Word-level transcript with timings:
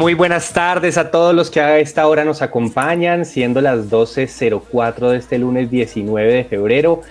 muy 0.00 0.14
buenas 0.14 0.54
tardes 0.54 0.96
a 0.96 1.10
todos 1.10 1.34
los 1.34 1.50
que 1.50 1.60
a 1.60 1.78
esta 1.78 2.06
hora 2.06 2.24
nos 2.24 2.40
acompañan, 2.40 3.26
siendo 3.26 3.60
las 3.60 3.90
12.04 3.90 5.10
de 5.10 5.18
este 5.18 5.38
lunes 5.38 5.70
19 5.70 6.32
de 6.32 6.44
febrero 6.44 7.02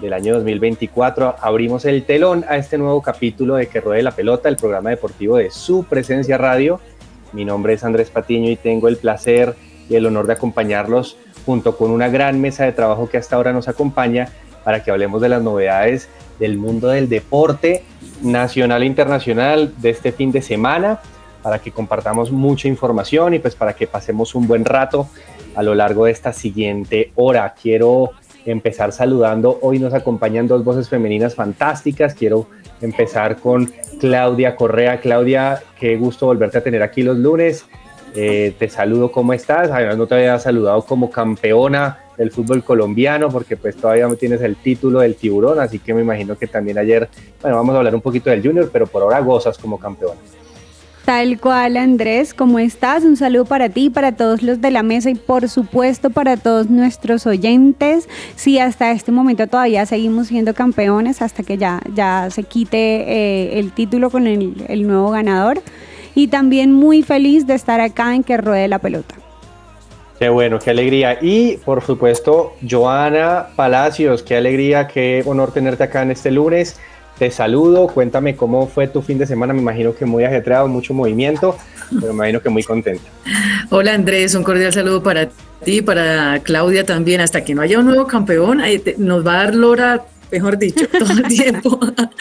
del 0.00 0.14
año 0.14 0.32
2024. 0.32 1.36
Abrimos 1.42 1.84
el 1.84 2.04
telón 2.04 2.46
a 2.48 2.56
este 2.56 2.78
nuevo 2.78 3.02
capítulo 3.02 3.56
de 3.56 3.66
Que 3.66 3.82
Ruede 3.82 4.02
la 4.02 4.12
Pelota, 4.12 4.48
el 4.48 4.56
programa 4.56 4.88
deportivo 4.88 5.36
de 5.36 5.50
su 5.50 5.84
presencia 5.84 6.38
radio. 6.38 6.80
Mi 7.34 7.44
nombre 7.44 7.74
es 7.74 7.84
Andrés 7.84 8.08
Patiño 8.08 8.48
y 8.48 8.56
tengo 8.56 8.88
el 8.88 8.96
placer 8.96 9.54
y 9.90 9.96
el 9.96 10.06
honor 10.06 10.26
de 10.26 10.32
acompañarlos 10.32 11.18
junto 11.44 11.76
con 11.76 11.90
una 11.90 12.08
gran 12.08 12.40
mesa 12.40 12.64
de 12.64 12.72
trabajo 12.72 13.10
que 13.10 13.18
hasta 13.18 13.36
ahora 13.36 13.52
nos 13.52 13.68
acompaña 13.68 14.30
para 14.64 14.82
que 14.82 14.90
hablemos 14.90 15.20
de 15.20 15.28
las 15.28 15.42
novedades 15.42 16.08
del 16.38 16.56
mundo 16.56 16.88
del 16.88 17.10
deporte 17.10 17.84
nacional 18.22 18.84
e 18.84 18.86
internacional 18.86 19.74
de 19.76 19.90
este 19.90 20.12
fin 20.12 20.32
de 20.32 20.40
semana, 20.40 21.00
para 21.48 21.60
que 21.60 21.72
compartamos 21.72 22.30
mucha 22.30 22.68
información 22.68 23.32
y 23.32 23.38
pues 23.38 23.54
para 23.54 23.72
que 23.72 23.86
pasemos 23.86 24.34
un 24.34 24.46
buen 24.46 24.66
rato 24.66 25.08
a 25.54 25.62
lo 25.62 25.74
largo 25.74 26.04
de 26.04 26.12
esta 26.12 26.34
siguiente 26.34 27.10
hora. 27.14 27.54
Quiero 27.54 28.10
empezar 28.44 28.92
saludando, 28.92 29.58
hoy 29.62 29.78
nos 29.78 29.94
acompañan 29.94 30.46
dos 30.46 30.62
voces 30.62 30.90
femeninas 30.90 31.34
fantásticas, 31.34 32.12
quiero 32.12 32.48
empezar 32.82 33.38
con 33.38 33.72
Claudia 33.98 34.56
Correa. 34.56 35.00
Claudia, 35.00 35.62
qué 35.80 35.96
gusto 35.96 36.26
volverte 36.26 36.58
a 36.58 36.62
tener 36.62 36.82
aquí 36.82 37.02
los 37.02 37.16
lunes. 37.16 37.64
Eh, 38.14 38.52
te 38.58 38.68
saludo, 38.68 39.10
¿cómo 39.10 39.32
estás? 39.32 39.70
Además 39.70 39.96
no 39.96 40.06
te 40.06 40.16
había 40.16 40.38
saludado 40.38 40.82
como 40.82 41.10
campeona 41.10 42.00
del 42.18 42.30
fútbol 42.30 42.62
colombiano 42.62 43.30
porque 43.30 43.56
pues 43.56 43.74
todavía 43.74 44.06
no 44.06 44.16
tienes 44.16 44.42
el 44.42 44.56
título 44.56 45.00
del 45.00 45.14
tiburón, 45.14 45.60
así 45.60 45.78
que 45.78 45.94
me 45.94 46.02
imagino 46.02 46.36
que 46.36 46.46
también 46.46 46.76
ayer, 46.76 47.08
bueno, 47.40 47.56
vamos 47.56 47.74
a 47.74 47.78
hablar 47.78 47.94
un 47.94 48.02
poquito 48.02 48.28
del 48.28 48.42
junior, 48.42 48.68
pero 48.70 48.86
por 48.86 49.00
ahora 49.00 49.20
gozas 49.20 49.56
como 49.56 49.78
campeona. 49.78 50.20
Tal 51.08 51.40
cual, 51.40 51.78
Andrés, 51.78 52.34
¿cómo 52.34 52.58
estás? 52.58 53.02
Un 53.02 53.16
saludo 53.16 53.46
para 53.46 53.70
ti, 53.70 53.88
para 53.88 54.12
todos 54.12 54.42
los 54.42 54.60
de 54.60 54.70
la 54.70 54.82
mesa 54.82 55.08
y 55.08 55.14
por 55.14 55.48
supuesto 55.48 56.10
para 56.10 56.36
todos 56.36 56.68
nuestros 56.68 57.26
oyentes. 57.26 58.06
Sí, 58.36 58.58
hasta 58.58 58.92
este 58.92 59.10
momento 59.10 59.46
todavía 59.46 59.86
seguimos 59.86 60.26
siendo 60.26 60.52
campeones 60.52 61.22
hasta 61.22 61.42
que 61.42 61.56
ya, 61.56 61.80
ya 61.94 62.28
se 62.30 62.42
quite 62.42 62.76
eh, 62.76 63.58
el 63.58 63.72
título 63.72 64.10
con 64.10 64.26
el, 64.26 64.52
el 64.68 64.86
nuevo 64.86 65.08
ganador. 65.08 65.62
Y 66.14 66.28
también 66.28 66.74
muy 66.74 67.02
feliz 67.02 67.46
de 67.46 67.54
estar 67.54 67.80
acá 67.80 68.14
en 68.14 68.22
Que 68.22 68.36
Ruede 68.36 68.68
la 68.68 68.78
Pelota. 68.78 69.14
Qué 70.18 70.28
bueno, 70.28 70.58
qué 70.58 70.68
alegría. 70.68 71.16
Y 71.22 71.56
por 71.64 71.82
supuesto, 71.82 72.52
Joana 72.68 73.46
Palacios, 73.56 74.22
qué 74.22 74.36
alegría, 74.36 74.86
qué 74.88 75.22
honor 75.24 75.52
tenerte 75.52 75.84
acá 75.84 76.02
en 76.02 76.10
este 76.10 76.30
lunes. 76.30 76.78
Te 77.18 77.32
saludo, 77.32 77.88
cuéntame 77.88 78.36
cómo 78.36 78.68
fue 78.68 78.86
tu 78.86 79.02
fin 79.02 79.18
de 79.18 79.26
semana, 79.26 79.52
me 79.52 79.60
imagino 79.60 79.92
que 79.92 80.04
muy 80.04 80.22
ajetreado, 80.22 80.68
mucho 80.68 80.94
movimiento, 80.94 81.56
pero 81.90 82.12
me 82.12 82.18
imagino 82.18 82.40
que 82.40 82.48
muy 82.48 82.62
contenta. 82.62 83.02
Hola 83.70 83.94
Andrés, 83.94 84.36
un 84.36 84.44
cordial 84.44 84.72
saludo 84.72 85.02
para 85.02 85.28
ti, 85.64 85.82
para 85.82 86.40
Claudia 86.44 86.86
también. 86.86 87.20
Hasta 87.20 87.44
que 87.44 87.56
no 87.56 87.62
haya 87.62 87.80
un 87.80 87.86
nuevo 87.86 88.06
campeón, 88.06 88.62
nos 88.98 89.26
va 89.26 89.32
a 89.32 89.44
dar 89.44 89.54
Lora, 89.56 90.04
mejor 90.30 90.58
dicho, 90.58 90.86
todo 90.98 91.12
el 91.12 91.24
tiempo. 91.24 91.80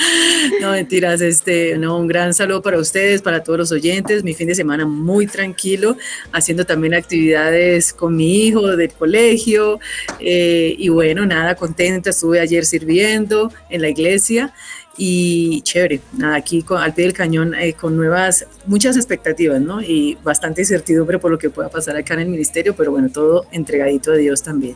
no 0.62 0.72
mentiras, 0.72 1.22
este, 1.22 1.78
no, 1.78 2.00
un 2.00 2.08
gran 2.08 2.34
saludo 2.34 2.64
para 2.64 2.80
ustedes, 2.80 3.22
para 3.22 3.44
todos 3.44 3.60
los 3.60 3.72
oyentes. 3.72 4.24
Mi 4.24 4.34
fin 4.34 4.48
de 4.48 4.56
semana 4.56 4.86
muy 4.86 5.28
tranquilo, 5.28 5.96
haciendo 6.32 6.66
también 6.66 6.96
actividades 6.96 7.94
con 7.94 8.16
mi 8.16 8.46
hijo 8.48 8.76
del 8.76 8.92
colegio. 8.94 9.80
eh, 10.20 10.76
y 10.76 10.90
bueno, 10.90 11.24
nada, 11.28 11.54
contenta. 11.54 12.10
Estuve 12.10 12.40
ayer 12.40 12.66
sirviendo 12.66 13.52
en 13.70 13.82
la 13.84 13.90
iglesia 13.90 14.54
y 14.98 15.62
chévere, 15.62 16.02
aquí 16.34 16.64
con- 16.64 16.82
al 16.82 16.94
pie 16.94 17.06
del 17.06 17.14
cañón 17.14 17.54
eh, 17.56 17.74
con 17.74 17.96
nuevas, 17.96 18.48
muchas 18.66 18.98
expectativas, 18.98 19.62
¿no? 19.62 19.82
Y 19.82 20.18
bastante 20.24 20.62
incertidumbre 20.62 21.20
por 21.20 21.32
lo 21.32 21.38
que 21.38 21.50
pueda 21.50 21.70
pasar 21.70 21.96
acá 21.96 22.16
en 22.16 22.22
el 22.22 22.28
ministerio, 22.30 22.76
pero 22.76 22.92
bueno, 22.92 23.10
todo 23.10 23.46
entregadito 23.52 24.12
a 24.12 24.16
Dios 24.16 24.42
también. 24.42 24.76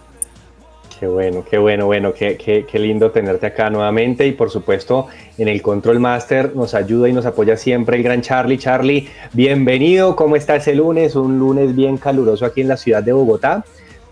Qué 1.00 1.08
bueno, 1.08 1.44
qué 1.50 1.58
bueno, 1.58 1.88
bueno, 1.88 2.14
qué, 2.14 2.38
qué, 2.38 2.64
qué 2.72 2.78
lindo 2.78 3.10
tenerte 3.10 3.48
acá 3.48 3.72
nuevamente 3.72 4.28
y 4.28 4.34
por 4.34 4.52
supuesto 4.52 5.08
en 5.40 5.48
el 5.48 5.60
Control 5.60 6.00
Master 6.00 6.56
nos 6.56 6.76
ayuda 6.76 7.10
y 7.10 7.14
nos 7.14 7.26
apoya 7.26 7.58
siempre 7.58 7.98
el 7.98 8.04
gran 8.04 8.22
Charlie. 8.22 8.60
Charlie, 8.60 9.08
bienvenido, 9.34 10.16
¿cómo 10.16 10.36
está 10.36 10.58
ese 10.58 10.76
lunes? 10.76 11.16
Un 11.16 11.40
lunes 11.40 11.76
bien 11.76 11.98
caluroso 11.98 12.46
aquí 12.46 12.62
en 12.62 12.68
la 12.68 12.78
ciudad 12.78 13.02
de 13.02 13.14
Bogotá. 13.14 13.66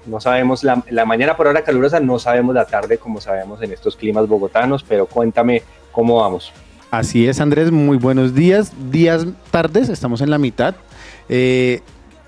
No 0.09 0.19
sabemos 0.19 0.63
la, 0.63 0.83
la 0.89 1.05
mañana 1.05 1.37
por 1.37 1.47
hora 1.47 1.63
calurosa, 1.63 1.99
no 1.99 2.19
sabemos 2.19 2.55
la 2.55 2.65
tarde 2.65 2.97
como 2.97 3.21
sabemos 3.21 3.61
en 3.61 3.71
estos 3.71 3.95
climas 3.95 4.27
bogotanos, 4.27 4.83
pero 4.83 5.05
cuéntame 5.05 5.61
cómo 5.91 6.17
vamos. 6.17 6.51
Así 6.91 7.27
es, 7.27 7.39
Andrés, 7.39 7.71
muy 7.71 7.97
buenos 7.97 8.33
días. 8.33 8.73
Días, 8.91 9.27
tardes, 9.51 9.89
estamos 9.89 10.21
en 10.21 10.31
la 10.31 10.39
mitad. 10.39 10.75
Eh, 11.29 11.81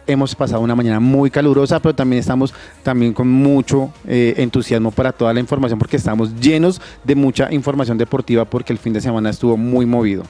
hemos 0.05 0.35
pasado 0.35 0.61
una 0.61 0.75
mañana 0.75 0.99
muy 0.99 1.31
calurosa, 1.31 1.79
pero 1.79 1.95
también 1.95 2.19
estamos 2.19 2.53
también 2.83 3.13
con 3.13 3.27
mucho 3.27 3.91
eh, 4.07 4.35
entusiasmo 4.37 4.91
para 4.91 5.11
toda 5.11 5.33
la 5.33 5.39
información 5.39 5.79
porque 5.79 5.97
estamos 5.97 6.39
llenos 6.39 6.79
de 7.03 7.15
mucha 7.15 7.51
información 7.51 7.97
deportiva 7.97 8.45
porque 8.45 8.73
el 8.73 8.79
fin 8.79 8.93
de 8.93 9.01
semana 9.01 9.31
estuvo 9.31 9.57
muy 9.57 9.87
movido. 9.87 10.23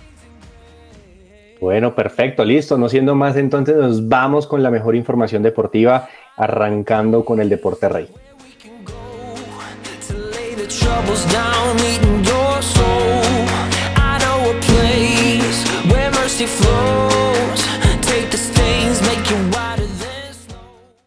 Bueno, 1.59 1.93
perfecto, 1.93 2.43
listo. 2.43 2.75
No 2.77 2.89
siendo 2.89 3.13
más, 3.13 3.35
entonces 3.35 3.75
nos 3.75 4.09
vamos 4.09 4.47
con 4.47 4.63
la 4.63 4.71
mejor 4.71 4.95
información 4.95 5.43
deportiva, 5.43 6.09
arrancando 6.41 7.23
con 7.23 7.39
el 7.39 7.49
Deporte 7.49 7.87
Rey. 7.87 8.09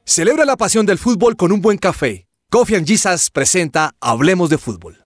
Celebra 0.04 0.44
la 0.44 0.56
pasión 0.56 0.86
del 0.86 0.98
fútbol 0.98 1.36
con 1.36 1.50
un 1.50 1.60
buen 1.60 1.78
café. 1.78 2.28
Coffee 2.50 2.76
and 2.76 2.86
Jesus 2.86 3.30
presenta 3.30 3.94
Hablemos 4.00 4.48
de 4.50 4.58
Fútbol. 4.58 5.04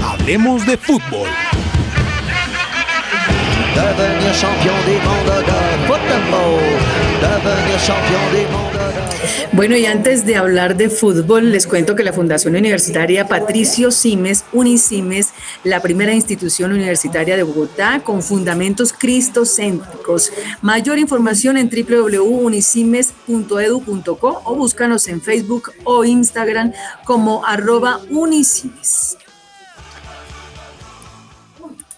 Hablemos 0.00 0.64
de 0.64 0.76
Fútbol. 0.76 1.28
Devenir 3.74 4.32
champion 4.36 4.76
du 4.86 4.92
monde 5.02 5.42
de 5.42 5.86
football. 5.88 7.03
Bueno, 9.52 9.76
y 9.76 9.84
antes 9.86 10.26
de 10.26 10.34
hablar 10.36 10.76
de 10.76 10.90
fútbol, 10.90 11.52
les 11.52 11.68
cuento 11.68 11.94
que 11.94 12.02
la 12.02 12.12
Fundación 12.12 12.56
Universitaria 12.56 13.28
Patricio 13.28 13.92
Simes, 13.92 14.44
Unisimes, 14.52 15.32
la 15.62 15.80
primera 15.80 16.12
institución 16.12 16.72
universitaria 16.72 17.36
de 17.36 17.44
Bogotá 17.44 18.00
con 18.02 18.20
fundamentos 18.22 18.92
cristocéntricos. 18.92 20.32
Mayor 20.60 20.98
información 20.98 21.56
en 21.56 21.70
www.unisimes.edu.co 21.70 24.42
o 24.44 24.56
búscanos 24.56 25.06
en 25.08 25.22
Facebook 25.22 25.70
o 25.84 26.04
Instagram 26.04 26.72
como 27.04 27.46
arroba 27.46 28.00
unisimes. 28.10 29.16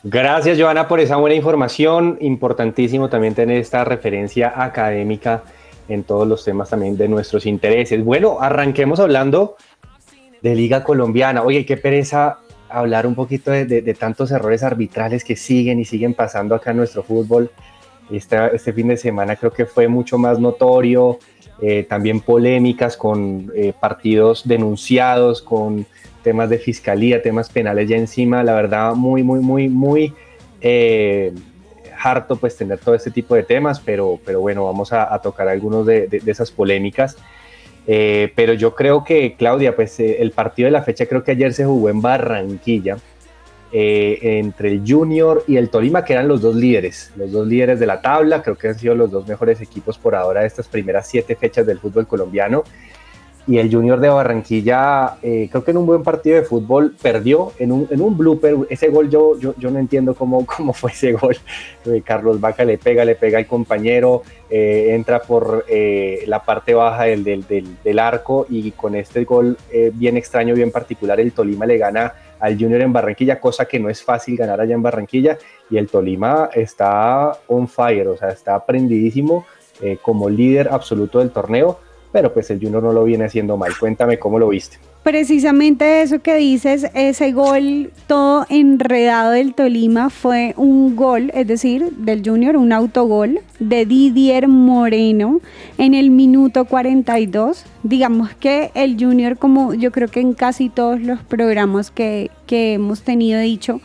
Gracias, 0.08 0.56
Joana, 0.56 0.86
por 0.86 1.00
esa 1.00 1.16
buena 1.16 1.34
información. 1.34 2.16
Importantísimo 2.20 3.08
también 3.08 3.34
tener 3.34 3.58
esta 3.58 3.84
referencia 3.84 4.52
académica 4.54 5.42
en 5.88 6.04
todos 6.04 6.28
los 6.28 6.44
temas 6.44 6.70
también 6.70 6.96
de 6.96 7.08
nuestros 7.08 7.44
intereses. 7.44 8.04
Bueno, 8.04 8.38
arranquemos 8.40 9.00
hablando 9.00 9.56
de 10.42 10.54
Liga 10.54 10.84
Colombiana. 10.84 11.42
Oye, 11.42 11.66
qué 11.66 11.76
pereza 11.76 12.38
hablar 12.68 13.04
un 13.04 13.16
poquito 13.16 13.50
de, 13.50 13.96
tantos 13.98 14.30
errores 14.30 14.62
arbitrales 14.62 15.24
que 15.24 15.34
siguen 15.34 15.80
y 15.80 15.84
siguen 15.84 16.14
pasando 16.14 16.54
acá 16.54 16.70
en 16.70 16.76
nuestro 16.76 17.02
fútbol. 17.02 17.50
Este, 18.08 18.54
este 18.54 18.72
fin 18.72 18.86
de 18.86 18.96
semana 18.96 19.34
creo 19.34 19.52
que 19.52 19.66
fue 19.66 19.88
mucho 19.88 20.18
más 20.18 20.38
notorio, 20.38 21.18
eh, 21.60 21.82
también 21.82 22.20
polémicas 22.20 22.96
con 22.96 23.50
eh, 23.56 23.72
partidos 23.80 24.46
denunciados, 24.46 25.42
con 25.42 25.84
temas 26.28 26.48
de 26.50 26.58
fiscalía, 26.58 27.22
temas 27.22 27.48
penales 27.50 27.88
ya 27.88 27.96
encima, 27.96 28.42
la 28.42 28.52
verdad 28.54 28.94
muy, 28.94 29.22
muy, 29.22 29.38
muy, 29.40 29.68
muy 29.68 30.12
eh, 30.60 31.32
harto 32.02 32.34
pues 32.34 32.56
tener 32.56 32.78
todo 32.78 32.96
este 32.96 33.12
tipo 33.12 33.36
de 33.36 33.44
temas, 33.44 33.78
pero, 33.78 34.18
pero 34.26 34.40
bueno, 34.40 34.64
vamos 34.64 34.92
a, 34.92 35.14
a 35.14 35.20
tocar 35.20 35.46
algunos 35.48 35.86
de, 35.86 36.08
de- 36.08 36.18
de 36.20 36.30
esas 36.32 36.50
polémicas. 36.50 37.16
Eh, 37.86 38.32
pero 38.34 38.52
yo 38.54 38.74
creo 38.74 39.04
que, 39.04 39.36
Claudia, 39.38 39.76
pues 39.76 40.00
eh, 40.00 40.16
el 40.20 40.32
partido 40.32 40.66
de 40.66 40.72
la 40.72 40.82
fecha 40.82 41.06
creo 41.06 41.22
que 41.22 41.30
ayer 41.30 41.52
se 41.54 41.64
jugó 41.64 41.88
en 41.88 42.02
Barranquilla 42.02 42.96
eh, 43.72 44.18
entre 44.40 44.70
el 44.72 44.82
Junior 44.84 45.44
y 45.46 45.56
el 45.56 45.68
Tolima, 45.70 46.04
que 46.04 46.14
eran 46.14 46.26
los 46.26 46.40
dos 46.40 46.56
líderes, 46.56 47.12
los 47.16 47.30
dos 47.30 47.46
líderes 47.46 47.78
de 47.78 47.86
la 47.86 48.00
tabla, 48.00 48.42
creo 48.42 48.56
que 48.56 48.68
han 48.68 48.78
sido 48.78 48.96
los 48.96 49.10
dos 49.12 49.28
mejores 49.28 49.60
equipos 49.60 49.96
por 49.98 50.16
ahora 50.16 50.40
de 50.40 50.48
estas 50.48 50.66
primeras 50.66 51.06
siete 51.06 51.36
fechas 51.36 51.64
del 51.66 51.78
fútbol 51.78 52.06
colombiano 52.08 52.64
y 53.48 53.58
el 53.58 53.72
Junior 53.72 54.00
de 54.00 54.08
Barranquilla, 54.08 55.18
eh, 55.22 55.48
creo 55.50 55.62
que 55.62 55.70
en 55.70 55.76
un 55.76 55.86
buen 55.86 56.02
partido 56.02 56.36
de 56.36 56.42
fútbol 56.42 56.96
perdió 57.00 57.52
en 57.58 57.70
un, 57.70 57.86
en 57.90 58.00
un 58.00 58.18
blooper. 58.18 58.56
Ese 58.68 58.88
gol 58.88 59.08
yo, 59.08 59.38
yo, 59.38 59.54
yo 59.56 59.70
no 59.70 59.78
entiendo 59.78 60.14
cómo, 60.14 60.44
cómo 60.56 60.72
fue 60.72 60.90
ese 60.90 61.12
gol. 61.12 61.36
Eh, 61.84 62.02
Carlos 62.04 62.40
Vaca 62.40 62.64
le 62.64 62.76
pega, 62.76 63.04
le 63.04 63.14
pega 63.14 63.38
al 63.38 63.46
compañero, 63.46 64.22
eh, 64.50 64.88
entra 64.94 65.22
por 65.22 65.64
la 65.68 66.42
parte 66.44 66.74
baja 66.74 67.04
del, 67.04 67.22
del, 67.22 67.44
del, 67.82 67.98
arco 67.98 68.46
y 68.48 68.72
con 68.72 68.94
este 68.94 69.24
gol 69.24 69.56
bien 69.94 70.16
extraño, 70.16 70.54
bien 70.54 70.70
particular, 70.70 71.20
el 71.20 71.32
Tolima 71.32 71.66
le 71.66 71.78
gana 71.78 72.14
al 72.40 72.58
Junior 72.58 72.80
en 72.82 72.92
Barranquilla, 72.92 73.40
cosa 73.40 73.66
que 73.66 73.78
no 73.78 73.88
es 73.88 74.02
fácil 74.02 74.36
ganar 74.36 74.60
allá 74.60 74.74
en 74.74 74.82
Barranquilla. 74.82 75.38
Y 75.70 75.78
el 75.78 75.88
Tolima 75.88 76.50
está 76.52 77.38
on 77.46 77.68
fire, 77.68 78.08
o 78.08 78.16
sea, 78.16 78.30
está 78.30 78.64
prendidísimo 78.64 79.46
como 80.02 80.30
líder 80.30 80.68
absoluto 80.70 81.18
del 81.18 81.30
torneo 81.30 81.78
pero 82.16 82.32
pues 82.32 82.48
el 82.48 82.58
Junior 82.58 82.82
no 82.82 82.94
lo 82.94 83.04
viene 83.04 83.26
haciendo 83.26 83.58
mal. 83.58 83.72
Cuéntame 83.78 84.18
cómo 84.18 84.38
lo 84.38 84.48
viste. 84.48 84.78
Precisamente 85.02 86.00
eso 86.00 86.20
que 86.20 86.36
dices, 86.36 86.86
ese 86.94 87.32
gol 87.32 87.90
todo 88.06 88.46
enredado 88.48 89.32
del 89.32 89.52
Tolima 89.52 90.08
fue 90.08 90.54
un 90.56 90.96
gol, 90.96 91.30
es 91.34 91.46
decir, 91.46 91.90
del 91.90 92.22
Junior, 92.24 92.56
un 92.56 92.72
autogol 92.72 93.40
de 93.58 93.84
Didier 93.84 94.48
Moreno 94.48 95.42
en 95.76 95.92
el 95.92 96.08
minuto 96.08 96.64
42. 96.64 97.66
Digamos 97.82 98.30
que 98.32 98.70
el 98.72 98.96
Junior, 98.98 99.36
como 99.36 99.74
yo 99.74 99.92
creo 99.92 100.08
que 100.08 100.20
en 100.20 100.32
casi 100.32 100.70
todos 100.70 100.98
los 101.02 101.20
programas 101.20 101.90
que, 101.90 102.30
que 102.46 102.72
hemos 102.72 103.02
tenido 103.02 103.40
dicho, 103.40 103.82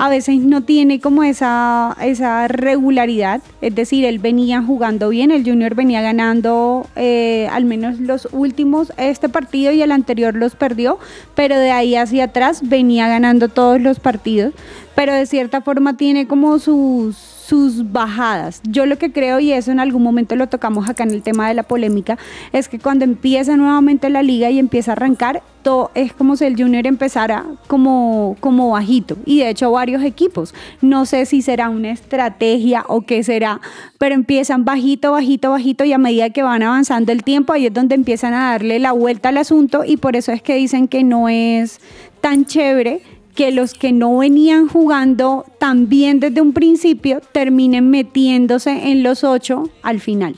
a 0.00 0.08
veces 0.08 0.40
no 0.40 0.62
tiene 0.62 0.98
como 0.98 1.24
esa, 1.24 1.94
esa 2.00 2.48
regularidad, 2.48 3.42
es 3.60 3.74
decir, 3.74 4.06
él 4.06 4.18
venía 4.18 4.62
jugando 4.62 5.10
bien, 5.10 5.30
el 5.30 5.44
Junior 5.44 5.74
venía 5.74 6.00
ganando 6.00 6.86
eh, 6.96 7.48
al 7.52 7.66
menos 7.66 8.00
los 8.00 8.26
últimos, 8.32 8.94
este 8.96 9.28
partido 9.28 9.72
y 9.72 9.82
el 9.82 9.92
anterior 9.92 10.34
los 10.34 10.54
perdió, 10.54 10.98
pero 11.34 11.58
de 11.58 11.70
ahí 11.70 11.96
hacia 11.96 12.24
atrás 12.24 12.62
venía 12.66 13.08
ganando 13.08 13.48
todos 13.48 13.78
los 13.78 14.00
partidos, 14.00 14.54
pero 14.94 15.12
de 15.12 15.26
cierta 15.26 15.60
forma 15.60 15.98
tiene 15.98 16.26
como 16.26 16.58
sus 16.58 17.39
sus 17.50 17.90
bajadas. 17.90 18.62
Yo 18.62 18.86
lo 18.86 18.96
que 18.96 19.10
creo, 19.10 19.40
y 19.40 19.50
eso 19.50 19.72
en 19.72 19.80
algún 19.80 20.04
momento 20.04 20.36
lo 20.36 20.48
tocamos 20.48 20.88
acá 20.88 21.02
en 21.02 21.10
el 21.10 21.22
tema 21.22 21.48
de 21.48 21.54
la 21.54 21.64
polémica, 21.64 22.16
es 22.52 22.68
que 22.68 22.78
cuando 22.78 23.04
empieza 23.04 23.56
nuevamente 23.56 24.08
la 24.08 24.22
liga 24.22 24.50
y 24.50 24.60
empieza 24.60 24.92
a 24.92 24.94
arrancar, 24.94 25.42
todo 25.62 25.90
es 25.96 26.12
como 26.12 26.36
si 26.36 26.44
el 26.44 26.56
Junior 26.56 26.86
empezara 26.86 27.44
como, 27.66 28.36
como 28.38 28.70
bajito. 28.70 29.16
Y 29.26 29.40
de 29.40 29.50
hecho 29.50 29.72
varios 29.72 30.04
equipos. 30.04 30.54
No 30.80 31.06
sé 31.06 31.26
si 31.26 31.42
será 31.42 31.70
una 31.70 31.90
estrategia 31.90 32.84
o 32.86 33.00
qué 33.00 33.24
será, 33.24 33.60
pero 33.98 34.14
empiezan 34.14 34.64
bajito, 34.64 35.10
bajito, 35.10 35.50
bajito 35.50 35.84
y 35.84 35.92
a 35.92 35.98
medida 35.98 36.30
que 36.30 36.44
van 36.44 36.62
avanzando 36.62 37.10
el 37.10 37.24
tiempo, 37.24 37.52
ahí 37.52 37.66
es 37.66 37.74
donde 37.74 37.96
empiezan 37.96 38.32
a 38.32 38.52
darle 38.52 38.78
la 38.78 38.92
vuelta 38.92 39.30
al 39.30 39.38
asunto 39.38 39.82
y 39.84 39.96
por 39.96 40.14
eso 40.14 40.30
es 40.30 40.40
que 40.40 40.54
dicen 40.54 40.86
que 40.86 41.02
no 41.02 41.28
es 41.28 41.80
tan 42.20 42.44
chévere 42.44 43.02
que 43.40 43.52
los 43.52 43.72
que 43.72 43.90
no 43.90 44.18
venían 44.18 44.68
jugando 44.68 45.46
también 45.56 46.20
desde 46.20 46.42
un 46.42 46.52
principio 46.52 47.22
terminen 47.32 47.88
metiéndose 47.88 48.70
en 48.70 49.02
los 49.02 49.24
ocho 49.24 49.70
al 49.80 49.98
final. 49.98 50.34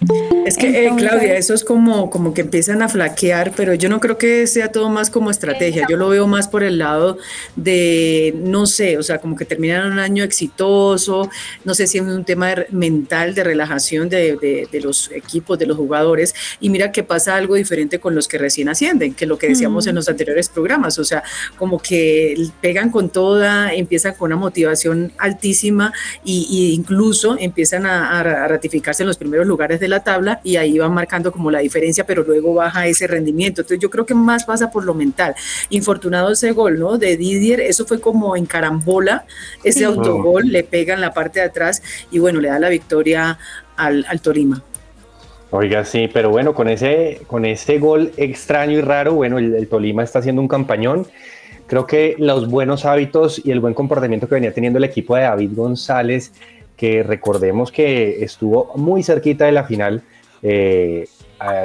Es 0.46 0.56
que, 0.56 0.86
eh, 0.86 0.92
Claudia, 0.96 1.36
eso 1.36 1.52
es 1.52 1.64
como, 1.64 2.10
como 2.10 2.32
que 2.32 2.42
empiezan 2.42 2.80
a 2.80 2.88
flaquear, 2.88 3.52
pero 3.56 3.74
yo 3.74 3.88
no 3.88 3.98
creo 3.98 4.18
que 4.18 4.46
sea 4.46 4.70
todo 4.70 4.88
más 4.88 5.10
como 5.10 5.32
estrategia, 5.32 5.84
yo 5.90 5.96
lo 5.96 6.10
veo 6.10 6.28
más 6.28 6.46
por 6.46 6.62
el 6.62 6.78
lado 6.78 7.18
de, 7.56 8.36
no 8.36 8.66
sé, 8.66 8.98
o 8.98 9.02
sea, 9.02 9.18
como 9.18 9.34
que 9.34 9.44
terminan 9.44 9.90
un 9.90 9.98
año 9.98 10.22
exitoso, 10.22 11.28
no 11.64 11.74
sé 11.74 11.88
si 11.88 11.98
es 11.98 12.04
un 12.04 12.24
tema 12.24 12.54
mental 12.70 13.34
de 13.34 13.42
relajación 13.42 14.08
de, 14.08 14.68
de, 14.70 14.80
los 14.80 15.10
equipos, 15.10 15.58
de 15.58 15.66
los 15.66 15.76
jugadores, 15.76 16.36
y 16.60 16.70
mira 16.70 16.92
que 16.92 17.02
pasa 17.02 17.34
algo 17.34 17.56
diferente 17.56 17.98
con 17.98 18.14
los 18.14 18.28
que 18.28 18.38
recién 18.38 18.68
ascienden, 18.68 19.14
que 19.14 19.26
lo 19.26 19.38
que 19.38 19.48
decíamos 19.48 19.88
en 19.88 19.96
los 19.96 20.08
anteriores 20.08 20.48
programas, 20.48 21.00
o 21.00 21.04
sea, 21.04 21.24
como 21.56 21.80
que 21.80 22.36
pegan 22.60 22.91
con 22.92 23.08
toda, 23.08 23.74
empiezan 23.74 24.14
con 24.14 24.26
una 24.26 24.36
motivación 24.36 25.12
altísima 25.18 25.92
y, 26.24 26.74
incluso 26.74 27.36
empiezan 27.38 27.86
a, 27.86 28.22
ratificarse 28.22 29.02
en 29.02 29.08
los 29.08 29.16
primeros 29.16 29.46
lugares 29.46 29.80
de 29.80 29.88
la 29.88 30.00
tabla 30.00 30.40
y 30.44 30.56
ahí 30.56 30.78
van 30.78 30.94
marcando 30.94 31.32
como 31.32 31.50
la 31.50 31.58
diferencia, 31.58 32.06
pero 32.06 32.22
luego 32.22 32.54
baja 32.54 32.86
ese 32.86 33.06
rendimiento. 33.06 33.62
Entonces 33.62 33.80
yo 33.80 33.90
creo 33.90 34.06
que 34.06 34.14
más 34.14 34.44
pasa 34.44 34.70
por 34.70 34.84
lo 34.84 34.94
mental. 34.94 35.34
Infortunado 35.70 36.30
ese 36.30 36.52
gol, 36.52 36.78
¿no? 36.78 36.98
De 36.98 37.16
Didier, 37.16 37.60
eso 37.60 37.84
fue 37.86 38.00
como 38.00 38.36
en 38.36 38.46
carambola, 38.46 39.24
ese 39.64 39.84
autogol, 39.84 40.44
le 40.48 40.62
pega 40.62 40.94
en 40.94 41.00
la 41.00 41.12
parte 41.12 41.40
de 41.40 41.46
atrás 41.46 41.82
y 42.10 42.18
bueno, 42.18 42.40
le 42.40 42.48
da 42.48 42.58
la 42.58 42.68
victoria 42.68 43.38
al, 43.76 44.04
al 44.08 44.20
Torima. 44.20 44.62
Oiga, 45.54 45.84
sí, 45.84 46.08
pero 46.10 46.30
bueno, 46.30 46.54
con 46.54 46.66
ese, 46.70 47.20
con 47.26 47.44
ese 47.44 47.78
gol 47.78 48.10
extraño 48.16 48.78
y 48.78 48.80
raro, 48.80 49.12
bueno, 49.12 49.36
el 49.36 49.68
Tolima 49.68 50.02
está 50.02 50.20
haciendo 50.20 50.40
un 50.40 50.48
campañón 50.48 51.06
Creo 51.66 51.86
que 51.86 52.16
los 52.18 52.48
buenos 52.48 52.84
hábitos 52.84 53.40
y 53.44 53.50
el 53.50 53.60
buen 53.60 53.74
comportamiento 53.74 54.28
que 54.28 54.34
venía 54.34 54.52
teniendo 54.52 54.78
el 54.78 54.84
equipo 54.84 55.16
de 55.16 55.22
David 55.22 55.52
González, 55.54 56.32
que 56.76 57.02
recordemos 57.02 57.70
que 57.70 58.24
estuvo 58.24 58.72
muy 58.76 59.02
cerquita 59.02 59.46
de 59.46 59.52
la 59.52 59.64
final, 59.64 60.02
eh, 60.42 61.06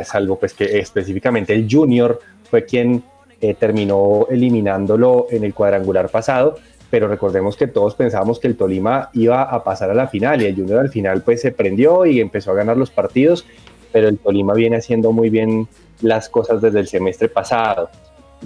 salvo 0.04 0.40
pues 0.40 0.54
que 0.54 0.80
específicamente 0.80 1.54
el 1.54 1.68
Junior 1.70 2.20
fue 2.50 2.66
quien 2.66 3.04
eh, 3.42 3.54
terminó 3.54 4.28
eliminándolo 4.30 5.28
en 5.30 5.44
el 5.44 5.54
cuadrangular 5.54 6.10
pasado, 6.10 6.58
pero 6.90 7.08
recordemos 7.08 7.58
que 7.58 7.68
todos 7.68 7.96
pensábamos 7.96 8.40
que 8.40 8.48
el 8.48 8.56
Tolima 8.56 9.10
iba 9.14 9.44
a 9.44 9.64
pasar 9.64 9.90
a 9.92 9.94
la 9.94 10.08
final 10.08 10.42
y 10.42 10.46
el 10.46 10.56
Junior 10.56 10.80
al 10.80 10.90
final 10.90 11.22
pues 11.22 11.42
se 11.42 11.52
prendió 11.52 12.06
y 12.06 12.22
empezó 12.22 12.52
a 12.52 12.56
ganar 12.56 12.78
los 12.78 12.92
partidos, 12.92 13.46
pero 13.92 14.08
el 14.08 14.18
Tolima 14.18 14.54
viene 14.54 14.78
haciendo 14.78 15.12
muy 15.12 15.30
bien 15.30 15.68
las 16.02 16.30
cosas 16.30 16.62
desde 16.62 16.80
el 16.80 16.88
semestre 16.88 17.28
pasado. 17.28 17.90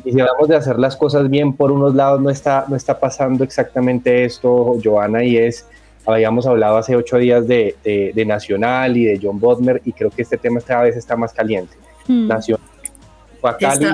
Y 0.04 0.14
si 0.14 0.20
hablamos 0.20 0.48
de 0.48 0.56
hacer 0.56 0.80
las 0.80 0.96
cosas 0.96 1.30
bien, 1.30 1.54
por 1.54 1.72
unos 1.72 1.94
lados 1.94 2.22
no 2.22 2.30
está, 2.30 2.66
no 2.68 2.76
está 2.76 3.00
pasando 3.00 3.44
exactamente 3.44 4.24
esto, 4.24 4.78
Joana, 4.84 5.24
y 5.24 5.38
es, 5.38 5.66
habíamos 6.06 6.48
hablado 6.48 6.78
hace 6.78 6.96
ocho 6.96 7.18
días 7.18 7.48
de, 7.48 7.76
de, 7.84 8.26
Nacional 8.26 8.98
y 8.98 9.06
de 9.06 9.20
John 9.22 9.40
Bodmer, 9.40 9.82
y 9.86 9.92
creo 9.94 10.10
que 10.10 10.22
este 10.22 10.38
tema 10.38 10.62
cada 10.62 10.84
vez 10.84 10.96
está 10.96 11.16
más 11.16 11.34
caliente. 11.34 11.76
Mm. 12.08 12.28
Nacional 12.28 12.66
fue 13.40 13.50
a 13.50 13.58
Cali 13.58 13.88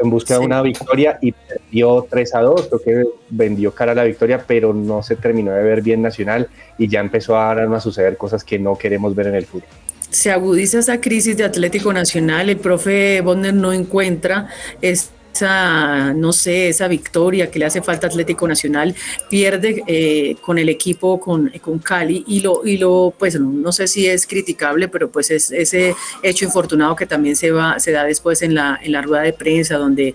en 0.00 0.10
busca 0.10 0.38
de 0.38 0.46
una 0.46 0.62
victoria 0.62 1.18
y 1.20 1.32
perdió 1.32 2.06
3 2.08 2.34
a 2.34 2.40
2, 2.42 2.68
creo 2.68 2.80
que 2.80 3.08
vendió 3.30 3.74
cara 3.74 3.92
a 3.92 3.94
la 3.94 4.04
victoria, 4.04 4.44
pero 4.46 4.72
no 4.72 5.02
se 5.02 5.16
terminó 5.16 5.52
de 5.52 5.62
ver 5.62 5.82
bien 5.82 6.02
Nacional 6.02 6.48
y 6.76 6.88
ya 6.88 7.00
empezó 7.00 7.36
a, 7.36 7.52
a 7.52 7.80
suceder 7.80 8.16
cosas 8.16 8.44
que 8.44 8.58
no 8.58 8.76
queremos 8.76 9.14
ver 9.14 9.28
en 9.28 9.34
el 9.34 9.46
fútbol 9.46 9.68
se 10.10 10.30
agudiza 10.30 10.78
esa 10.78 11.02
crisis 11.02 11.36
de 11.36 11.44
Atlético 11.44 11.92
Nacional, 11.92 12.48
el 12.48 12.56
profe 12.56 13.20
Bodmer 13.20 13.52
no 13.52 13.74
encuentra 13.74 14.48
es 14.80 15.10
esa, 15.32 16.12
no 16.14 16.32
sé, 16.32 16.68
esa 16.68 16.88
victoria 16.88 17.50
que 17.50 17.58
le 17.58 17.64
hace 17.64 17.82
falta 17.82 18.06
Atlético 18.06 18.48
Nacional, 18.48 18.94
pierde 19.30 19.82
eh, 19.86 20.36
con 20.40 20.58
el 20.58 20.68
equipo, 20.68 21.20
con, 21.20 21.50
con 21.60 21.78
Cali, 21.78 22.24
y 22.26 22.40
lo, 22.40 22.66
y 22.66 22.76
lo, 22.76 23.14
pues 23.16 23.38
no, 23.38 23.72
sé 23.72 23.86
si 23.86 24.06
es 24.06 24.26
criticable, 24.26 24.88
pero 24.88 25.10
pues 25.10 25.30
es 25.30 25.50
ese 25.50 25.94
hecho 26.22 26.44
infortunado 26.44 26.96
que 26.96 27.06
también 27.06 27.36
se 27.36 27.50
va, 27.50 27.78
se 27.78 27.92
da 27.92 28.04
después 28.04 28.42
en 28.42 28.54
la, 28.54 28.78
en 28.82 28.92
la 28.92 29.02
rueda 29.02 29.22
de 29.22 29.32
prensa, 29.32 29.76
donde 29.76 30.14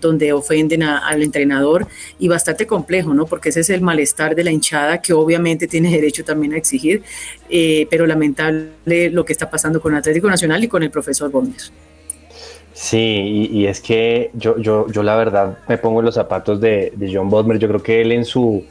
donde 0.00 0.34
ofenden 0.34 0.82
al 0.82 1.22
entrenador 1.22 1.86
y 2.18 2.28
bastante 2.28 2.66
complejo, 2.66 3.14
¿no? 3.14 3.24
Porque 3.24 3.48
ese 3.48 3.60
es 3.60 3.70
el 3.70 3.80
malestar 3.80 4.34
de 4.34 4.44
la 4.44 4.50
hinchada 4.50 5.00
que 5.00 5.14
obviamente 5.14 5.66
tiene 5.66 5.90
derecho 5.90 6.22
también 6.24 6.52
a 6.52 6.58
exigir, 6.58 7.02
eh, 7.48 7.86
pero 7.88 8.06
lamentable 8.06 9.08
lo 9.10 9.24
que 9.24 9.32
está 9.32 9.48
pasando 9.48 9.80
con 9.80 9.94
Atlético 9.94 10.28
Nacional 10.28 10.62
y 10.62 10.68
con 10.68 10.82
el 10.82 10.90
profesor 10.90 11.30
Gómez. 11.30 11.72
Sí, 12.74 13.48
y, 13.52 13.66
es 13.66 13.80
que 13.80 14.30
yo, 14.34 14.58
yo, 14.58 14.88
yo 14.88 15.04
la 15.04 15.14
verdad 15.14 15.58
me 15.68 15.78
pongo 15.78 16.00
en 16.00 16.06
los 16.06 16.16
zapatos 16.16 16.60
de, 16.60 16.92
John 17.10 17.30
Bodmer. 17.30 17.58
Yo 17.60 17.68
creo 17.68 17.82
que 17.82 18.02
él 18.02 18.10
en 18.10 18.24
su, 18.24 18.64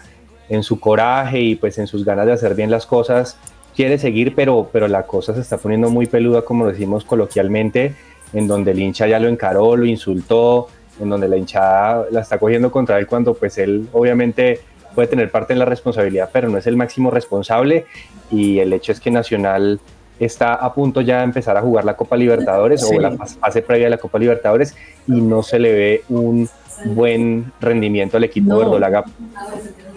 en 0.50 0.62
su 0.62 0.78
coraje 0.80 1.40
y 1.40 1.56
pues 1.56 1.78
en 1.78 1.88
sus 1.88 2.04
ganas 2.04 2.26
de 2.26 2.34
hacer 2.34 2.54
bien 2.54 2.70
las 2.70 2.86
cosas 2.86 3.38
quiere 3.74 3.98
seguir, 3.98 4.36
pero, 4.36 4.70
pero 4.72 4.90
la 4.90 5.04
cosa 5.04 5.34
se 5.34 5.40
está 5.40 5.58
poniendo 5.58 5.90
muy 5.90 6.06
peluda, 6.06 6.44
como 6.44 6.68
decimos 6.68 7.06
coloquialmente, 7.06 7.96
en 8.34 8.46
donde 8.46 8.72
el 8.72 8.80
hincha 8.82 9.08
ya 9.08 9.20
lo 9.20 9.30
encaró, 9.30 9.76
lo 9.78 9.86
insultó, 9.86 10.68
en 11.00 11.10
donde 11.10 11.30
la 11.30 11.38
hinchada 11.38 12.06
la 12.12 12.22
está 12.22 12.38
cogiendo 12.38 12.72
contra 12.72 13.00
él 13.00 13.08
cuando 13.08 13.34
pues 13.34 13.58
él 13.58 13.88
obviamente 13.94 14.60
puede 14.94 15.08
tener 15.08 15.32
parte 15.32 15.54
en 15.54 15.60
la 15.60 15.66
responsabilidad, 15.66 16.30
pero 16.32 16.50
no 16.50 16.58
es 16.58 16.68
el 16.68 16.76
máximo 16.76 17.10
responsable 17.10 17.86
y 18.30 18.60
el 18.60 18.74
hecho 18.74 18.92
es 18.92 19.00
que 19.00 19.10
Nacional 19.10 19.80
está 20.24 20.56
a 20.56 20.74
punto 20.74 21.02
ya 21.02 21.20
de 21.20 21.24
empezar 21.26 21.58
a 21.58 21.62
jugar 21.62 21.86
la 21.86 21.96
Copa 21.96 22.16
Libertadores 22.16 22.84
o 22.84 23.00
la 23.00 23.12
fase 23.12 23.62
previa 23.62 23.86
de 23.86 23.92
la 23.92 23.98
Copa 23.98 24.20
Libertadores 24.20 24.76
y 25.08 25.22
no 25.22 25.44
se 25.44 25.60
le 25.60 25.74
ve 25.74 26.04
un 26.10 26.50
buen 26.86 27.52
rendimiento 27.60 28.18
al 28.18 28.24
equipo 28.24 28.54
de 28.54 28.60
Verdolaga. 28.60 29.04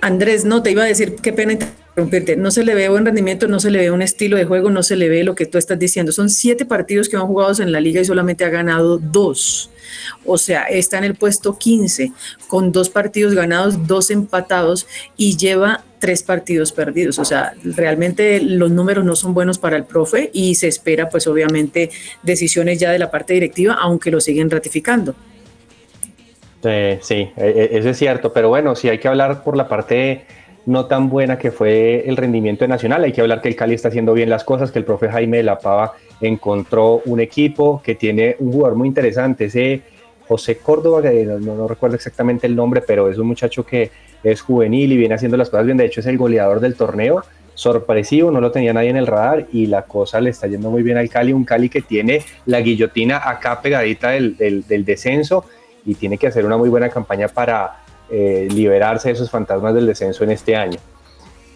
Andrés, 0.00 0.44
no, 0.44 0.62
te 0.62 0.70
iba 0.70 0.82
a 0.82 0.86
decir, 0.86 1.16
qué 1.16 1.32
pena 1.32 1.52
interrumpirte, 1.52 2.36
no 2.36 2.50
se 2.50 2.64
le 2.64 2.74
ve 2.74 2.88
buen 2.88 3.06
rendimiento, 3.06 3.48
no 3.48 3.58
se 3.58 3.70
le 3.70 3.78
ve 3.78 3.90
un 3.90 4.02
estilo 4.02 4.36
de 4.36 4.44
juego, 4.44 4.70
no 4.70 4.82
se 4.82 4.96
le 4.96 5.08
ve 5.08 5.24
lo 5.24 5.34
que 5.34 5.46
tú 5.46 5.58
estás 5.58 5.78
diciendo. 5.78 6.12
Son 6.12 6.28
siete 6.28 6.66
partidos 6.66 7.08
que 7.08 7.16
han 7.16 7.26
jugado 7.26 7.62
en 7.62 7.72
la 7.72 7.80
liga 7.80 8.00
y 8.00 8.04
solamente 8.04 8.44
ha 8.44 8.50
ganado 8.50 8.98
dos. 8.98 9.70
O 10.24 10.36
sea, 10.36 10.64
está 10.64 10.98
en 10.98 11.04
el 11.04 11.14
puesto 11.14 11.56
15 11.56 12.12
con 12.48 12.72
dos 12.72 12.90
partidos 12.90 13.34
ganados, 13.34 13.86
dos 13.86 14.10
empatados 14.10 14.86
y 15.16 15.36
lleva 15.36 15.84
tres 15.98 16.22
partidos 16.22 16.72
perdidos. 16.72 17.18
O 17.18 17.24
sea, 17.24 17.54
realmente 17.64 18.40
los 18.40 18.70
números 18.70 19.04
no 19.04 19.16
son 19.16 19.34
buenos 19.34 19.58
para 19.58 19.76
el 19.76 19.84
profe 19.84 20.30
y 20.32 20.54
se 20.54 20.68
espera 20.68 21.08
pues 21.08 21.26
obviamente 21.26 21.90
decisiones 22.22 22.78
ya 22.78 22.90
de 22.90 22.98
la 22.98 23.10
parte 23.10 23.34
directiva, 23.34 23.74
aunque 23.80 24.10
lo 24.10 24.20
siguen 24.20 24.50
ratificando. 24.50 25.14
Sí, 26.62 27.14
e- 27.14 27.30
e- 27.36 27.78
eso 27.78 27.90
es 27.90 27.96
cierto, 27.96 28.32
pero 28.32 28.48
bueno, 28.48 28.74
si 28.74 28.88
hay 28.88 28.98
que 28.98 29.06
hablar 29.06 29.44
por 29.44 29.56
la 29.56 29.68
parte 29.68 30.24
no 30.64 30.86
tan 30.86 31.08
buena 31.08 31.38
que 31.38 31.52
fue 31.52 32.08
el 32.08 32.16
rendimiento 32.16 32.64
de 32.64 32.68
Nacional, 32.68 33.04
hay 33.04 33.12
que 33.12 33.20
hablar 33.20 33.40
que 33.40 33.48
el 33.48 33.54
Cali 33.54 33.74
está 33.74 33.88
haciendo 33.88 34.12
bien 34.14 34.28
las 34.28 34.42
cosas, 34.42 34.72
que 34.72 34.80
el 34.80 34.84
profe 34.84 35.08
Jaime 35.08 35.36
de 35.36 35.42
la 35.44 35.60
Pava 35.60 35.92
encontró 36.20 37.02
un 37.04 37.20
equipo 37.20 37.80
que 37.84 37.94
tiene 37.94 38.34
un 38.40 38.52
jugador 38.52 38.76
muy 38.76 38.88
interesante, 38.88 39.44
ese 39.44 39.82
José 40.26 40.56
Córdoba, 40.56 41.02
que 41.02 41.24
no 41.24 41.68
recuerdo 41.68 41.94
exactamente 41.94 42.48
el 42.48 42.56
nombre, 42.56 42.82
pero 42.84 43.08
es 43.08 43.16
un 43.16 43.28
muchacho 43.28 43.64
que 43.64 43.92
es 44.22 44.40
juvenil 44.40 44.92
y 44.92 44.96
viene 44.96 45.14
haciendo 45.14 45.36
las 45.36 45.50
cosas 45.50 45.66
bien, 45.66 45.78
de 45.78 45.86
hecho 45.86 46.00
es 46.00 46.06
el 46.06 46.18
goleador 46.18 46.60
del 46.60 46.74
torneo, 46.74 47.22
sorpresivo, 47.54 48.30
no 48.30 48.40
lo 48.40 48.50
tenía 48.52 48.72
nadie 48.72 48.90
en 48.90 48.96
el 48.96 49.06
radar 49.06 49.46
y 49.52 49.66
la 49.66 49.82
cosa 49.82 50.20
le 50.20 50.30
está 50.30 50.46
yendo 50.46 50.70
muy 50.70 50.82
bien 50.82 50.98
al 50.98 51.08
Cali, 51.08 51.32
un 51.32 51.44
Cali 51.44 51.68
que 51.68 51.80
tiene 51.80 52.22
la 52.44 52.60
guillotina 52.60 53.28
acá 53.28 53.60
pegadita 53.62 54.10
del, 54.10 54.36
del, 54.36 54.84
descenso 54.84 55.44
y 55.84 55.94
tiene 55.94 56.18
que 56.18 56.26
hacer 56.26 56.44
una 56.44 56.56
muy 56.56 56.68
buena 56.68 56.90
campaña 56.90 57.28
para 57.28 57.82
eh, 58.10 58.46
liberarse 58.50 59.08
de 59.08 59.14
esos 59.14 59.30
fantasmas 59.30 59.74
del 59.74 59.86
descenso 59.86 60.22
en 60.22 60.30
este 60.32 60.54
año. 60.54 60.78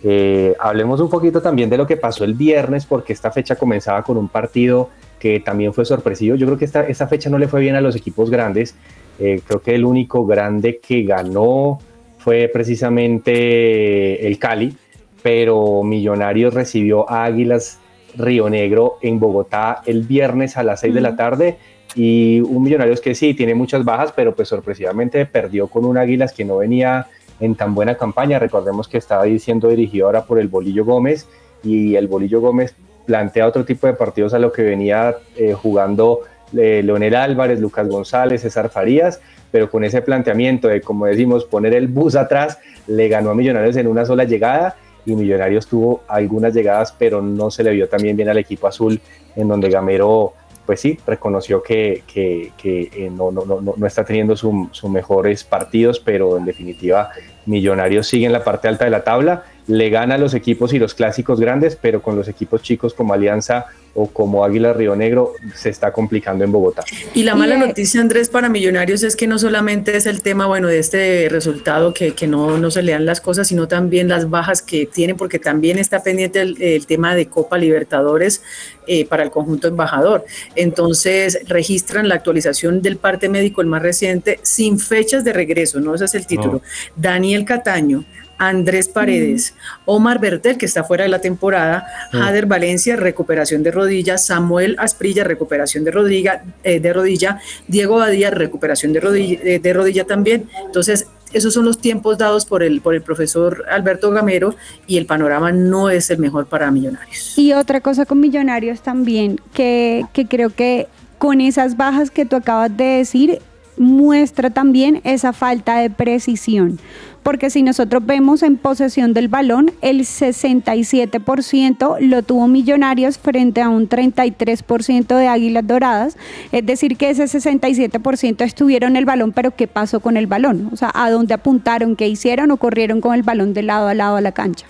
Eh, 0.02 0.56
hablemos 0.58 1.00
un 1.00 1.10
poquito 1.10 1.42
también 1.42 1.68
de 1.68 1.76
lo 1.76 1.86
que 1.86 1.96
pasó 1.96 2.24
el 2.24 2.34
viernes, 2.34 2.86
porque 2.86 3.12
esta 3.12 3.30
fecha 3.30 3.56
comenzaba 3.56 4.02
con 4.02 4.16
un 4.16 4.28
partido 4.28 4.88
que 5.18 5.40
también 5.40 5.74
fue 5.74 5.84
sorpresivo. 5.84 6.36
Yo 6.36 6.46
creo 6.46 6.58
que 6.58 6.64
esta, 6.64 6.86
esta 6.86 7.06
fecha 7.06 7.28
no 7.28 7.38
le 7.38 7.48
fue 7.48 7.60
bien 7.60 7.76
a 7.76 7.80
los 7.80 7.94
equipos 7.94 8.30
grandes. 8.30 8.74
Eh, 9.18 9.42
creo 9.46 9.60
que 9.60 9.74
el 9.74 9.84
único 9.84 10.24
grande 10.24 10.78
que 10.78 11.02
ganó 11.02 11.78
fue 12.20 12.50
precisamente 12.52 14.26
el 14.26 14.38
Cali, 14.38 14.76
pero 15.22 15.82
Millonarios 15.82 16.54
recibió 16.54 17.10
a 17.10 17.24
Águilas 17.24 17.78
Río 18.16 18.48
Negro 18.50 18.98
en 19.02 19.18
Bogotá 19.18 19.82
el 19.86 20.02
viernes 20.02 20.56
a 20.56 20.62
las 20.62 20.80
6 20.80 20.94
de 20.94 21.00
la 21.00 21.16
tarde 21.16 21.58
y 21.94 22.40
un 22.40 22.62
Millonarios 22.62 23.00
que 23.00 23.14
sí 23.14 23.34
tiene 23.34 23.54
muchas 23.54 23.84
bajas, 23.84 24.12
pero 24.12 24.34
pues 24.34 24.48
sorpresivamente 24.48 25.24
perdió 25.26 25.66
con 25.68 25.84
un 25.84 25.96
Águilas 25.98 26.32
que 26.32 26.44
no 26.44 26.58
venía 26.58 27.06
en 27.40 27.54
tan 27.54 27.74
buena 27.74 27.96
campaña. 27.96 28.38
Recordemos 28.38 28.86
que 28.86 28.98
estaba 28.98 29.24
siendo 29.38 29.68
dirigido 29.68 30.06
ahora 30.06 30.24
por 30.24 30.38
el 30.38 30.48
Bolillo 30.48 30.84
Gómez 30.84 31.26
y 31.62 31.96
el 31.96 32.06
Bolillo 32.06 32.40
Gómez 32.40 32.74
plantea 33.06 33.46
otro 33.46 33.64
tipo 33.64 33.86
de 33.86 33.94
partidos 33.94 34.34
a 34.34 34.38
lo 34.38 34.52
que 34.52 34.62
venía 34.62 35.16
eh, 35.36 35.52
jugando 35.54 36.20
eh, 36.56 36.82
Leonel 36.84 37.14
Álvarez, 37.14 37.60
Lucas 37.60 37.88
González, 37.88 38.42
César 38.42 38.70
Farías, 38.70 39.20
pero 39.50 39.71
con 39.71 39.85
ese 39.85 40.02
planteamiento 40.02 40.69
de, 40.69 40.80
como 40.80 41.07
decimos, 41.07 41.45
poner 41.45 41.75
el 41.75 41.88
bus 41.88 42.16
atrás, 42.16 42.59
le 42.87 43.09
ganó 43.09 43.30
a 43.30 43.35
Millonarios 43.35 43.76
en 43.76 43.87
una 43.87 44.04
sola 44.04 44.25
llegada 44.25 44.76
y 45.04 45.14
Millonarios 45.14 45.66
tuvo 45.66 46.02
algunas 46.09 46.54
llegadas, 46.54 46.95
pero 46.97 47.23
no 47.23 47.50
se 47.50 47.64
le 47.64 47.73
vio 47.73 47.88
también 47.88 48.16
bien 48.16 48.28
al 48.28 48.38
equipo 48.38 48.66
azul, 48.66 49.00
en 49.37 49.49
donde 49.49 49.71
Gamero 49.71 50.35
pues 50.66 50.83
sí, 50.83 50.97
reconoció 51.04 51.62
que, 51.64 52.04
que, 52.07 52.52
que 52.57 52.90
eh, 52.95 53.11
no, 53.11 53.33
no, 53.33 53.45
no, 53.45 53.61
no, 53.76 53.87
está 53.87 54.04
teniendo 54.04 54.37
sus 54.37 54.85
mejores 54.85 55.42
partidos, 55.42 55.99
pero 55.99 56.37
en 56.37 56.45
definitiva 56.45 57.11
Millonarios 57.50 58.07
sigue 58.07 58.26
en 58.26 58.33
la 58.33 58.45
parte 58.45 58.69
alta 58.69 58.85
de 58.85 58.90
la 58.90 59.02
tabla, 59.02 59.45
le 59.66 59.90
gana 59.90 60.14
a 60.14 60.19
los 60.19 60.35
equipos 60.35 60.73
y 60.73 60.78
los 60.78 60.95
clásicos 60.95 61.40
grandes, 61.40 61.76
pero 61.76 62.00
con 62.00 62.16
los 62.16 62.28
equipos 62.28 62.62
chicos 62.62 62.95
como 62.95 63.12
Alianza 63.12 63.66
o 63.95 64.07
como 64.07 64.45
Águila 64.45 64.73
Río 64.73 64.95
Negro 64.95 65.33
se 65.54 65.69
está 65.69 65.92
complicando 65.92 66.45
en 66.45 66.52
Bogotá. 66.52 66.85
Y 67.12 67.25
la 67.25 67.35
mala 67.35 67.57
noticia, 67.57 68.00
Andrés, 68.00 68.28
para 68.28 68.49
Millonarios 68.49 69.02
es 69.02 69.16
que 69.16 69.26
no 69.26 69.38
solamente 69.38 69.97
es 69.97 70.07
el 70.07 70.23
tema, 70.23 70.47
bueno, 70.47 70.69
de 70.69 70.78
este 70.78 71.28
resultado 71.28 71.92
que, 71.92 72.12
que 72.12 72.28
no, 72.28 72.57
no 72.59 72.71
se 72.71 72.83
le 72.83 72.92
dan 72.92 73.04
las 73.04 73.21
cosas, 73.21 73.49
sino 73.49 73.66
también 73.66 74.09
las 74.09 74.30
bajas 74.30 74.62
que 74.62 74.87
tiene, 74.87 75.16
porque 75.16 75.40
también 75.40 75.78
está 75.78 76.02
pendiente 76.02 76.40
el, 76.40 76.62
el 76.62 76.87
tema 76.87 77.16
de 77.16 77.26
Copa 77.26 77.59
Libertadores 77.59 78.42
eh, 78.87 79.04
para 79.04 79.23
el 79.23 79.30
conjunto 79.30 79.69
embajador. 79.69 80.25
Entonces, 80.57 81.40
registran 81.47 82.09
la 82.09 82.16
actualización 82.16 82.83
del 82.83 82.97
parte 82.97 83.28
médico, 83.28 83.61
el 83.61 83.66
más 83.69 83.83
reciente, 83.83 84.40
sin 84.42 84.80
fechas 84.80 85.23
de 85.23 85.33
regreso, 85.33 85.80
¿no? 85.80 85.95
Ese 85.95 86.07
es 86.07 86.14
el 86.14 86.26
título. 86.26 86.54
No. 86.54 86.62
Daniel 86.97 87.39
Cataño, 87.44 88.04
Andrés 88.40 88.88
Paredes, 88.88 89.54
Omar 89.85 90.18
Bertel, 90.18 90.56
que 90.56 90.64
está 90.64 90.82
fuera 90.82 91.04
de 91.04 91.11
la 91.11 91.20
temporada, 91.20 91.85
Jader 92.11 92.47
Valencia, 92.47 92.97
recuperación 92.97 93.62
de 93.62 93.70
rodilla, 93.70 94.16
Samuel 94.16 94.76
Asprilla, 94.78 95.25
recuperación 95.25 95.85
de 95.85 95.90
rodilla, 95.90 96.42
eh, 96.64 96.80
de 96.80 96.92
rodilla 96.94 97.38
Diego 97.68 97.97
Badía, 97.97 98.30
recuperación 98.30 98.94
de 98.94 99.00
rodilla, 99.00 99.38
eh, 99.44 99.59
de 99.59 99.73
rodilla 99.75 100.06
también. 100.06 100.49
Entonces, 100.64 101.06
esos 101.35 101.52
son 101.52 101.66
los 101.66 101.78
tiempos 101.78 102.16
dados 102.16 102.47
por 102.47 102.62
el, 102.62 102.80
por 102.80 102.94
el 102.94 103.02
profesor 103.02 103.66
Alberto 103.70 104.11
Gamero 104.11 104.54
y 104.87 104.97
el 104.97 105.04
panorama 105.04 105.52
no 105.52 105.90
es 105.90 106.09
el 106.09 106.18
mejor 106.18 106.47
para 106.47 106.70
Millonarios. 106.70 107.37
Y 107.37 107.52
otra 107.52 107.82
cosa 107.82 108.06
con 108.06 108.20
Millonarios 108.20 108.80
también, 108.80 109.38
que, 109.52 110.06
que 110.14 110.26
creo 110.26 110.49
que 110.49 110.88
con 111.18 111.42
esas 111.42 111.76
bajas 111.76 112.11
que 112.11 112.25
tú 112.25 112.37
acabas 112.37 112.75
de 112.75 112.85
decir, 112.85 113.40
muestra 113.76 114.50
también 114.50 115.00
esa 115.04 115.32
falta 115.32 115.78
de 115.78 115.90
precisión. 115.90 116.78
Porque 117.22 117.50
si 117.50 117.62
nosotros 117.62 118.04
vemos 118.06 118.42
en 118.42 118.56
posesión 118.56 119.12
del 119.12 119.28
balón, 119.28 119.72
el 119.82 120.00
67% 120.00 121.98
lo 122.00 122.22
tuvo 122.22 122.48
Millonarios 122.48 123.18
frente 123.18 123.60
a 123.60 123.68
un 123.68 123.88
33% 123.88 125.16
de 125.16 125.28
Águilas 125.28 125.66
Doradas. 125.66 126.16
Es 126.50 126.64
decir, 126.64 126.96
que 126.96 127.10
ese 127.10 127.24
67% 127.24 128.42
estuvieron 128.42 128.96
el 128.96 129.04
balón, 129.04 129.32
pero 129.32 129.50
¿qué 129.50 129.66
pasó 129.68 130.00
con 130.00 130.16
el 130.16 130.26
balón? 130.26 130.70
O 130.72 130.76
sea, 130.76 130.90
¿a 130.94 131.10
dónde 131.10 131.34
apuntaron? 131.34 131.94
¿Qué 131.94 132.08
hicieron 132.08 132.50
o 132.50 132.56
corrieron 132.56 133.00
con 133.00 133.14
el 133.14 133.22
balón 133.22 133.52
de 133.52 133.62
lado 133.62 133.88
a 133.88 133.94
lado 133.94 134.16
a 134.16 134.20
la 134.20 134.32
cancha? 134.32 134.66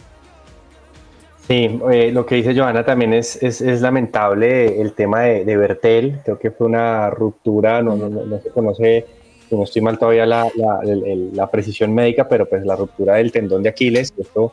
Sí, 1.51 1.81
eh, 1.91 2.13
lo 2.13 2.27
que 2.27 2.37
dice 2.37 2.57
Johanna 2.57 2.85
también 2.85 3.13
es, 3.13 3.43
es, 3.43 3.61
es 3.61 3.81
lamentable 3.81 4.81
el 4.81 4.93
tema 4.93 5.23
de, 5.23 5.57
Bertel. 5.57 6.21
Creo 6.25 6.39
que 6.39 6.53
fue 6.53 6.69
una 6.69 7.11
ruptura, 7.11 7.83
no, 7.83 7.97
no, 7.97 8.09
no 8.09 8.41
se 8.41 8.51
conoce, 8.51 9.05
no 9.57 9.65
estoy 9.65 9.83
mal 9.83 9.99
todavía 9.99 10.27
la, 10.27 10.49
la, 10.55 10.81
la, 10.85 11.51
precisión 11.51 11.95
médica, 11.95 12.29
pero 12.29 12.47
pues 12.47 12.65
la 12.65 12.77
ruptura 12.77 13.17
del 13.17 13.33
tendón 13.33 13.63
de 13.63 13.69
Aquiles. 13.69 14.13
Esto, 14.17 14.53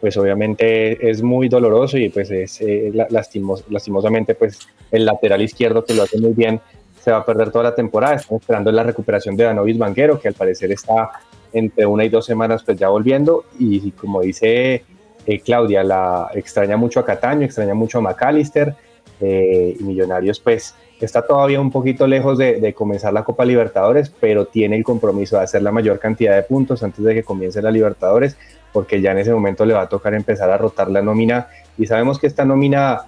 pues 0.00 0.16
obviamente 0.16 1.10
es 1.10 1.22
muy 1.22 1.48
doloroso 1.48 1.98
y 1.98 2.08
pues 2.08 2.30
es 2.30 2.60
eh, 2.60 2.92
lastimos, 3.10 3.64
lastimosamente 3.68 4.34
pues 4.34 4.60
el 4.90 5.04
lateral 5.04 5.42
izquierdo 5.42 5.84
que 5.84 5.94
lo 5.94 6.04
hace 6.04 6.18
muy 6.18 6.32
bien 6.32 6.60
se 7.02 7.10
va 7.10 7.18
a 7.18 7.24
perder 7.24 7.50
toda 7.50 7.64
la 7.64 7.74
temporada. 7.74 8.16
Estamos 8.16 8.42
esperando 8.42 8.70
la 8.72 8.82
recuperación 8.82 9.36
de 9.36 9.44
Danovis 9.44 9.78
Banguero, 9.78 10.20
que 10.20 10.28
al 10.28 10.34
parecer 10.34 10.72
está 10.72 11.10
entre 11.52 11.86
una 11.86 12.04
y 12.04 12.08
dos 12.08 12.26
semanas 12.26 12.62
pues 12.62 12.78
ya 12.78 12.88
volviendo 12.88 13.44
y 13.58 13.90
como 13.92 14.20
dice 14.20 14.84
eh, 15.26 15.40
Claudia 15.40 15.82
la 15.82 16.30
extraña 16.34 16.76
mucho 16.76 17.00
a 17.00 17.04
Cataño, 17.04 17.44
extraña 17.44 17.74
mucho 17.74 17.98
a 17.98 18.00
McAllister 18.02 18.74
eh, 19.20 19.76
y 19.78 19.82
Millonarios 19.82 20.40
pues 20.40 20.74
está 21.04 21.26
todavía 21.26 21.60
un 21.60 21.70
poquito 21.70 22.06
lejos 22.06 22.38
de, 22.38 22.74
comenzar 22.74 23.12
la 23.12 23.24
Copa 23.24 23.44
Libertadores, 23.44 24.12
pero 24.20 24.46
tiene 24.46 24.76
el 24.76 24.84
compromiso 24.84 25.36
de 25.36 25.44
hacer 25.44 25.62
la 25.62 25.72
mayor 25.72 25.98
cantidad 25.98 26.34
de 26.34 26.42
puntos 26.42 26.82
antes 26.82 27.04
de 27.04 27.14
que 27.14 27.22
comience 27.22 27.62
la 27.62 27.70
Libertadores, 27.70 28.36
porque 28.72 29.00
ya 29.00 29.12
en 29.12 29.18
ese 29.18 29.32
momento 29.32 29.64
le 29.64 29.74
va 29.74 29.82
a 29.82 29.88
tocar 29.88 30.14
empezar 30.14 30.50
a 30.50 30.58
rotar 30.58 30.90
la 30.90 31.02
nómina 31.02 31.48
y 31.76 31.86
sabemos 31.86 32.18
que 32.18 32.26
esta 32.26 32.44
nómina 32.44 33.02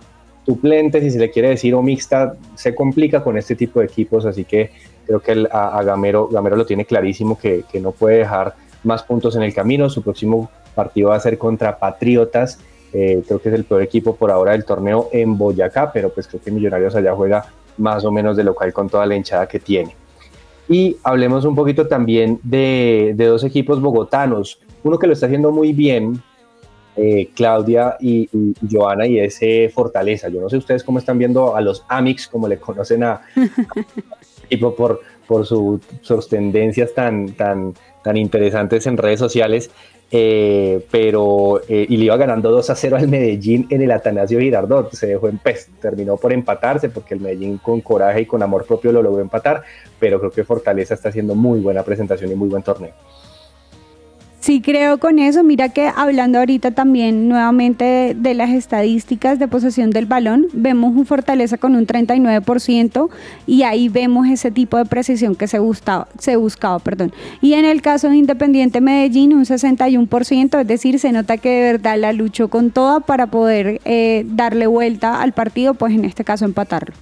suplente, 0.46 1.00
si 1.00 1.10
se 1.10 1.18
le 1.18 1.30
quiere 1.30 1.50
decir, 1.50 1.74
o 1.74 1.82
mixta, 1.82 2.34
se 2.54 2.74
complica 2.74 3.22
con 3.22 3.36
este 3.36 3.56
tipo 3.56 3.80
de 3.80 3.86
equipos, 3.86 4.24
así 4.24 4.44
que 4.44 4.70
creo 5.06 5.20
que 5.20 5.32
el, 5.32 5.48
a, 5.52 5.78
a, 5.78 5.82
Gamero, 5.82 6.28
Gamero 6.28 6.56
lo 6.56 6.66
tiene 6.66 6.84
clarísimo 6.84 7.38
que, 7.38 7.64
que 7.70 7.80
no 7.80 7.92
puede 7.92 8.18
dejar 8.18 8.54
más 8.84 9.02
puntos 9.02 9.36
en 9.36 9.42
el 9.42 9.52
camino, 9.52 9.90
su 9.90 10.02
próximo 10.02 10.50
partido 10.74 11.10
va 11.10 11.16
a 11.16 11.20
ser 11.20 11.38
contra 11.38 11.78
Patriotas. 11.78 12.58
Eh, 12.92 13.22
creo 13.26 13.40
que 13.40 13.50
es 13.50 13.54
el 13.54 13.64
peor 13.64 13.82
equipo 13.82 14.16
por 14.16 14.30
ahora 14.30 14.52
del 14.52 14.64
torneo 14.64 15.08
en 15.12 15.38
Boyacá, 15.38 15.92
pero 15.92 16.10
pues 16.10 16.26
creo 16.26 16.42
que 16.42 16.50
Millonarios 16.50 16.94
allá 16.96 17.14
juega 17.14 17.44
más 17.80 18.04
o 18.04 18.12
menos 18.12 18.36
de 18.36 18.44
local 18.44 18.72
con 18.72 18.88
toda 18.88 19.06
la 19.06 19.16
hinchada 19.16 19.48
que 19.48 19.58
tiene. 19.58 19.96
Y 20.68 20.96
hablemos 21.02 21.44
un 21.44 21.56
poquito 21.56 21.88
también 21.88 22.38
de, 22.44 23.12
de 23.16 23.26
dos 23.26 23.42
equipos 23.42 23.80
bogotanos. 23.80 24.60
Uno 24.84 24.98
que 24.98 25.08
lo 25.08 25.14
está 25.14 25.26
haciendo 25.26 25.50
muy 25.50 25.72
bien, 25.72 26.22
eh, 26.96 27.30
Claudia 27.34 27.96
y, 28.00 28.28
y, 28.32 28.54
Joana, 28.70 29.06
y 29.06 29.18
es 29.18 29.38
eh, 29.40 29.70
Fortaleza. 29.72 30.28
Yo 30.28 30.40
no 30.40 30.48
sé 30.48 30.56
ustedes 30.56 30.84
cómo 30.84 30.98
están 30.98 31.18
viendo 31.18 31.56
a 31.56 31.60
los 31.60 31.84
Amix, 31.88 32.28
como 32.28 32.46
le 32.46 32.58
conocen 32.58 33.04
a 33.04 33.22
tipo 34.48 34.74
por, 34.76 35.00
por 35.26 35.46
su, 35.46 35.80
sus 36.02 36.28
tendencias 36.28 36.92
tan, 36.92 37.32
tan, 37.32 37.74
tan 38.04 38.16
interesantes 38.16 38.86
en 38.86 38.96
redes 38.96 39.18
sociales. 39.18 39.70
Eh, 40.12 40.84
pero 40.90 41.60
eh, 41.68 41.86
y 41.88 41.96
le 41.96 42.06
iba 42.06 42.16
ganando 42.16 42.50
2 42.50 42.70
a 42.70 42.74
0 42.74 42.96
al 42.96 43.06
Medellín 43.06 43.68
en 43.70 43.80
el 43.82 43.92
Atanasio 43.92 44.40
Girardot, 44.40 44.92
se 44.92 45.06
dejó 45.06 45.28
en 45.28 45.38
pez, 45.38 45.68
terminó 45.80 46.16
por 46.16 46.32
empatarse 46.32 46.88
porque 46.88 47.14
el 47.14 47.20
Medellín 47.20 47.58
con 47.58 47.80
coraje 47.80 48.22
y 48.22 48.26
con 48.26 48.42
amor 48.42 48.66
propio 48.66 48.90
lo 48.90 49.02
logró 49.02 49.22
empatar, 49.22 49.62
pero 50.00 50.18
creo 50.18 50.32
que 50.32 50.42
Fortaleza 50.42 50.94
está 50.94 51.10
haciendo 51.10 51.36
muy 51.36 51.60
buena 51.60 51.84
presentación 51.84 52.32
y 52.32 52.34
muy 52.34 52.48
buen 52.48 52.64
torneo. 52.64 52.92
Sí 54.40 54.62
creo 54.62 54.98
con 54.98 55.18
eso. 55.18 55.44
Mira 55.44 55.68
que 55.68 55.92
hablando 55.94 56.38
ahorita 56.38 56.70
también 56.70 57.28
nuevamente 57.28 58.16
de, 58.16 58.34
las 58.34 58.48
estadísticas 58.50 59.38
de 59.38 59.48
posesión 59.48 59.90
del 59.90 60.06
balón, 60.06 60.46
vemos 60.54 60.96
un 60.96 61.04
Fortaleza 61.04 61.58
con 61.58 61.76
un 61.76 61.86
39% 61.86 63.10
y 63.46 63.64
ahí 63.64 63.90
vemos 63.90 64.28
ese 64.28 64.50
tipo 64.50 64.78
de 64.78 64.86
precisión 64.86 65.34
que 65.34 65.46
se 65.46 65.58
buscaba, 65.58 66.08
se 66.18 66.36
buscaba, 66.36 66.78
perdón. 66.78 67.12
Y 67.42 67.52
en 67.52 67.66
el 67.66 67.82
caso 67.82 68.08
de 68.08 68.16
Independiente 68.16 68.80
Medellín 68.80 69.34
un 69.34 69.44
61%, 69.44 70.60
es 70.60 70.66
decir, 70.66 70.98
se 70.98 71.12
nota 71.12 71.36
que 71.36 71.50
de 71.50 71.72
verdad 71.72 71.98
la 71.98 72.14
luchó 72.14 72.48
con 72.48 72.70
toda 72.70 73.00
para 73.00 73.26
poder 73.26 73.82
eh, 73.84 74.24
darle 74.26 74.66
vuelta 74.66 75.20
al 75.20 75.32
partido, 75.32 75.74
pues 75.74 75.92
en 75.92 76.06
este 76.06 76.24
caso 76.24 76.46
empatarlo. 76.46 76.94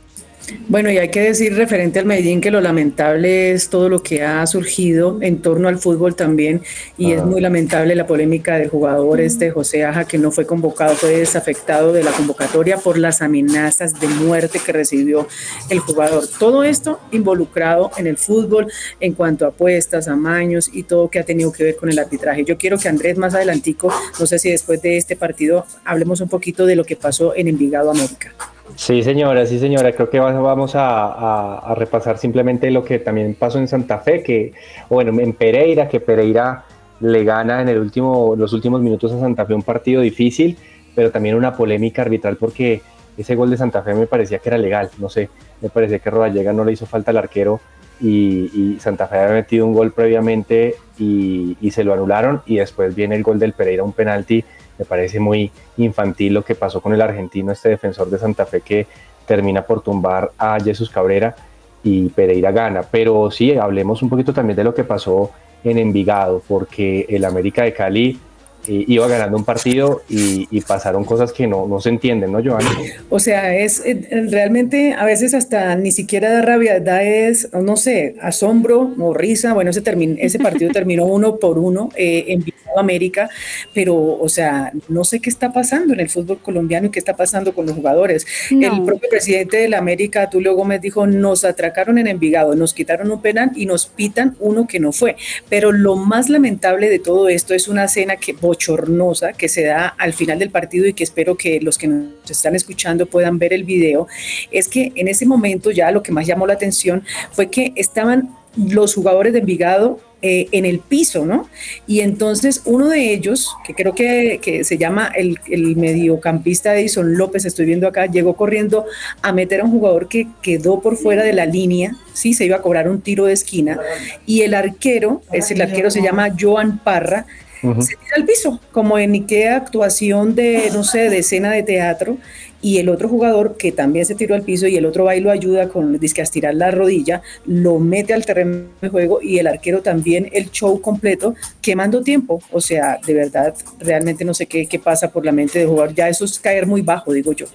Bueno, 0.69 0.91
y 0.91 0.99
hay 0.99 1.09
que 1.09 1.21
decir 1.21 1.55
referente 1.55 1.99
al 1.99 2.07
Medellín 2.07 2.41
que 2.41 2.51
lo 2.51 2.61
lamentable 2.61 3.53
es 3.53 3.69
todo 3.69 3.89
lo 3.89 4.03
que 4.03 4.23
ha 4.23 4.47
surgido 4.47 5.19
en 5.21 5.41
torno 5.41 5.69
al 5.69 5.79
fútbol 5.79 6.15
también 6.15 6.63
y 6.97 7.13
es 7.13 7.25
muy 7.25 7.41
lamentable 7.41 7.95
la 7.95 8.07
polémica 8.07 8.59
del 8.59 8.69
jugador 8.69 9.21
este 9.21 9.51
José 9.51 9.85
Aja 9.85 10.05
que 10.05 10.19
no 10.19 10.31
fue 10.31 10.47
convocado, 10.47 10.95
fue 10.95 11.11
desafectado 11.19 11.93
de 11.93 12.03
la 12.03 12.13
convocatoria 12.13 12.77
por 12.77 12.99
las 12.99 13.23
amenazas 13.23 13.99
de 13.99 14.09
muerte 14.09 14.61
que 14.65 14.73
recibió 14.73 15.27
el 15.71 15.79
jugador. 15.81 16.25
Todo 16.39 16.65
esto 16.65 17.01
involucrado 17.13 17.91
en 17.97 18.07
el 18.07 18.17
fútbol 18.17 18.71
en 19.01 19.15
cuanto 19.15 19.45
a 19.45 19.49
apuestas, 19.49 20.09
amaños 20.09 20.71
y 20.73 20.83
todo 20.83 21.09
que 21.09 21.19
ha 21.19 21.25
tenido 21.25 21.53
que 21.53 21.65
ver 21.65 21.77
con 21.77 21.91
el 21.91 21.99
arbitraje. 21.99 22.45
Yo 22.45 22.59
quiero 22.59 22.79
que 22.79 22.89
Andrés 22.89 23.17
más 23.19 23.35
adelantico, 23.35 23.93
no 24.19 24.27
sé 24.27 24.39
si 24.39 24.51
después 24.51 24.81
de 24.83 24.97
este 24.97 25.17
partido 25.17 25.67
hablemos 25.85 26.21
un 26.21 26.29
poquito 26.29 26.67
de 26.67 26.77
lo 26.77 26.85
que 26.85 26.97
pasó 26.97 27.35
en 27.35 27.49
Envigado 27.49 27.91
América. 27.91 28.35
Sí, 28.77 29.03
señora, 29.03 29.45
sí, 29.47 29.59
señora. 29.59 29.93
Creo 29.93 30.09
que 30.11 30.21
va- 30.21 30.33
vamos 30.33 30.73
a, 30.75 31.75
repasar 31.77 32.19
simplemente 32.19 32.71
lo 32.71 32.85
que 32.85 32.99
también 32.99 33.35
pasó 33.35 33.59
en 33.59 33.69
Santa 33.69 33.99
Fe, 33.99 34.23
que, 34.23 34.53
bueno, 34.89 35.19
en 35.21 35.33
Pereira, 35.33 35.89
que 35.89 36.01
Pereira 36.01 36.65
le 37.01 37.25
gana 37.25 37.63
en 37.63 37.69
el 37.69 37.79
último, 37.79 38.35
los 38.37 38.53
últimos 38.53 38.81
minutos 38.81 39.13
a 39.13 39.21
Santa 39.21 39.47
Fe 39.47 39.55
un 39.55 39.63
partido 39.63 40.03
difícil, 40.03 40.57
pero 40.95 41.11
también 41.11 41.35
una 41.37 41.57
polémica 41.57 42.03
arbitral 42.03 42.37
porque 42.37 42.83
ese 43.17 43.35
gol 43.37 43.51
de 43.51 43.57
Santa 43.57 43.83
Fe 43.83 43.95
me 43.95 44.07
parecía 44.07 44.39
que 44.39 44.49
era 44.49 44.59
legal, 44.59 44.91
no 44.99 45.09
sé, 45.09 45.29
me 45.61 45.69
parecía 45.69 45.99
que 46.01 46.11
Rodallega 46.11 46.53
no 46.53 46.65
le 46.65 46.73
hizo 46.73 46.87
falta 46.87 47.11
al 47.13 47.19
arquero 47.19 47.61
y, 48.01 48.51
y 48.75 48.79
Santa 48.81 49.07
Fe 49.07 49.19
había 49.19 49.35
metido 49.35 49.67
un 49.67 49.75
gol 49.75 49.93
previamente 49.93 50.75
y, 50.99 51.57
y 51.61 51.71
se 51.71 51.85
lo 51.85 51.93
anularon 51.95 52.43
y 52.47 52.57
después 52.57 52.95
viene 52.95 53.15
el 53.17 53.23
gol 53.23 53.39
del 53.39 53.53
Pereira, 53.53 53.85
un 53.85 53.93
penalti, 53.93 54.45
me 54.79 54.85
parece 54.85 55.21
muy 55.21 55.51
infantil 55.77 56.35
lo 56.35 56.45
que 56.45 56.55
pasó 56.55 56.81
con 56.81 56.95
el 56.95 57.03
argentino, 57.03 57.53
este 57.53 57.71
defensor 57.71 58.09
de 58.11 58.19
Santa 58.19 58.47
Fe 58.47 58.61
que 58.61 58.87
termina 59.27 59.63
por 59.63 59.83
tumbar 59.83 60.33
a 60.39 60.59
Jesús 60.61 60.89
Cabrera 60.91 61.35
y 61.83 62.09
Pereira 62.09 62.53
gana. 62.53 62.83
Pero 62.83 63.31
sí, 63.31 63.53
hablemos 63.53 64.03
un 64.03 64.09
poquito 64.09 64.33
también 64.33 64.57
de 64.57 64.65
lo 64.65 64.75
que 64.75 64.85
pasó 64.85 65.31
en 65.65 65.79
Envigado, 65.79 66.43
porque 66.47 67.07
el 67.09 67.25
América 67.25 67.63
de 67.65 67.73
Cali 67.73 68.19
eh, 68.67 68.85
iba 68.89 69.07
ganando 69.09 69.37
un 69.37 69.45
partido 69.45 70.03
y, 70.09 70.61
pasaron 70.63 71.05
cosas 71.05 71.33
que 71.33 71.47
no, 71.47 71.67
no 71.67 71.81
se 71.81 71.89
entienden, 71.89 72.33
¿no, 72.33 72.41
Giovanni? 72.41 72.69
O 73.09 73.19
sea, 73.19 73.55
es 73.57 73.83
eh, 73.87 74.27
realmente 74.29 74.93
a 74.93 75.05
veces 75.05 75.33
hasta 75.33 75.75
ni 75.77 75.91
siquiera 75.93 76.31
da 76.31 76.43
rabia, 76.43 76.79
da 76.81 77.03
es, 77.03 77.49
no 77.55 77.77
sé, 77.77 78.17
asombro 78.21 78.91
o 78.99 79.15
risa. 79.15 79.55
Bueno, 79.55 79.71
ese, 79.71 79.83
termin- 79.83 80.19
ese 80.21 80.39
partido 80.39 80.71
terminó 80.71 81.07
uno 81.07 81.37
por 81.37 81.59
uno 81.59 81.89
eh, 81.97 82.27
en 82.29 82.45
Bilbao, 82.45 82.68
América, 82.77 83.29
pero, 83.73 83.97
o 83.97 84.29
sea, 84.29 84.73
no 84.89 85.05
sé 85.05 85.21
qué 85.21 85.31
está 85.31 85.53
pasando 85.53 85.95
en 85.95 86.01
el 86.01 86.09
fútbol 86.09 86.39
colombiano 86.39 86.87
y 86.87 86.91
qué 86.91 86.99
está 86.99 87.17
pasando 87.17 87.55
con 87.55 87.67
los 87.67 87.75
jugadores. 87.75 88.27
No. 88.51 88.77
El 88.77 88.83
propio 88.85 89.09
presidente 89.09 89.57
de 89.57 89.69
la 89.69 89.79
América, 89.79 90.29
Tulio 90.31 90.55
Gómez, 90.55 90.81
dijo, 90.81 91.07
nos 91.07 91.45
atracaron 91.45 91.99
en 91.99 92.07
Envigado, 92.07 92.55
nos 92.55 92.75
quitaron 92.75 93.11
un 93.11 93.23
penal 93.23 93.51
y 93.55 93.67
nos 93.67 93.87
pitan 93.87 94.37
uno 94.41 94.67
que 94.67 94.81
no 94.81 94.93
fue. 94.93 95.17
Pero 95.49 95.73
lo 95.73 95.97
más 95.97 96.29
lamentable 96.29 96.89
de 96.89 96.99
todo 96.99 97.29
esto 97.29 97.55
es 97.55 97.69
una 97.69 97.85
escena 97.85 98.17
que 98.17 98.33
bochornosa 98.33 99.33
que 99.33 99.49
se 99.49 99.65
da 99.65 99.89
al 99.99 100.13
final 100.13 100.39
del 100.39 100.51
partido 100.51 100.87
y 100.87 100.95
que 100.95 101.05
espero 101.05 101.37
que 101.37 101.61
los 101.61 101.79
que 101.79 101.89
nos 101.89 102.31
están 102.31 102.55
escuchando 102.55 103.07
puedan 103.07 103.39
ver 103.39 103.53
el 103.53 103.65
video, 103.65 104.07
es 104.51 104.69
que 104.69 104.93
en 104.95 105.09
ese 105.09 105.27
momento 105.27 105.71
ya 105.71 105.91
lo 105.91 106.03
que 106.03 106.13
más 106.13 106.27
llamó 106.27 106.47
la 106.47 106.55
atención 106.55 107.05
fue 107.33 107.51
que 107.51 107.73
estaban 107.77 108.37
los 108.57 108.95
jugadores 108.95 109.33
de 109.33 109.41
Envigado 109.41 110.01
eh, 110.21 110.49
en 110.51 110.65
el 110.65 110.81
piso, 110.81 111.25
¿no? 111.27 111.49
Y 111.87 112.01
entonces 112.01 112.63
uno 112.65 112.89
de 112.89 113.13
ellos, 113.13 113.55
que 113.65 113.75
creo 113.75 113.95
que, 113.95 114.41
que 114.43 114.65
se 114.65 114.77
llama 114.77 115.13
el, 115.15 115.39
el 115.49 115.77
mediocampista 115.77 116.77
Edison 116.77 117.17
López, 117.17 117.45
estoy 117.45 117.67
viendo 117.67 117.87
acá, 117.87 118.07
llegó 118.07 118.35
corriendo 118.35 118.85
a 119.23 119.33
meter 119.33 119.61
a 119.61 119.65
un 119.65 119.71
jugador 119.71 120.09
que 120.09 120.27
quedó 120.43 120.81
por 120.81 120.97
fuera 120.97 121.23
de 121.23 121.33
la 121.33 121.47
línea, 121.47 121.95
sí, 122.15 122.35
se 122.35 122.45
iba 122.45 122.57
a 122.57 122.63
cobrar 122.63 122.89
un 122.89 123.01
tiro 123.01 123.27
de 123.27 123.33
esquina, 123.33 123.79
y 124.27 124.43
el 124.43 124.55
arquero, 124.55 125.23
es 125.33 125.53
el 125.53 125.63
arquero 125.63 125.89
se 125.91 126.03
llama 126.03 126.35
Joan 126.37 126.79
Parra, 126.79 127.25
se 127.61 127.97
tira 127.97 128.17
al 128.17 128.25
piso, 128.25 128.61
como 128.73 128.99
en 128.99 129.13
Ikea 129.13 129.57
actuación 129.57 130.35
de, 130.35 130.71
no 130.73 130.85
sé, 130.85 131.11
de 131.11 131.19
escena 131.19 131.51
de 131.51 131.63
teatro, 131.63 132.19
y 132.61 132.79
el 132.79 132.89
otro 132.89 133.09
jugador 133.09 133.57
que 133.57 133.71
también 133.73 134.05
se 134.05 134.15
tiró 134.15 134.35
al 134.35 134.43
piso 134.43 134.67
y 134.67 134.77
el 134.77 134.85
otro 134.87 135.05
va 135.05 135.15
y 135.15 135.21
lo 135.21 135.31
ayuda 135.31 135.69
con 135.69 135.99
disque 135.99 136.21
a 136.21 136.25
estirar 136.25 136.55
la 136.55 136.71
rodilla, 136.71 137.23
lo 137.47 137.79
mete 137.79 138.15
al 138.15 138.27
terreno 138.27 138.65
de 138.81 138.89
juego 138.89 139.21
y 139.23 139.39
el 139.39 139.47
arquero 139.47 139.81
también 139.81 140.29
el 140.33 140.51
show 140.51 140.81
completo 140.81 141.35
quemando 141.61 142.03
tiempo. 142.03 142.41
O 142.51 142.61
sea, 142.61 142.99
de 143.07 143.15
verdad, 143.15 143.55
realmente 143.79 144.25
no 144.25 144.35
sé 144.35 144.47
qué, 144.47 144.67
qué 144.67 144.79
pasa 144.79 145.11
por 145.11 145.25
la 145.25 145.33
mente 145.33 145.59
de 145.61 145.67
jugador. 145.67 145.95
Ya 145.95 146.09
eso 146.09 146.25
es 146.25 146.39
caer 146.41 146.67
muy 146.67 146.83
bajo, 146.83 147.13
digo 147.13 147.33
yo. 147.33 147.47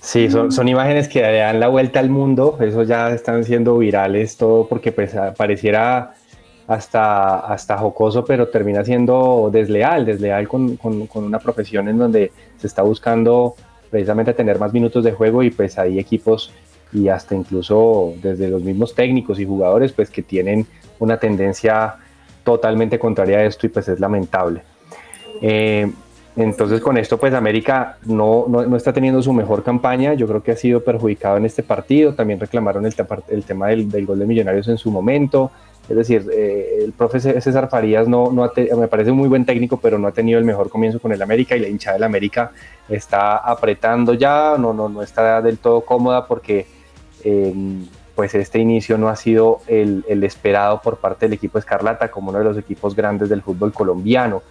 Sí, 0.00 0.28
son, 0.30 0.50
son 0.50 0.66
imágenes 0.66 1.06
que 1.06 1.20
dan 1.20 1.60
la 1.60 1.68
vuelta 1.68 2.00
al 2.00 2.10
mundo, 2.10 2.58
eso 2.60 2.82
ya 2.82 3.12
están 3.12 3.44
siendo 3.44 3.78
virales, 3.78 4.36
todo 4.36 4.66
porque 4.66 4.90
pues, 4.90 5.12
pareciera 5.36 6.14
hasta, 6.66 7.38
hasta 7.40 7.78
jocoso, 7.78 8.24
pero 8.24 8.48
termina 8.48 8.84
siendo 8.84 9.50
desleal, 9.52 10.04
desleal 10.04 10.48
con, 10.48 10.76
con- 10.76 11.06
con 11.06 11.22
una 11.24 11.38
profesión 11.38 11.88
en 11.88 11.98
donde 11.98 12.32
se 12.56 12.66
está 12.66 12.82
buscando 12.82 13.54
precisamente 13.92 14.32
tener 14.32 14.58
más 14.58 14.72
minutos 14.72 15.04
de 15.04 15.12
juego 15.12 15.42
y 15.42 15.50
pues 15.50 15.78
hay 15.78 15.98
equipos 15.98 16.50
y 16.94 17.08
hasta 17.08 17.34
incluso 17.34 18.14
desde 18.22 18.48
los 18.48 18.62
mismos 18.62 18.94
técnicos 18.94 19.38
y 19.38 19.44
jugadores 19.44 19.92
pues 19.92 20.08
que 20.08 20.22
tienen 20.22 20.66
una 20.98 21.18
tendencia 21.18 21.96
totalmente 22.42 22.98
contraria 22.98 23.38
a 23.38 23.44
esto 23.44 23.66
y 23.66 23.68
pues 23.68 23.86
es 23.88 24.00
lamentable. 24.00 24.62
Eh, 25.42 25.92
entonces 26.36 26.80
con 26.80 26.96
esto 26.96 27.18
pues 27.18 27.34
América 27.34 27.98
no, 28.06 28.46
no, 28.48 28.64
no 28.64 28.76
está 28.78 28.94
teniendo 28.94 29.22
su 29.22 29.34
mejor 29.34 29.62
campaña, 29.62 30.14
yo 30.14 30.26
creo 30.26 30.42
que 30.42 30.52
ha 30.52 30.56
sido 30.56 30.82
perjudicado 30.82 31.36
en 31.36 31.44
este 31.44 31.62
partido, 31.62 32.14
también 32.14 32.40
reclamaron 32.40 32.86
el, 32.86 32.94
el 33.28 33.44
tema 33.44 33.68
del, 33.68 33.90
del 33.90 34.06
gol 34.06 34.18
de 34.18 34.24
Millonarios 34.24 34.68
en 34.68 34.78
su 34.78 34.90
momento, 34.90 35.50
es 35.88 35.96
decir, 35.96 36.30
eh, 36.32 36.78
el 36.84 36.92
profe 36.92 37.20
César 37.20 37.68
Farías 37.68 38.06
no, 38.06 38.30
me 38.30 38.88
parece 38.88 39.10
un 39.10 39.16
muy 39.16 39.28
buen 39.28 39.44
técnico, 39.44 39.78
pero 39.78 39.98
no 39.98 40.08
ha 40.08 40.12
tenido 40.12 40.38
el 40.38 40.44
mejor 40.44 40.70
comienzo 40.70 41.00
con 41.00 41.12
el 41.12 41.20
América 41.20 41.56
y 41.56 41.60
la 41.60 41.68
hinchada 41.68 41.94
del 41.94 42.04
América 42.04 42.52
está 42.88 43.36
apretando 43.36 44.14
ya, 44.14 44.56
no, 44.58 44.72
no, 44.72 44.88
no 44.88 45.02
está 45.02 45.42
del 45.42 45.58
todo 45.58 45.80
cómoda 45.82 46.26
porque 46.26 46.66
eh, 47.24 47.52
pues 48.14 48.34
este 48.34 48.58
inicio 48.58 48.96
no 48.96 49.08
ha 49.08 49.16
sido 49.16 49.60
el, 49.66 50.04
el 50.08 50.22
esperado 50.22 50.80
por 50.80 50.98
parte 50.98 51.26
del 51.26 51.32
equipo 51.32 51.58
Escarlata 51.58 52.10
como 52.10 52.30
uno 52.30 52.38
de 52.38 52.44
los 52.44 52.58
equipos 52.58 52.94
grandes 52.94 53.28
del 53.28 53.42
fútbol 53.42 53.72
colombiano. 53.72 54.42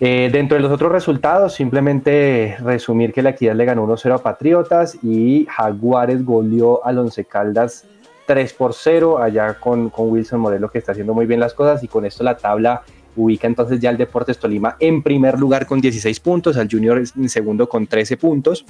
Eh, 0.00 0.28
dentro 0.32 0.56
de 0.56 0.62
los 0.62 0.72
otros 0.72 0.90
resultados, 0.90 1.54
simplemente 1.54 2.56
resumir 2.60 3.12
que 3.12 3.22
la 3.22 3.30
Equidad 3.30 3.54
le 3.54 3.64
ganó 3.64 3.86
1-0 3.86 4.14
a 4.14 4.18
Patriotas 4.18 4.98
y 5.02 5.46
Jaguares 5.48 6.24
goleó 6.24 6.84
al 6.84 6.98
Once 6.98 7.24
Caldas 7.24 7.86
3 8.26 8.52
por 8.54 8.74
0, 8.74 9.18
allá 9.18 9.54
con, 9.54 9.90
con 9.90 10.10
Wilson 10.10 10.40
Morelo 10.40 10.70
que 10.70 10.78
está 10.78 10.92
haciendo 10.92 11.14
muy 11.14 11.26
bien 11.26 11.40
las 11.40 11.54
cosas 11.54 11.82
y 11.82 11.88
con 11.88 12.04
esto 12.04 12.24
la 12.24 12.36
tabla 12.36 12.82
ubica 13.16 13.46
entonces 13.46 13.80
ya 13.80 13.90
al 13.90 13.96
Deportes 13.96 14.38
Tolima 14.38 14.76
en 14.80 15.02
primer 15.02 15.38
lugar 15.38 15.66
con 15.66 15.80
16 15.80 16.20
puntos, 16.20 16.56
al 16.56 16.68
Junior 16.70 17.02
en 17.16 17.28
segundo 17.28 17.68
con 17.68 17.86
13 17.86 18.16
puntos. 18.16 18.64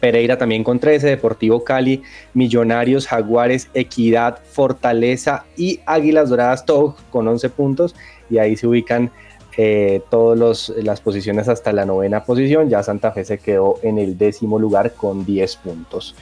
Pereira 0.00 0.38
también 0.38 0.64
con 0.64 0.78
13, 0.78 1.06
Deportivo 1.06 1.62
Cali, 1.62 2.02
Millonarios, 2.32 3.06
Jaguares, 3.06 3.68
Equidad, 3.74 4.38
Fortaleza 4.50 5.44
y 5.58 5.80
Águilas 5.84 6.30
Doradas, 6.30 6.64
todos 6.64 6.94
con 7.10 7.28
11 7.28 7.50
puntos 7.50 7.94
y 8.30 8.38
ahí 8.38 8.56
se 8.56 8.66
ubican 8.66 9.10
eh, 9.58 10.00
todas 10.08 10.70
las 10.70 11.02
posiciones 11.02 11.48
hasta 11.48 11.72
la 11.72 11.84
novena 11.84 12.24
posición. 12.24 12.70
Ya 12.70 12.82
Santa 12.82 13.12
Fe 13.12 13.24
se 13.24 13.38
quedó 13.38 13.78
en 13.82 13.98
el 13.98 14.16
décimo 14.16 14.58
lugar 14.58 14.94
con 14.94 15.26
10 15.26 15.56
puntos. 15.56 16.14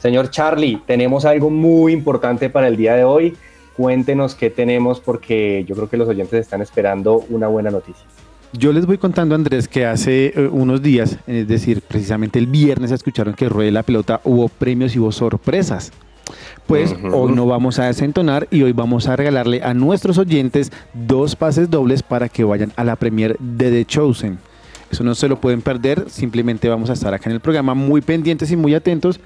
Señor 0.00 0.30
Charlie, 0.30 0.80
tenemos 0.86 1.26
algo 1.26 1.50
muy 1.50 1.92
importante 1.92 2.48
para 2.48 2.68
el 2.68 2.76
día 2.76 2.94
de 2.94 3.04
hoy. 3.04 3.36
Cuéntenos 3.76 4.34
qué 4.34 4.48
tenemos 4.48 4.98
porque 4.98 5.64
yo 5.68 5.74
creo 5.74 5.90
que 5.90 5.96
los 5.98 6.08
oyentes 6.08 6.40
están 6.40 6.62
esperando 6.62 7.24
una 7.28 7.48
buena 7.48 7.70
noticia. 7.70 8.04
Yo 8.52 8.72
les 8.72 8.86
voy 8.86 8.98
contando, 8.98 9.34
Andrés, 9.34 9.68
que 9.68 9.86
hace 9.86 10.32
eh, 10.34 10.48
unos 10.50 10.82
días, 10.82 11.18
es 11.26 11.46
decir, 11.46 11.82
precisamente 11.82 12.38
el 12.38 12.46
viernes, 12.46 12.90
escucharon 12.90 13.34
que 13.34 13.48
Ruede 13.48 13.70
la 13.70 13.84
Pelota 13.84 14.20
hubo 14.24 14.48
premios 14.48 14.96
y 14.96 14.98
hubo 14.98 15.12
sorpresas. 15.12 15.92
Pues 16.66 16.94
hoy 17.12 17.32
no 17.32 17.46
vamos 17.46 17.78
a 17.78 17.86
desentonar 17.86 18.48
y 18.50 18.62
hoy 18.62 18.72
vamos 18.72 19.08
a 19.08 19.16
regalarle 19.16 19.62
a 19.62 19.74
nuestros 19.74 20.18
oyentes 20.18 20.70
dos 20.94 21.36
pases 21.36 21.68
dobles 21.68 22.02
para 22.02 22.28
que 22.28 22.44
vayan 22.44 22.72
a 22.76 22.84
la 22.84 22.96
premier 22.96 23.36
de 23.38 23.70
The 23.70 23.84
Chosen. 23.84 24.38
Eso 24.90 25.04
no 25.04 25.14
se 25.14 25.28
lo 25.28 25.40
pueden 25.40 25.62
perder, 25.62 26.08
simplemente 26.08 26.68
vamos 26.68 26.90
a 26.90 26.94
estar 26.94 27.12
acá 27.12 27.28
en 27.28 27.34
el 27.34 27.40
programa 27.40 27.74
muy 27.74 28.00
pendientes 28.00 28.50
y 28.50 28.56
muy 28.56 28.74
atentos 28.74 29.20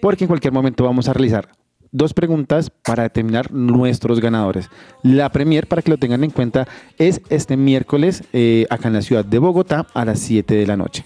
porque 0.00 0.24
en 0.24 0.28
cualquier 0.28 0.52
momento 0.52 0.84
vamos 0.84 1.08
a 1.08 1.12
realizar 1.12 1.48
dos 1.92 2.14
preguntas 2.14 2.70
para 2.70 3.04
determinar 3.04 3.52
nuestros 3.52 4.20
ganadores. 4.20 4.68
La 5.02 5.30
premier, 5.30 5.66
para 5.66 5.82
que 5.82 5.90
lo 5.90 5.98
tengan 5.98 6.24
en 6.24 6.30
cuenta, 6.30 6.68
es 6.98 7.20
este 7.30 7.56
miércoles 7.56 8.24
eh, 8.32 8.66
acá 8.70 8.88
en 8.88 8.94
la 8.94 9.02
ciudad 9.02 9.24
de 9.24 9.38
Bogotá 9.38 9.86
a 9.94 10.04
las 10.04 10.20
7 10.20 10.54
de 10.54 10.66
la 10.66 10.76
noche. 10.76 11.04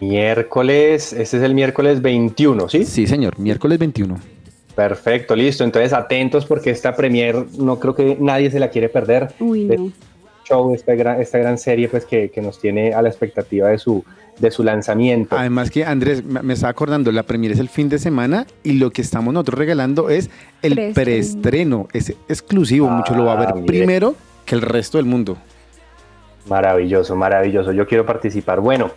Miércoles, 0.00 1.12
este 1.12 1.38
es 1.38 1.42
el 1.42 1.54
miércoles 1.54 2.02
21, 2.02 2.68
¿sí? 2.68 2.84
Sí, 2.84 3.06
señor, 3.06 3.38
miércoles 3.38 3.78
21. 3.78 4.18
Perfecto, 4.74 5.34
listo. 5.34 5.64
Entonces 5.64 5.94
atentos 5.94 6.44
porque 6.44 6.70
esta 6.70 6.94
premier 6.94 7.46
no 7.58 7.80
creo 7.80 7.94
que 7.94 8.16
nadie 8.20 8.50
se 8.50 8.60
la 8.60 8.68
quiere 8.68 8.90
perder. 8.90 9.32
Uy, 9.40 9.64
no. 9.64 9.90
Show, 10.48 10.74
esta 10.74 10.94
gran, 10.94 11.20
esta 11.20 11.38
gran 11.38 11.58
serie 11.58 11.88
pues 11.88 12.04
que, 12.04 12.30
que 12.30 12.40
nos 12.40 12.58
tiene 12.60 12.94
a 12.94 13.02
la 13.02 13.08
expectativa 13.08 13.68
de 13.68 13.78
su, 13.78 14.04
de 14.38 14.50
su 14.50 14.62
lanzamiento. 14.62 15.36
Además 15.36 15.70
que 15.70 15.84
Andrés, 15.84 16.24
me 16.24 16.42
me 16.42 16.54
estaba 16.54 16.70
acordando, 16.70 17.10
la 17.12 17.22
premier 17.24 17.52
es 17.52 17.58
el 17.58 17.68
fin 17.68 17.88
de 17.88 17.98
semana 17.98 18.46
y 18.62 18.72
lo 18.74 18.90
que 18.90 19.02
estamos 19.02 19.34
nosotros 19.34 19.58
regalando 19.58 20.08
es 20.10 20.30
el 20.62 20.92
Preestreno. 20.94 21.88
es 21.92 22.10
exclusivo, 22.28 22.88
mucho 22.88 23.14
lo 23.14 23.24
va 23.24 23.32
a 23.32 23.36
Ah, 23.36 23.40
ver 23.46 23.54
mire. 23.54 23.66
primero 23.66 24.14
que 24.44 24.54
el 24.54 24.62
resto 24.62 24.98
del 24.98 25.06
mundo. 25.06 25.36
Maravilloso, 26.48 27.16
maravilloso. 27.16 27.72
Yo 27.72 27.88
quiero 27.88 28.06
participar. 28.06 28.60
Bueno, 28.60 28.92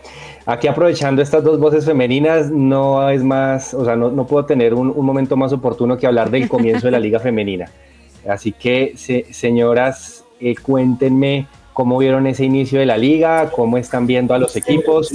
aquí 0.46 0.68
aprovechando 0.68 1.20
estas 1.20 1.42
dos 1.42 1.58
voces 1.58 1.84
femeninas, 1.84 2.48
no 2.48 3.08
es 3.10 3.24
más, 3.24 3.74
o 3.74 3.84
sea, 3.84 3.96
no, 3.96 4.08
no 4.12 4.24
puedo 4.24 4.44
tener 4.46 4.72
un, 4.72 4.88
un 4.94 5.04
momento 5.04 5.36
más 5.36 5.52
oportuno 5.52 5.98
que 5.98 6.06
hablar 6.06 6.30
del 6.30 6.48
comienzo 6.48 6.86
de 6.86 6.92
la 6.92 7.00
Liga 7.06 7.18
Femenina. 7.18 7.68
Así 8.28 8.52
que, 8.52 8.92
se- 8.96 9.26
señoras, 9.32 10.19
eh, 10.40 10.54
cuéntenme 10.60 11.46
cómo 11.72 11.98
vieron 11.98 12.26
ese 12.26 12.44
inicio 12.44 12.80
de 12.80 12.86
la 12.86 12.98
liga, 12.98 13.50
cómo 13.50 13.78
están 13.78 14.06
viendo 14.06 14.34
a 14.34 14.38
los 14.38 14.56
equipos. 14.56 15.10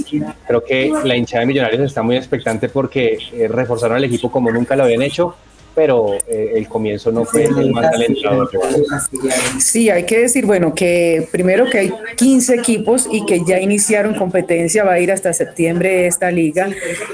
Creo 0.46 0.64
que 0.64 0.92
la 1.04 1.16
hinchada 1.16 1.40
de 1.40 1.46
Millonarios 1.46 1.82
está 1.82 2.02
muy 2.02 2.16
expectante 2.16 2.68
porque 2.68 3.18
eh, 3.32 3.48
reforzaron 3.48 3.98
el 3.98 4.04
equipo 4.04 4.30
como 4.30 4.50
nunca 4.50 4.74
lo 4.74 4.84
habían 4.84 5.02
hecho, 5.02 5.36
pero 5.76 6.14
eh, 6.26 6.52
el 6.56 6.66
comienzo 6.68 7.12
no 7.12 7.24
fue 7.24 7.44
el 7.44 7.70
más 7.70 7.94
alentador. 7.94 8.50
Sí, 9.60 9.90
hay 9.90 10.04
que 10.04 10.18
decir, 10.20 10.46
bueno, 10.46 10.74
que 10.74 11.28
primero 11.30 11.66
que 11.70 11.78
hay 11.78 11.92
15 12.16 12.54
equipos 12.54 13.06
y 13.12 13.24
que 13.26 13.44
ya 13.46 13.60
iniciaron 13.60 14.14
competencia, 14.14 14.82
va 14.84 14.94
a 14.94 14.98
ir 15.00 15.12
hasta 15.12 15.32
septiembre 15.32 16.06
esta 16.06 16.30
liga. 16.30 16.68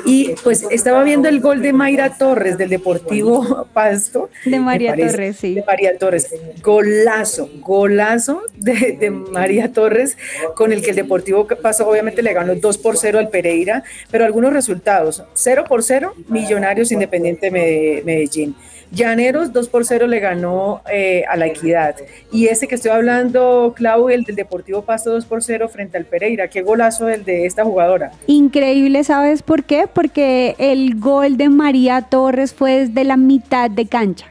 Y 0.06 0.34
pues 0.44 0.64
estaba 0.70 1.02
viendo 1.02 1.28
el 1.28 1.40
gol 1.40 1.60
de 1.60 1.72
Mayra 1.72 2.16
Torres 2.16 2.56
del 2.56 2.70
Deportivo 2.70 3.66
Pasto. 3.74 4.30
De 4.44 4.58
María 4.60 4.90
parece- 4.92 5.10
Torres, 5.10 5.36
sí. 5.36 5.54
De 5.54 5.64
María 5.64 5.98
Torres. 5.98 6.32
Golazo, 6.62 7.50
golazo 7.60 8.42
de, 8.56 8.96
de 8.98 9.10
María 9.10 9.72
Torres, 9.72 10.16
con 10.54 10.72
el 10.72 10.82
que 10.82 10.90
el 10.90 10.96
Deportivo 10.96 11.46
Pasto 11.46 11.88
obviamente 11.88 12.22
le 12.22 12.32
ganó 12.32 12.54
2 12.54 12.78
por 12.78 12.96
0 12.96 13.18
al 13.18 13.28
Pereira, 13.28 13.82
pero 14.10 14.24
algunos 14.24 14.52
resultados, 14.52 15.24
0 15.34 15.64
por 15.68 15.82
0, 15.82 16.14
Millonarios 16.28 16.92
Independiente 16.92 17.50
Me- 17.50 18.02
Medellín. 18.04 18.51
Llaneros 18.92 19.54
2 19.54 19.68
por 19.70 19.86
0 19.86 20.06
le 20.06 20.20
ganó 20.20 20.82
eh, 20.92 21.24
a 21.28 21.36
la 21.38 21.46
Equidad. 21.46 21.96
Y 22.30 22.48
este 22.48 22.68
que 22.68 22.74
estoy 22.74 22.90
hablando, 22.90 23.72
Clau, 23.74 24.10
el 24.10 24.24
del 24.24 24.36
Deportivo 24.36 24.82
Pasto 24.82 25.10
2 25.12 25.24
por 25.24 25.42
0 25.42 25.68
frente 25.70 25.96
al 25.96 26.04
Pereira. 26.04 26.48
Qué 26.48 26.60
golazo 26.60 27.08
el 27.08 27.24
de 27.24 27.46
esta 27.46 27.64
jugadora. 27.64 28.12
Increíble, 28.26 29.02
¿sabes 29.02 29.42
por 29.42 29.64
qué? 29.64 29.86
Porque 29.92 30.54
el 30.58 31.00
gol 31.00 31.38
de 31.38 31.48
María 31.48 32.02
Torres 32.02 32.52
fue 32.52 32.80
desde 32.80 33.04
la 33.04 33.16
mitad 33.16 33.70
de 33.70 33.86
cancha. 33.86 34.26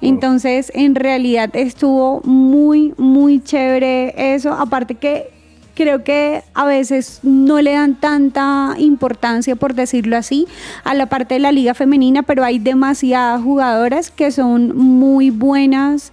Entonces, 0.00 0.72
en 0.74 0.94
realidad 0.94 1.50
estuvo 1.54 2.22
muy, 2.24 2.94
muy 2.96 3.42
chévere 3.42 4.14
eso. 4.34 4.52
Aparte 4.52 4.94
que 4.94 5.33
creo 5.74 6.04
que 6.04 6.42
a 6.54 6.64
veces 6.66 7.20
no 7.22 7.60
le 7.60 7.72
dan 7.72 7.94
tanta 7.96 8.74
importancia, 8.78 9.56
por 9.56 9.74
decirlo 9.74 10.16
así, 10.16 10.46
a 10.84 10.94
la 10.94 11.06
parte 11.06 11.34
de 11.34 11.40
la 11.40 11.52
liga 11.52 11.74
femenina, 11.74 12.22
pero 12.22 12.44
hay 12.44 12.58
demasiadas 12.58 13.42
jugadoras 13.42 14.10
que 14.10 14.30
son 14.30 14.76
muy 14.76 15.30
buenas 15.30 16.10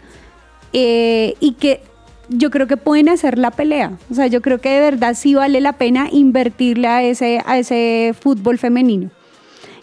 eh, 0.74 1.36
y 1.40 1.54
que 1.54 1.82
yo 2.30 2.50
creo 2.50 2.66
que 2.68 2.78
pueden 2.78 3.10
hacer 3.10 3.38
la 3.38 3.52
pelea. 3.52 3.92
O 4.10 4.14
sea, 4.14 4.28
yo 4.28 4.42
creo 4.42 4.60
que 4.62 4.70
de 4.70 4.80
verdad 4.80 5.16
sí 5.18 5.34
vale 5.36 5.60
la 5.62 5.74
pena 5.74 6.08
invertirle 6.12 6.88
a 6.88 7.04
ese, 7.04 7.42
a 7.46 7.58
ese 7.58 8.16
fútbol 8.20 8.58
femenino. 8.58 9.10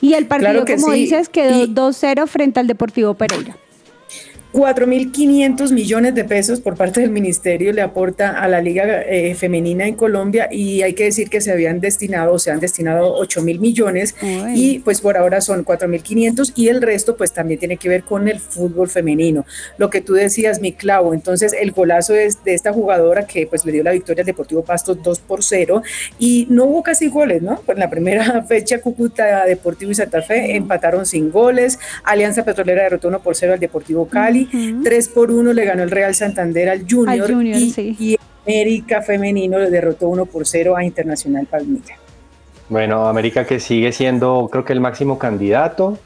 Y 0.00 0.14
el 0.14 0.26
partido, 0.26 0.64
Claro 0.64 0.80
como 0.82 0.94
sí. 0.94 1.00
dices, 1.00 1.28
quedó 1.28 1.64
Y- 1.64 1.66
2-0 1.74 2.26
frente 2.26 2.60
al 2.60 2.66
Deportivo 2.68 3.14
Pereira. 3.14 3.56
4.500 4.52 5.72
millones 5.72 6.14
de 6.14 6.24
pesos 6.24 6.60
por 6.60 6.74
parte 6.74 7.02
del 7.02 7.10
ministerio 7.10 7.72
le 7.72 7.82
aporta 7.82 8.30
a 8.30 8.48
la 8.48 8.62
liga 8.62 9.02
eh, 9.02 9.34
femenina 9.34 9.86
en 9.86 9.94
Colombia 9.94 10.48
y 10.50 10.80
hay 10.80 10.94
que 10.94 11.04
decir 11.04 11.28
que 11.28 11.42
se 11.42 11.52
habían 11.52 11.80
destinado, 11.80 12.32
o 12.32 12.38
se 12.38 12.50
han 12.50 12.58
destinado 12.58 13.18
8.000 13.20 13.58
millones 13.58 14.14
Uy. 14.22 14.52
y 14.54 14.78
pues 14.78 15.02
por 15.02 15.18
ahora 15.18 15.42
son 15.42 15.66
4.500 15.66 16.52
y 16.56 16.68
el 16.68 16.80
resto 16.80 17.16
pues 17.16 17.32
también 17.32 17.60
tiene 17.60 17.76
que 17.76 17.90
ver 17.90 18.04
con 18.04 18.26
el 18.26 18.40
fútbol 18.40 18.88
femenino. 18.88 19.44
Lo 19.76 19.90
que 19.90 20.00
tú 20.00 20.14
decías, 20.14 20.60
mi 20.62 20.72
clavo, 20.72 21.12
entonces 21.12 21.52
el 21.52 21.72
golazo 21.72 22.14
es 22.14 22.42
de 22.42 22.54
esta 22.54 22.72
jugadora 22.72 23.26
que 23.26 23.46
pues 23.46 23.66
le 23.66 23.72
dio 23.72 23.82
la 23.82 23.92
victoria 23.92 24.22
al 24.22 24.26
Deportivo 24.26 24.62
Pasto 24.64 24.94
2 24.94 25.20
por 25.20 25.44
0 25.44 25.82
y 26.18 26.46
no 26.48 26.64
hubo 26.64 26.82
casi 26.82 27.08
goles, 27.08 27.42
¿no? 27.42 27.60
Pues 27.66 27.76
en 27.76 27.80
la 27.80 27.90
primera 27.90 28.42
fecha 28.48 28.80
Cúcuta 28.80 29.44
Deportivo 29.44 29.90
y 29.90 29.94
Santa 29.94 30.22
Fe 30.22 30.56
empataron 30.56 31.04
sin 31.04 31.30
goles, 31.30 31.78
Alianza 32.04 32.44
Petrolera 32.44 32.84
derrotó 32.84 33.08
1 33.08 33.20
por 33.20 33.36
0 33.36 33.52
al 33.52 33.60
Deportivo 33.60 34.08
Cali, 34.08 34.37
Ujú. 34.46 34.82
3 34.82 35.08
por 35.08 35.30
1 35.30 35.52
le 35.52 35.64
ganó 35.64 35.82
el 35.82 35.90
Real 35.90 36.14
Santander 36.14 36.68
al 36.68 36.84
Junior, 36.88 37.08
Al 37.08 37.34
Junior, 37.34 37.56
y, 37.56 37.70
sí. 37.70 37.96
y 37.98 38.16
América 38.46 39.02
Femenino 39.02 39.58
le 39.58 39.70
derrotó 39.70 40.08
1 40.08 40.26
por 40.26 40.46
0 40.46 40.76
a 40.76 40.84
Internacional 40.84 41.46
Palmira. 41.46 41.96
Bueno, 42.68 43.08
América 43.08 43.46
que 43.46 43.60
sigue 43.60 43.92
siendo, 43.92 44.48
creo 44.50 44.64
que 44.64 44.74
el 44.74 44.80
máximo 44.80 45.18
candidato 45.18 45.98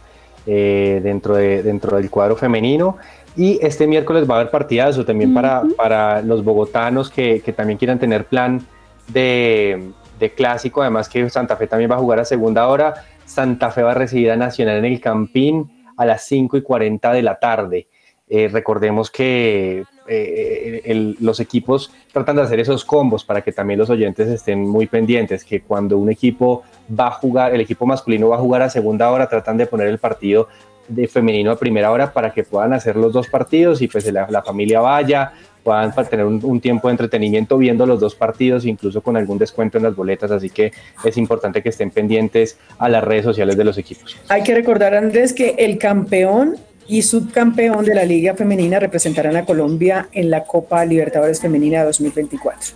eh, 0.47 1.01
dentro, 1.03 1.37
de, 1.37 1.63
dentro 1.63 1.97
del 1.97 2.11
cuadro 2.11 2.37
femenino. 2.37 2.97
Y 3.37 3.59
este 3.63 3.87
miércoles 3.87 4.29
va 4.29 4.35
a 4.35 4.41
haber 4.41 4.51
partidazo 4.51 5.05
también 5.05 5.33
para, 5.33 5.63
para 5.77 6.21
los 6.21 6.45
bogotanos 6.45 7.11
que, 7.11 7.41
que 7.41 7.53
también 7.53 7.79
quieran 7.79 7.99
tener 7.99 8.27
plan 8.27 8.61
de, 9.09 9.91
de 10.19 10.31
clásico. 10.33 10.83
Además 10.83 11.09
que 11.09 11.29
Santa 11.31 11.57
Fe 11.57 11.67
también 11.67 11.91
va 11.91 11.95
a 11.95 11.99
jugar 11.99 12.21
a 12.21 12.25
segunda 12.25 12.69
hora. 12.69 12.95
Santa 13.25 13.71
Fe 13.71 13.83
va 13.83 13.93
a 13.93 13.95
recibir 13.95 14.31
a 14.31 14.37
Nacional 14.37 14.79
en 14.79 14.85
el 14.85 15.01
Campín 15.01 15.71
a 15.97 16.05
las 16.05 16.25
5 16.25 16.57
y 16.57 16.63
40 16.63 17.13
de 17.13 17.23
la 17.23 17.39
tarde. 17.39 17.89
Eh, 18.35 18.49
recordemos 18.51 19.11
que 19.11 19.85
eh, 20.09 21.15
los 21.21 21.39
equipos 21.39 21.93
tratan 22.15 22.37
de 22.37 22.43
hacer 22.43 22.61
esos 22.61 22.83
combos 22.83 23.25
para 23.25 23.43
que 23.43 23.53
también 23.53 23.79
los 23.79 23.91
oyentes 23.91 24.27
estén 24.27 24.67
muy 24.67 24.87
pendientes, 24.87 25.45
que 25.45 25.61
cuando 25.61 25.99
un 25.99 26.09
equipo 26.09 26.63
va 26.99 27.09
a 27.09 27.11
jugar, 27.11 27.55
el 27.55 27.61
equipo 27.61 27.85
masculino 27.85 28.31
va 28.31 28.37
a 28.37 28.39
jugar 28.39 28.63
a 28.63 28.71
segunda 28.71 29.11
hora, 29.11 29.29
tratan 29.29 29.59
de 29.59 29.67
poner 29.67 29.89
el 29.89 29.99
partido 29.99 30.49
de 30.89 31.07
femenino 31.09 31.51
a 31.51 31.59
primera 31.59 31.91
hora 31.91 32.11
para 32.11 32.33
que 32.33 32.43
puedan 32.43 32.73
hacer 32.73 32.97
los 32.97 33.13
dos 33.13 33.29
partidos 33.29 33.83
y 33.83 33.89
pues 33.89 34.11
la, 34.11 34.43
familia 34.43 34.81
vaya, 34.81 35.35
puedan 35.63 35.93
tener 36.09 36.25
un, 36.25 36.41
un 36.43 36.59
tiempo 36.59 36.89
de 36.89 36.93
entretenimiento 36.93 37.59
viendo 37.59 37.85
los 37.85 38.01
dos 38.01 38.15
partidos, 38.15 38.65
incluso 38.65 39.03
con 39.03 39.19
algún 39.19 39.37
descuento 39.37 39.77
en 39.77 39.85
las 39.85 39.95
boletas, 39.95 40.31
así 40.31 40.49
que 40.49 40.73
es 41.05 41.19
importante 41.19 41.63
que 41.63 41.69
estén 41.69 41.91
pendientes 41.91 42.59
a 42.79 42.89
las 42.89 43.05
redes 43.05 43.27
sociales 43.27 43.59
de 43.59 43.65
los 43.65 43.77
equipos. 43.77 44.17
Hay 44.31 44.43
que 44.43 44.55
recordar, 44.55 44.95
Andrés, 44.95 45.35
que 45.35 45.51
el 45.59 45.77
campeón 45.77 46.57
y 46.89 47.03
subcampeón 47.03 47.85
de 47.85 47.95
la 47.95 48.05
Liga 48.05 48.35
Femenina 48.35 48.79
representarán 48.79 49.37
a 49.37 49.45
Colombia 49.45 50.09
en 50.13 50.31
la 50.31 50.45
Copa 50.45 50.85
Libertadores 50.85 51.41
Femenina 51.41 51.85
2024. 51.85 52.75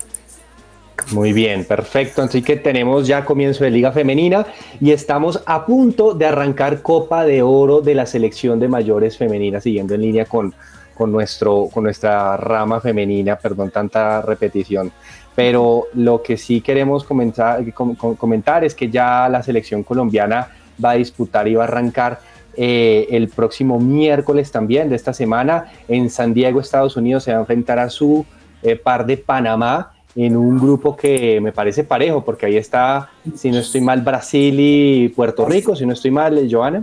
Muy 1.13 1.33
bien, 1.33 1.65
perfecto. 1.65 2.23
Así 2.23 2.43
que 2.43 2.57
tenemos 2.57 3.07
ya 3.07 3.25
comienzo 3.25 3.65
de 3.65 3.71
Liga 3.71 3.93
Femenina 3.93 4.47
y 4.81 4.91
estamos 4.93 5.43
a 5.47 5.65
punto 5.67 6.15
de 6.15 6.27
arrancar 6.27 6.83
Copa 6.83 7.25
de 7.25 7.43
Oro 7.43 7.81
de 7.81 7.95
la 7.95 8.07
selección 8.07 8.59
de 8.59 8.69
mayores 8.69 9.17
femeninas, 9.17 9.63
siguiendo 9.63 9.95
en 9.95 10.01
línea 10.01 10.25
con, 10.25 10.55
con, 10.95 11.13
nuestro, 11.13 11.69
con 11.73 11.85
nuestra 11.85 12.37
rama 12.37 12.81
femenina, 12.81 13.37
perdón, 13.37 13.71
tanta 13.71 14.23
repetición. 14.23 14.91
Pero 15.35 15.85
lo 15.95 16.23
que 16.23 16.37
sí 16.39 16.61
queremos 16.63 17.05
comentar, 17.05 17.63
com- 17.75 17.95
com- 17.95 18.17
comentar 18.17 18.65
es 18.65 18.75
que 18.75 18.89
ya 18.91 19.29
la 19.29 19.43
selección 19.43 19.83
colombiana 19.83 20.49
va 20.83 20.93
a 20.93 20.95
disputar 20.95 21.47
y 21.47 21.55
va 21.55 21.65
a 21.65 21.69
arrancar 21.69 22.19
eh, 22.57 23.07
el 23.11 23.29
próximo 23.29 23.79
miércoles 23.79 24.51
también 24.51 24.89
de 24.89 24.97
esta 24.97 25.13
semana 25.13 25.73
en 25.89 26.11
San 26.11 26.35
Diego, 26.35 26.61
Estados 26.61 26.97
Unidos. 26.97 27.25
Se 27.25 27.33
va 27.33 27.39
a 27.39 27.41
enfrentar 27.41 27.79
a 27.79 27.91
su 27.91 28.25
eh, 28.63 28.77
par 28.77 29.07
de 29.07 29.17
Panamá 29.17 29.96
en 30.17 30.35
un 30.35 30.59
grupo 30.59 30.97
que 30.97 31.41
me 31.43 31.53
parece 31.53 31.85
parejo, 31.85 32.25
porque 32.25 32.47
ahí 32.47 32.57
está, 32.57 33.11
si 33.35 33.51
no 33.51 33.59
estoy 33.59 33.83
mal, 33.83 34.01
Brasil 34.01 34.57
y 34.59 35.11
Puerto 35.11 35.45
Rico, 35.45 35.77
si 35.77 35.85
no 35.85 35.93
estoy 35.93 36.11
mal, 36.11 36.49
Joana. 36.51 36.83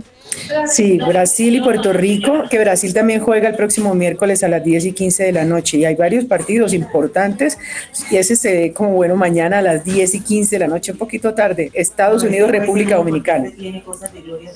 Sí, 0.66 0.98
Brasil 0.98 1.56
y 1.56 1.60
Puerto 1.60 1.92
Rico, 1.92 2.44
que 2.48 2.60
Brasil 2.60 2.94
también 2.94 3.20
juega 3.20 3.48
el 3.48 3.56
próximo 3.56 3.92
miércoles 3.94 4.44
a 4.44 4.48
las 4.48 4.62
10 4.62 4.86
y 4.86 4.92
15 4.92 5.24
de 5.24 5.32
la 5.32 5.44
noche. 5.44 5.78
Y 5.78 5.84
hay 5.84 5.96
varios 5.96 6.24
partidos 6.26 6.72
importantes. 6.72 7.58
Y 8.10 8.16
ese 8.16 8.36
se 8.36 8.52
ve 8.52 8.72
como 8.72 8.90
bueno 8.90 9.16
mañana 9.16 9.58
a 9.58 9.62
las 9.62 9.84
10 9.84 10.14
y 10.14 10.20
15 10.20 10.54
de 10.54 10.58
la 10.60 10.68
noche, 10.68 10.92
un 10.92 10.98
poquito 10.98 11.34
tarde. 11.34 11.70
Estados 11.74 12.22
Unidos, 12.22 12.50
República 12.52 12.96
Dominicana. 12.96 13.50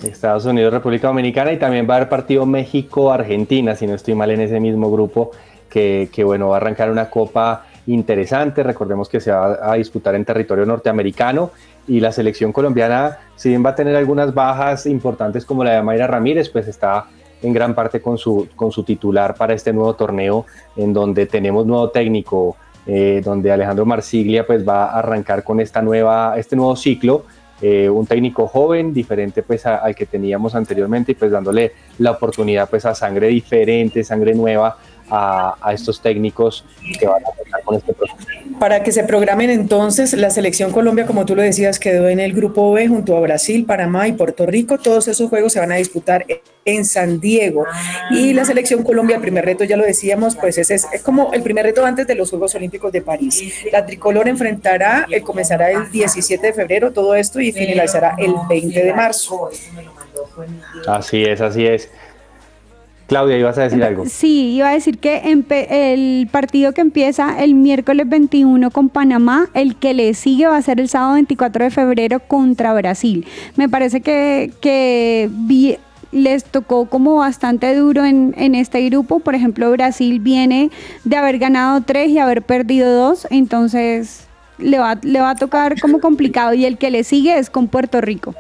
Estados 0.05 0.45
Unidos, 0.45 0.73
República 0.73 1.09
Dominicana, 1.09 1.53
y 1.53 1.59
también 1.59 1.89
va 1.89 1.95
a 1.95 1.97
haber 1.99 2.09
partido 2.09 2.47
México-Argentina, 2.47 3.75
si 3.75 3.89
no 3.89 3.95
estoy 3.95 4.15
mal, 4.15 4.31
en 4.31 4.41
ese 4.41 4.61
mismo 4.61 4.91
grupo, 4.91 5.33
que, 5.69 6.09
que 6.13 6.23
bueno, 6.23 6.49
va 6.49 6.57
a 6.57 6.59
arrancar 6.59 6.91
una 6.91 7.11
copa 7.11 7.67
interesante. 7.89 8.63
Recordemos 8.63 9.09
que 9.09 9.21
se 9.21 9.33
va 9.33 9.59
a 9.63 9.75
disputar 9.75 10.15
en 10.15 10.25
territorio 10.25 10.67
norteamericano 10.67 11.51
y 11.87 12.01
la 12.01 12.13
selección 12.13 12.53
colombiana, 12.53 13.19
si 13.35 13.49
bien 13.49 13.65
va 13.65 13.71
a 13.71 13.75
tener 13.75 13.97
algunas 13.97 14.35
bajas 14.35 14.87
importantes 14.87 15.45
como 15.45 15.65
la 15.65 15.73
de 15.73 15.83
Mayra 15.83 16.07
Ramírez, 16.07 16.51
pues 16.51 16.69
está 16.69 17.07
en 17.41 17.53
gran 17.53 17.75
parte 17.75 18.01
con 18.01 18.19
su, 18.19 18.49
con 18.55 18.71
su 18.71 18.83
titular 18.83 19.35
para 19.35 19.55
este 19.55 19.73
nuevo 19.73 19.95
torneo, 19.95 20.45
en 20.77 20.93
donde 20.93 21.27
tenemos 21.27 21.65
nuevo 21.65 21.89
técnico, 21.91 22.57
eh, 22.87 23.23
donde 23.25 23.51
Alejandro 23.51 23.87
Marsiglia 23.87 24.47
pues 24.47 24.69
va 24.69 24.87
a 24.87 24.99
arrancar 24.99 25.43
con 25.43 25.61
esta 25.61 25.81
nueva, 25.81 26.35
este 26.37 26.57
nuevo 26.57 26.77
ciclo. 26.77 27.25
Eh, 27.61 27.91
un 27.91 28.07
técnico 28.07 28.47
joven, 28.47 28.95
diferente 28.95 29.43
pues 29.43 29.67
al 29.67 29.93
que 29.93 30.07
teníamos 30.07 30.55
anteriormente 30.55 31.11
y 31.11 31.15
pues 31.17 31.33
dándole 31.33 31.73
la 31.99 32.13
oportunidad 32.13 32.71
pues 32.71 32.85
a 32.85 32.95
sangre 32.95 33.27
diferente, 33.29 34.05
sangre 34.05 34.33
nueva 34.33 34.77
a, 35.11 35.55
estos 35.73 36.01
técnicos 36.01 36.65
que 36.99 37.07
van 37.07 37.23
a 37.25 37.31
empezar 37.31 37.63
con 37.65 37.77
este 37.77 37.93
proceso. 37.93 38.19
Para 38.59 38.83
que 38.83 38.91
se 38.91 39.05
programen 39.05 39.51
entonces, 39.51 40.13
la 40.15 40.31
selección 40.31 40.73
Colombia, 40.73 41.07
como 41.07 41.25
tú 41.25 41.37
lo 41.37 41.43
decías, 41.43 41.79
quedó 41.79 42.09
en 42.09 42.19
el 42.19 42.33
grupo 42.33 42.73
B 42.73 42.89
junto 42.89 43.17
a 43.17 43.21
Brasil, 43.21 43.65
Panamá 43.65 44.09
y 44.09 44.13
Puerto 44.13 44.47
Rico. 44.47 44.79
Todos 44.79 45.07
esos 45.09 45.29
juegos 45.29 45.53
se 45.53 45.61
van 45.61 45.71
a 45.71 45.77
disputar 45.77 46.27
en 46.65 46.85
San 46.85 47.21
Diego. 47.21 47.67
Y 48.11 48.33
la 48.33 48.45
selección 48.45 48.83
Colombia, 48.83 49.17
el 49.17 49.23
primer 49.23 49.45
reto, 49.45 49.65
ya 49.65 49.77
lo 49.77 49.85
decíamos, 49.85 50.35
pues 50.35 50.59
ese 50.59 50.75
es, 50.75 50.87
como 51.03 51.33
el 51.33 51.43
primer 51.43 51.65
reto 51.67 51.85
antes 51.85 52.07
de 52.07 52.15
los 52.15 52.31
Juegos 52.31 52.55
Olímpicos 52.55 52.93
de 52.93 53.01
París. 53.01 53.43
La 53.73 53.87
tricolor 53.87 54.29
enfrentará, 54.29 55.07
eh, 55.11 55.21
comenzará 55.21 55.71
el 55.71 55.91
17 55.91 56.49
de 56.49 56.53
febrero 56.53 56.93
todo 56.93 57.15
esto 57.15 57.41
y 57.41 57.53
finalizará 57.53 58.17
el 58.19 58.35
20 58.49 58.85
de 58.85 58.93
marzo. 58.93 59.51
Así 60.87 61.23
es, 61.25 61.41
así 61.41 61.67
es. 61.67 61.89
Claudia, 63.09 63.39
ibas 63.39 63.57
a 63.57 63.63
decir 63.63 63.83
algo. 63.83 64.05
Sí, 64.07 64.55
iba 64.55 64.69
a 64.69 64.73
decir 64.73 64.99
que 64.99 65.23
el 65.25 66.29
partido 66.31 66.73
que 66.73 66.83
empieza 66.83 67.43
el 67.43 67.55
miércoles 67.55 68.07
21 68.07 68.71
con 68.71 68.91
Panamá, 68.91 69.49
el 69.55 69.77
que 69.77 69.95
le 69.95 70.13
sigue 70.13 70.47
va 70.47 70.59
a 70.59 70.63
ser 70.63 70.79
el 70.79 70.91
sábado 70.91 71.15
24 71.15 71.65
de 71.65 71.71
febrero 71.71 72.21
contra 72.21 72.75
Brasil. 72.75 73.27
Me 73.57 73.67
parece 73.67 74.03
que, 74.03 74.53
que 74.61 75.31
les 76.13 76.45
tocó 76.45 76.85
como 76.85 77.17
bastante 77.17 77.75
duro 77.75 78.05
en, 78.05 78.35
en, 78.37 78.55
este 78.55 78.87
grupo. 78.91 79.21
Por 79.21 79.35
ejemplo, 79.35 79.71
Brasil 79.71 80.21
viene 80.21 80.71
de 81.05 81.17
haber 81.17 81.39
ganado 81.39 81.81
tres 81.81 82.11
y 82.11 82.19
haber 82.19 82.43
perdido 82.43 82.93
dos, 82.93 83.27
entonces 83.31 84.27
le 84.59 84.79
va, 84.79 84.99
le 85.01 85.21
va 85.21 85.31
a 85.31 85.35
tocar 85.35 85.81
como 85.81 86.01
complicado. 86.01 86.53
Y 86.53 86.67
el 86.67 86.77
que 86.77 86.91
le 86.91 87.05
sigue 87.05 87.39
es 87.39 87.49
con 87.49 87.69
Puerto 87.69 88.03
Rico. 88.03 88.35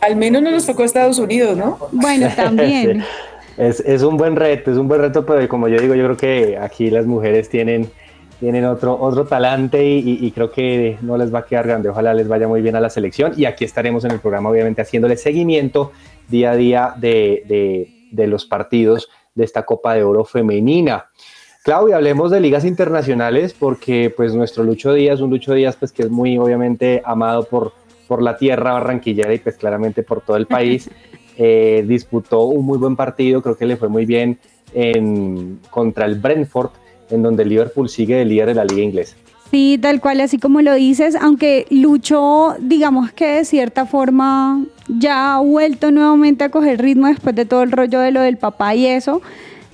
Al 0.00 0.14
menos 0.14 0.40
no 0.40 0.52
nos 0.52 0.66
tocó 0.66 0.84
Estados 0.84 1.18
Unidos, 1.18 1.56
¿no? 1.56 1.78
Bueno, 1.90 2.28
también. 2.36 3.02
Es, 3.56 3.80
es, 3.80 4.02
un 4.02 4.16
buen 4.16 4.36
reto, 4.36 4.72
es 4.72 4.78
un 4.78 4.88
buen 4.88 5.00
reto, 5.00 5.24
pero 5.24 5.48
como 5.48 5.68
yo 5.68 5.80
digo, 5.80 5.94
yo 5.94 6.04
creo 6.04 6.16
que 6.16 6.58
aquí 6.58 6.90
las 6.90 7.06
mujeres 7.06 7.48
tienen, 7.48 7.90
tienen 8.40 8.64
otro, 8.64 8.98
otro 9.00 9.24
talante 9.26 9.84
y, 9.84 10.30
creo 10.32 10.50
que 10.50 10.98
no 11.02 11.16
les 11.16 11.32
va 11.32 11.40
a 11.40 11.44
quedar 11.44 11.66
grande. 11.66 11.88
Ojalá 11.88 12.14
les 12.14 12.26
vaya 12.26 12.48
muy 12.48 12.62
bien 12.62 12.76
a 12.76 12.80
la 12.80 12.90
selección 12.90 13.32
y 13.36 13.44
aquí 13.44 13.64
estaremos 13.64 14.04
en 14.04 14.10
el 14.10 14.20
programa, 14.20 14.50
obviamente, 14.50 14.82
haciéndole 14.82 15.16
seguimiento 15.16 15.92
día 16.28 16.52
a 16.52 16.56
día 16.56 16.94
de, 16.96 17.44
de, 17.46 18.08
de 18.10 18.26
los 18.26 18.44
partidos 18.44 19.08
de 19.34 19.44
esta 19.44 19.64
Copa 19.64 19.94
de 19.94 20.02
Oro 20.02 20.24
femenina. 20.24 21.06
Claudia, 21.64 21.96
hablemos 21.96 22.30
de 22.30 22.40
ligas 22.40 22.64
internacionales 22.64 23.54
porque 23.58 24.12
pues 24.14 24.34
nuestro 24.34 24.64
Lucho 24.64 24.92
Díaz, 24.92 25.20
un 25.20 25.30
Lucho 25.30 25.54
Díaz 25.54 25.76
pues 25.76 25.92
que 25.92 26.02
es 26.02 26.10
muy 26.10 26.36
obviamente 26.36 27.00
amado 27.04 27.44
por, 27.44 27.72
por 28.06 28.20
la 28.20 28.36
tierra 28.36 28.74
barranquillera 28.74 29.32
y 29.32 29.38
pues 29.38 29.56
claramente 29.56 30.02
por 30.02 30.20
todo 30.20 30.36
el 30.36 30.46
país. 30.46 30.90
Eh, 31.36 31.84
disputó 31.86 32.44
un 32.44 32.64
muy 32.64 32.78
buen 32.78 32.96
partido, 32.96 33.42
creo 33.42 33.56
que 33.56 33.66
le 33.66 33.76
fue 33.76 33.88
muy 33.88 34.06
bien 34.06 34.38
en, 34.72 35.58
contra 35.70 36.06
el 36.06 36.16
Brentford, 36.16 36.70
en 37.10 37.22
donde 37.22 37.42
el 37.42 37.48
Liverpool 37.48 37.88
sigue 37.88 38.16
de 38.16 38.24
líder 38.24 38.48
de 38.48 38.54
la 38.54 38.64
liga 38.64 38.82
inglesa. 38.82 39.16
Sí, 39.50 39.78
tal 39.80 40.00
cual, 40.00 40.20
así 40.20 40.38
como 40.38 40.62
lo 40.62 40.74
dices, 40.74 41.14
aunque 41.14 41.66
luchó, 41.70 42.56
digamos 42.58 43.12
que 43.12 43.26
de 43.26 43.44
cierta 43.44 43.86
forma 43.86 44.64
ya 44.88 45.36
ha 45.36 45.40
vuelto 45.40 45.90
nuevamente 45.90 46.44
a 46.44 46.50
coger 46.50 46.80
ritmo 46.80 47.06
después 47.06 47.34
de 47.36 47.44
todo 47.44 47.62
el 47.62 47.70
rollo 47.70 48.00
de 48.00 48.10
lo 48.10 48.20
del 48.20 48.36
papá 48.36 48.74
y 48.74 48.86
eso, 48.86 49.22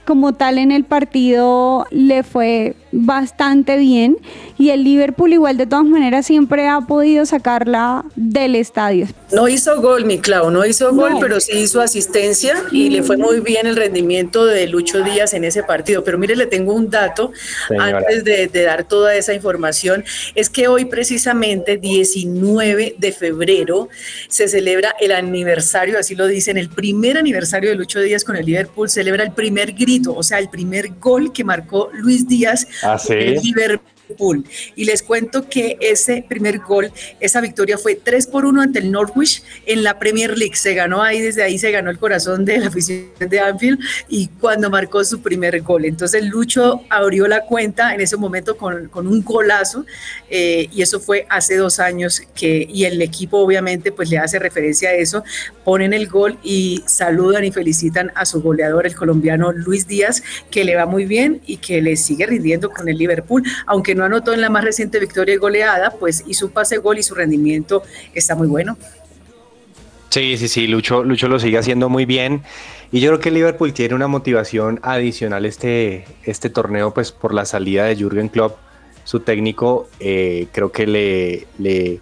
como 0.05 0.33
tal 0.33 0.59
en 0.59 0.73
el 0.73 0.85
partido 0.85 1.87
le 1.91 2.23
fue 2.23 2.75
bastante 2.93 3.77
bien 3.77 4.17
y 4.59 4.71
el 4.71 4.85
Liverpool 4.85 5.33
igual 5.33 5.57
de 5.57 5.67
todas 5.67 5.85
maneras 5.85 6.27
siempre 6.27 6.69
ha 6.69 6.81
podido 6.83 7.25
sacarla 7.25 8.05
del 8.17 8.57
estadio. 8.57 9.07
No 9.33 9.49
hizo 9.49 9.81
gol, 9.81 10.05
mi 10.05 10.19
Clau, 10.19 10.51
no 10.51 10.67
hizo 10.67 10.93
gol, 10.93 11.15
pero 11.21 11.41
sí 11.41 11.53
hizo 11.59 11.81
asistencia 11.81 12.55
y 12.73 12.91
le 12.91 13.03
fue 13.03 13.17
muy 13.17 13.41
bien 13.41 13.67
el 13.67 13.77
rendimiento 13.77 14.45
de 14.45 14.67
Lucho 14.67 15.03
Díaz 15.03 15.35
en 15.35 15.45
ese 15.45 15.63
partido. 15.63 16.03
Pero 16.03 16.19
mire, 16.19 16.35
le 16.35 16.47
tengo 16.47 16.75
un 16.75 16.91
dato 16.91 17.33
antes 17.79 18.25
de, 18.25 18.49
de, 18.49 18.63
dar 18.63 18.85
toda 18.85 19.15
esa 19.15 19.33
información, 19.33 20.05
es 20.35 20.51
que 20.51 20.69
hoy 20.69 20.85
precisamente 20.85 21.77
19 21.77 22.97
de 22.99 23.13
febrero 23.13 23.89
se 24.29 24.49
celebra 24.49 24.95
el 25.01 25.13
aniversario, 25.13 25.99
así 25.99 26.15
lo 26.15 26.27
dicen, 26.27 26.59
el 26.59 26.69
primer 26.69 27.17
aniversario 27.17 27.71
de 27.71 27.77
Lucho 27.77 28.01
Díaz 28.01 28.25
con 28.25 28.37
el 28.37 28.45
Liverpool, 28.45 28.91
celebra 28.91 29.23
el 29.23 29.33
primer 29.33 29.73
grito, 29.73 30.15
o 30.15 30.23
sea, 30.23 30.39
el 30.39 30.49
primer 30.49 30.91
gol 30.99 31.33
que 31.33 31.45
marcó 31.45 31.91
Luis 31.93 32.27
Díaz 32.27 32.67
¿Ah, 32.83 32.99
sí? 32.99 33.53
Liverpool. 34.11 34.45
Y 34.77 34.85
les 34.85 35.03
cuento 35.03 35.49
que 35.49 35.77
ese 35.81 36.25
primer 36.29 36.59
gol, 36.59 36.93
esa 37.21 37.41
victoria 37.41 37.79
fue 37.79 37.95
3 37.95 38.27
por 38.27 38.45
1 38.45 38.63
ante 38.63 38.79
el 38.81 38.91
Norwich 38.91 39.43
en 39.67 39.83
la 39.83 39.99
Premier 39.99 40.37
League. 40.37 40.57
Se 40.57 40.75
ganó 40.75 41.03
ahí, 41.03 41.21
desde 41.21 41.43
ahí 41.43 41.59
se 41.59 41.71
ganó 41.71 41.91
el 41.91 41.99
corazón 41.99 42.45
de 42.45 42.59
la 42.59 42.69
afición 42.69 43.09
de 43.19 43.41
Anfield 43.41 43.79
y 44.09 44.29
cuando 44.41 44.71
marcó 44.71 45.05
su 45.05 45.21
primer 45.21 45.61
gol. 45.63 45.85
Entonces 45.85 46.25
Lucho 46.25 46.83
abrió 46.89 47.27
la 47.27 47.45
cuenta 47.45 47.95
en 47.95 48.01
ese 48.01 48.17
momento 48.17 48.57
con, 48.57 48.89
con 48.89 49.07
un 49.07 49.23
golazo 49.23 49.85
eh, 50.29 50.69
y 50.73 50.83
eso 50.83 51.01
fue 51.01 51.27
hace 51.29 51.57
dos 51.57 51.79
años 51.81 52.23
que, 52.35 52.67
y 52.69 52.85
el 52.85 53.01
equipo 53.03 53.39
obviamente 53.39 53.93
pues 53.93 54.11
le 54.11 54.19
hace 54.19 54.39
referencia 54.39 54.91
a 54.91 54.95
eso, 54.95 55.25
ponen 55.65 55.93
el 55.93 56.09
gol 56.09 56.39
y 56.43 56.83
saludan 56.87 57.45
y 57.45 57.53
felicitan 57.53 58.13
a 58.15 58.25
su 58.25 58.43
goleador, 58.43 58.87
el 58.87 58.95
colombiano 58.95 59.53
Luis 59.53 59.87
Díaz, 59.87 60.23
que 60.51 60.65
le 60.65 60.77
va 60.77 60.87
muy 60.87 61.05
bien 61.05 61.41
y 61.47 61.59
que 61.59 61.81
le 61.81 61.97
sigue 61.97 62.27
rindiendo 62.27 62.71
con 62.71 62.89
el 62.89 62.97
Liverpool, 62.97 63.43
aunque 63.67 63.95
no 63.95 64.00
anotó 64.05 64.33
en 64.33 64.41
la 64.41 64.51
más 64.51 64.65
reciente 64.65 64.99
victoria 64.99 65.35
y 65.35 65.39
goleada, 65.39 65.91
pues 65.93 66.25
hizo 66.27 66.47
un 66.47 66.53
pase 66.53 66.79
gol 66.79 66.99
y 66.99 67.03
su 67.03 67.15
rendimiento 67.15 67.83
está 68.15 68.35
muy 68.35 68.49
bueno. 68.49 68.77
Sí, 70.11 70.37
sí, 70.37 70.49
sí, 70.49 70.67
Lucho, 70.67 71.05
Lucho 71.05 71.29
lo 71.29 71.39
sigue 71.39 71.59
haciendo 71.59 71.89
muy 71.89 72.05
bien. 72.05 72.43
Y 72.93 73.01
yo 73.01 73.11
creo 73.11 73.21
que 73.21 73.31
Liverpool 73.31 73.73
tiene 73.73 73.95
una 73.95 74.09
motivación 74.09 74.81
adicional 74.83 75.47
este, 75.47 76.05
este 76.25 76.51
torneo, 76.51 76.93
pues 76.93 77.13
por 77.13 77.33
la 77.33 77.45
salida 77.45 77.85
de 77.85 77.95
Jürgen 77.95 78.29
Klopp, 78.29 78.59
su 79.05 79.21
técnico, 79.21 79.89
eh, 80.01 80.49
creo 80.53 80.73
que 80.73 80.87
le, 80.87 81.47
le 81.59 82.01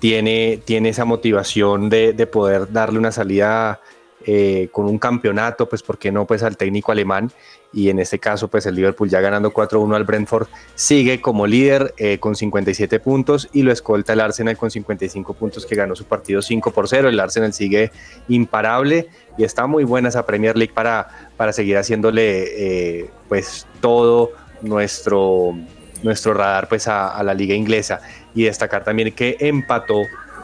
tiene, 0.00 0.60
tiene 0.64 0.88
esa 0.88 1.04
motivación 1.04 1.88
de 1.88 2.26
poder 2.26 2.72
darle 2.72 2.98
una 2.98 3.12
salida 3.12 3.80
eh, 4.26 4.68
con 4.70 4.86
un 4.86 4.98
campeonato, 4.98 5.68
pues 5.68 5.82
¿por 5.82 5.98
qué 5.98 6.12
no? 6.12 6.26
Pues 6.26 6.42
al 6.42 6.56
técnico 6.56 6.92
alemán. 6.92 7.32
Y 7.72 7.88
en 7.88 8.00
este 8.00 8.18
caso 8.18 8.48
pues 8.48 8.66
el 8.66 8.74
Liverpool 8.74 9.08
ya 9.08 9.20
ganando 9.20 9.52
4-1 9.52 9.94
al 9.94 10.04
Brentford 10.04 10.48
sigue 10.74 11.20
como 11.20 11.46
líder 11.46 11.94
eh, 11.98 12.18
con 12.18 12.34
57 12.34 12.98
puntos 12.98 13.48
y 13.52 13.62
lo 13.62 13.70
escolta 13.70 14.12
el 14.12 14.20
Arsenal 14.20 14.56
con 14.56 14.70
55 14.70 15.34
puntos 15.34 15.64
que 15.66 15.76
ganó 15.76 15.94
su 15.94 16.04
partido 16.04 16.42
5 16.42 16.72
por 16.72 16.88
0, 16.88 17.08
el 17.08 17.20
Arsenal 17.20 17.52
sigue 17.52 17.92
imparable 18.28 19.08
y 19.38 19.44
está 19.44 19.68
muy 19.68 19.84
buena 19.84 20.08
esa 20.08 20.26
Premier 20.26 20.56
League 20.56 20.74
para, 20.74 21.30
para 21.36 21.52
seguir 21.52 21.78
haciéndole 21.78 23.02
eh, 23.02 23.10
pues 23.28 23.68
todo 23.80 24.32
nuestro, 24.62 25.56
nuestro 26.02 26.34
radar 26.34 26.68
pues 26.68 26.88
a, 26.88 27.08
a 27.08 27.22
la 27.22 27.34
liga 27.34 27.54
inglesa. 27.54 28.00
Y 28.34 28.44
destacar 28.44 28.84
también 28.84 29.12
que 29.12 29.36
empató 29.40 30.02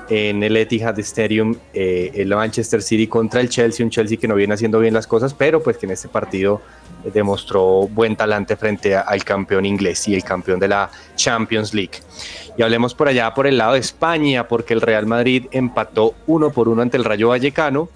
en 0.08 0.42
el 0.42 0.56
Etihad 0.56 0.98
Stadium 1.00 1.54
eh, 1.72 2.10
el 2.14 2.28
Manchester 2.28 2.82
City 2.82 3.06
contra 3.06 3.40
el 3.40 3.48
Chelsea, 3.48 3.84
un 3.84 3.90
Chelsea 3.90 4.18
que 4.18 4.28
no 4.28 4.34
viene 4.34 4.54
haciendo 4.54 4.78
bien 4.78 4.94
las 4.94 5.06
cosas, 5.06 5.34
pero 5.34 5.62
pues 5.62 5.76
que 5.76 5.86
en 5.86 5.92
este 5.92 6.08
partido 6.08 6.60
demostró 7.12 7.88
buen 7.88 8.16
talante 8.16 8.56
frente 8.56 8.96
al 8.96 9.24
campeón 9.24 9.64
inglés 9.66 10.06
y 10.08 10.14
el 10.14 10.24
campeón 10.24 10.58
de 10.58 10.68
la 10.68 10.90
Champions 11.14 11.74
League. 11.74 12.00
Y 12.56 12.62
hablemos 12.62 12.94
por 12.94 13.08
allá 13.08 13.32
por 13.34 13.46
el 13.46 13.58
lado 13.58 13.74
de 13.74 13.80
España, 13.80 14.48
porque 14.48 14.74
el 14.74 14.80
Real 14.80 15.06
Madrid 15.06 15.46
empató 15.50 16.14
uno 16.26 16.50
por 16.50 16.68
uno 16.68 16.82
ante 16.82 16.96
el 16.96 17.04
Rayo 17.04 17.28
Vallecano. 17.28 17.88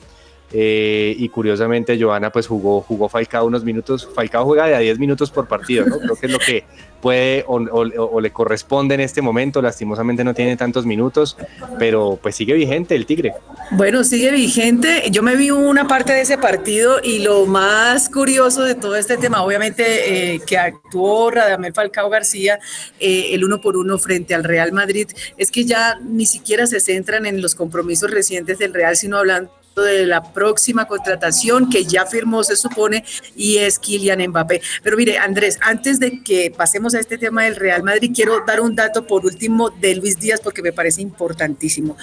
Eh, 0.52 1.14
y 1.16 1.28
curiosamente 1.28 2.00
Joana 2.00 2.30
pues 2.30 2.48
jugó, 2.48 2.80
jugó 2.80 3.08
Falcao 3.08 3.46
unos 3.46 3.62
minutos, 3.62 4.08
Falcao 4.12 4.44
juega 4.44 4.66
de 4.66 4.74
a 4.74 4.78
10 4.80 4.98
minutos 4.98 5.30
por 5.30 5.46
partido, 5.46 5.86
¿no? 5.86 6.00
Creo 6.00 6.16
que 6.16 6.26
es 6.26 6.32
lo 6.32 6.38
que 6.38 6.64
puede 7.00 7.44
o, 7.46 8.20
le 8.20 8.30
corresponde 8.30 8.94
en 8.94 9.00
este 9.00 9.22
momento. 9.22 9.62
Lastimosamente 9.62 10.24
no 10.24 10.34
tiene 10.34 10.56
tantos 10.56 10.86
minutos, 10.86 11.36
pero 11.78 12.18
pues 12.20 12.36
sigue 12.36 12.54
vigente 12.54 12.94
el 12.94 13.06
Tigre. 13.06 13.32
Bueno, 13.72 14.04
sigue 14.04 14.30
vigente. 14.30 15.04
Yo 15.10 15.22
me 15.22 15.36
vi 15.36 15.50
una 15.50 15.86
parte 15.86 16.12
de 16.12 16.22
ese 16.22 16.36
partido 16.36 16.98
y 17.02 17.20
lo 17.20 17.46
más 17.46 18.08
curioso 18.08 18.62
de 18.62 18.74
todo 18.74 18.96
este 18.96 19.16
tema, 19.16 19.42
obviamente 19.42 20.34
eh, 20.34 20.40
que 20.46 20.58
actuó 20.58 21.30
Radamel 21.30 21.72
Falcao 21.72 22.10
García, 22.10 22.58
eh, 22.98 23.28
el 23.32 23.44
uno 23.44 23.60
por 23.60 23.76
uno 23.76 23.98
frente 23.98 24.34
al 24.34 24.44
Real 24.44 24.72
Madrid, 24.72 25.08
es 25.36 25.50
que 25.50 25.64
ya 25.64 25.98
ni 26.02 26.26
siquiera 26.26 26.66
se 26.66 26.80
centran 26.80 27.24
en 27.26 27.40
los 27.40 27.54
compromisos 27.54 28.10
recientes 28.10 28.58
del 28.58 28.74
Real, 28.74 28.96
sino 28.96 29.18
hablando 29.18 29.59
de 29.76 30.06
la 30.06 30.32
próxima 30.32 30.86
contratación 30.86 31.70
que 31.70 31.84
ya 31.84 32.06
firmó, 32.06 32.42
se 32.44 32.56
supone, 32.56 33.04
y 33.36 33.58
es 33.58 33.78
Kylian 33.78 34.28
Mbappé. 34.28 34.60
Pero 34.82 34.96
mire, 34.96 35.18
Andrés, 35.18 35.58
antes 35.62 36.00
de 36.00 36.22
que 36.22 36.52
pasemos 36.54 36.94
a 36.94 37.00
este 37.00 37.18
tema 37.18 37.44
del 37.44 37.56
Real 37.56 37.82
Madrid, 37.82 38.10
quiero 38.14 38.44
dar 38.46 38.60
un 38.60 38.74
dato 38.74 39.06
por 39.06 39.24
último 39.24 39.70
de 39.70 39.94
Luis 39.94 40.18
Díaz 40.18 40.40
porque 40.40 40.62
me 40.62 40.72
parece 40.72 41.02
importantísimo. 41.02 41.96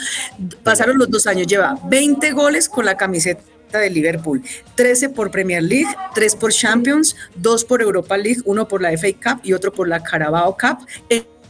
Pasaron 0.63 0.97
los 0.97 1.09
dos 1.09 1.27
años, 1.27 1.47
lleva 1.47 1.77
20 1.85 2.31
goles 2.31 2.69
con 2.69 2.85
la 2.85 2.95
camiseta 2.95 3.43
de 3.73 3.89
Liverpool, 3.89 4.41
13 4.75 5.09
por 5.09 5.29
Premier 5.29 5.61
League, 5.61 5.93
3 6.15 6.35
por 6.37 6.53
Champions, 6.53 7.15
2 7.35 7.65
por 7.65 7.81
Europa 7.81 8.17
League, 8.17 8.41
uno 8.45 8.67
por 8.67 8.81
la 8.81 8.91
FA 8.97 9.07
Cup 9.11 9.41
y 9.43 9.53
otro 9.53 9.73
por 9.73 9.89
la 9.89 10.01
Carabao 10.01 10.55
Cup 10.57 10.87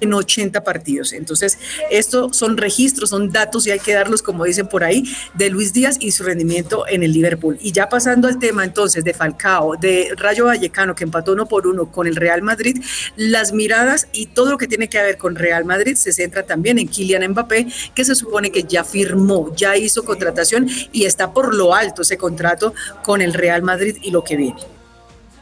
80 0.01 0.63
partidos. 0.63 1.13
Entonces, 1.13 1.57
estos 1.91 2.35
son 2.35 2.57
registros, 2.57 3.09
son 3.09 3.31
datos 3.31 3.67
y 3.67 3.71
hay 3.71 3.79
que 3.79 3.93
darlos, 3.93 4.21
como 4.21 4.45
dicen 4.45 4.67
por 4.67 4.83
ahí, 4.83 5.03
de 5.33 5.49
Luis 5.49 5.73
Díaz 5.73 5.97
y 5.99 6.11
su 6.11 6.23
rendimiento 6.23 6.85
en 6.87 7.03
el 7.03 7.13
Liverpool. 7.13 7.57
Y 7.61 7.71
ya 7.71 7.89
pasando 7.89 8.27
al 8.27 8.39
tema 8.39 8.63
entonces 8.63 9.03
de 9.03 9.13
Falcao, 9.13 9.75
de 9.77 10.13
Rayo 10.15 10.45
Vallecano, 10.45 10.95
que 10.95 11.03
empató 11.03 11.33
uno 11.33 11.47
por 11.47 11.67
uno 11.67 11.91
con 11.91 12.07
el 12.07 12.15
Real 12.15 12.41
Madrid, 12.41 12.81
las 13.15 13.53
miradas 13.53 14.07
y 14.11 14.27
todo 14.27 14.51
lo 14.51 14.57
que 14.57 14.67
tiene 14.67 14.89
que 14.89 15.01
ver 15.01 15.17
con 15.17 15.35
Real 15.35 15.65
Madrid 15.65 15.95
se 15.95 16.13
centra 16.13 16.43
también 16.43 16.79
en 16.79 16.87
Kylian 16.87 17.31
Mbappé, 17.31 17.67
que 17.93 18.05
se 18.05 18.15
supone 18.15 18.51
que 18.51 18.63
ya 18.63 18.83
firmó, 18.83 19.53
ya 19.55 19.77
hizo 19.77 20.03
contratación 20.03 20.67
y 20.91 21.05
está 21.05 21.33
por 21.33 21.53
lo 21.53 21.73
alto 21.73 22.01
ese 22.01 22.17
contrato 22.17 22.73
con 23.03 23.21
el 23.21 23.33
Real 23.33 23.61
Madrid 23.61 23.97
y 24.01 24.11
lo 24.11 24.23
que 24.23 24.35
viene. 24.35 24.76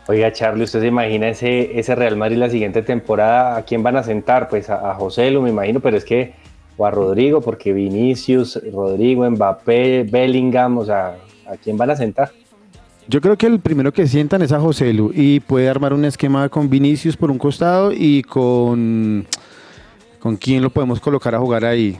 Oiga, 0.07 0.31
Charlie, 0.31 0.63
¿usted 0.63 0.81
se 0.81 0.87
imagina 0.87 1.29
ese, 1.29 1.79
ese 1.79 1.95
Real 1.95 2.15
Madrid 2.15 2.37
la 2.37 2.49
siguiente 2.49 2.83
temporada? 2.83 3.57
¿A 3.57 3.63
quién 3.63 3.81
van 3.81 3.97
a 3.97 4.03
sentar? 4.03 4.49
Pues 4.49 4.69
a, 4.69 4.93
José 4.93 5.31
lo 5.31 5.41
me 5.41 5.49
imagino, 5.49 5.79
pero 5.79 5.97
es 5.97 6.05
que, 6.05 6.33
o 6.77 6.85
a 6.85 6.91
Rodrigo, 6.91 7.41
porque 7.41 7.73
Vinicius, 7.73 8.61
Rodrigo, 8.71 9.27
Mbappé, 9.27 10.03
Bellingham, 10.03 10.77
o 10.77 10.85
sea, 10.85 11.15
¿a 11.47 11.57
quién 11.57 11.75
van 11.75 11.89
a 11.89 11.95
sentar? 11.95 12.31
Yo 13.07 13.19
creo 13.19 13.35
que 13.35 13.47
el 13.47 13.59
primero 13.59 13.91
que 13.91 14.07
sientan 14.07 14.43
es 14.43 14.51
a 14.51 14.59
José 14.59 14.93
Lu 14.93 15.11
y 15.13 15.39
puede 15.39 15.69
armar 15.69 15.93
un 15.93 16.05
esquema 16.05 16.49
con 16.49 16.69
Vinicius 16.69 17.17
por 17.17 17.31
un 17.31 17.37
costado 17.37 17.91
y 17.91 18.21
con. 18.23 19.25
¿Con 20.19 20.37
quién 20.37 20.63
lo 20.63 20.71
podemos 20.71 20.99
colocar 20.99 21.35
a 21.35 21.39
jugar 21.39 21.65
ahí? 21.65 21.99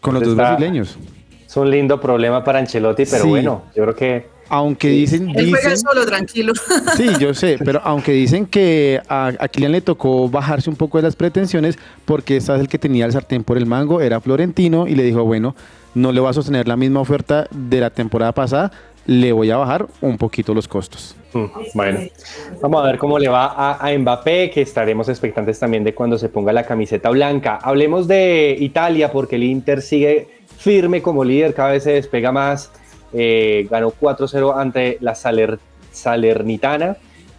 Con 0.00 0.14
los 0.14 0.22
dos 0.22 0.36
brasileños. 0.36 0.96
Es 1.44 1.56
un 1.56 1.70
lindo 1.70 2.00
problema 2.00 2.44
para 2.44 2.60
Ancelotti, 2.60 3.04
pero 3.04 3.26
bueno, 3.26 3.62
yo 3.74 3.82
creo 3.82 3.96
que 3.96 4.33
aunque 4.54 4.88
dicen, 4.88 5.32
Él 5.34 5.50
juega 5.50 5.76
solo, 5.76 6.06
tranquilo. 6.06 6.52
Sí, 6.96 7.08
yo 7.18 7.34
sé, 7.34 7.58
pero 7.64 7.80
aunque 7.82 8.12
dicen 8.12 8.46
que 8.46 9.00
a, 9.08 9.32
a 9.38 9.48
Kylian 9.48 9.72
le 9.72 9.80
tocó 9.80 10.28
bajarse 10.28 10.70
un 10.70 10.76
poco 10.76 10.98
de 10.98 11.02
las 11.02 11.16
pretensiones 11.16 11.76
porque 12.04 12.36
esta 12.36 12.54
es 12.54 12.60
el 12.60 12.68
que 12.68 12.78
tenía 12.78 13.06
el 13.06 13.12
sartén 13.12 13.42
por 13.42 13.58
el 13.58 13.66
mango, 13.66 14.00
era 14.00 14.20
Florentino 14.20 14.86
y 14.86 14.94
le 14.94 15.02
dijo, 15.02 15.24
bueno, 15.24 15.56
no 15.94 16.12
le 16.12 16.20
va 16.20 16.30
a 16.30 16.32
sostener 16.32 16.68
la 16.68 16.76
misma 16.76 17.00
oferta 17.00 17.48
de 17.50 17.80
la 17.80 17.90
temporada 17.90 18.32
pasada, 18.32 18.70
le 19.06 19.32
voy 19.32 19.50
a 19.50 19.56
bajar 19.56 19.86
un 20.00 20.18
poquito 20.18 20.54
los 20.54 20.68
costos. 20.68 21.16
Mm, 21.32 21.46
bueno, 21.74 22.00
vamos 22.62 22.82
a 22.82 22.86
ver 22.86 22.98
cómo 22.98 23.18
le 23.18 23.28
va 23.28 23.46
a, 23.46 23.88
a, 23.88 23.98
Mbappé, 23.98 24.50
que 24.50 24.62
estaremos 24.62 25.08
expectantes 25.08 25.58
también 25.58 25.82
de 25.82 25.94
cuando 25.94 26.16
se 26.16 26.28
ponga 26.28 26.52
la 26.52 26.64
camiseta 26.64 27.10
blanca. 27.10 27.58
Hablemos 27.60 28.06
de 28.06 28.56
Italia, 28.58 29.10
porque 29.10 29.34
el 29.34 29.42
Inter 29.42 29.82
sigue 29.82 30.28
firme 30.58 31.02
como 31.02 31.24
líder, 31.24 31.54
cada 31.54 31.72
vez 31.72 31.82
se 31.82 31.92
despega 31.92 32.30
más 32.30 32.70
eh, 33.16 33.68
ganó 33.70 33.92
4-0 33.92 34.58
ante 34.58 34.98
la 35.00 35.14
Salernitana, 35.14 36.96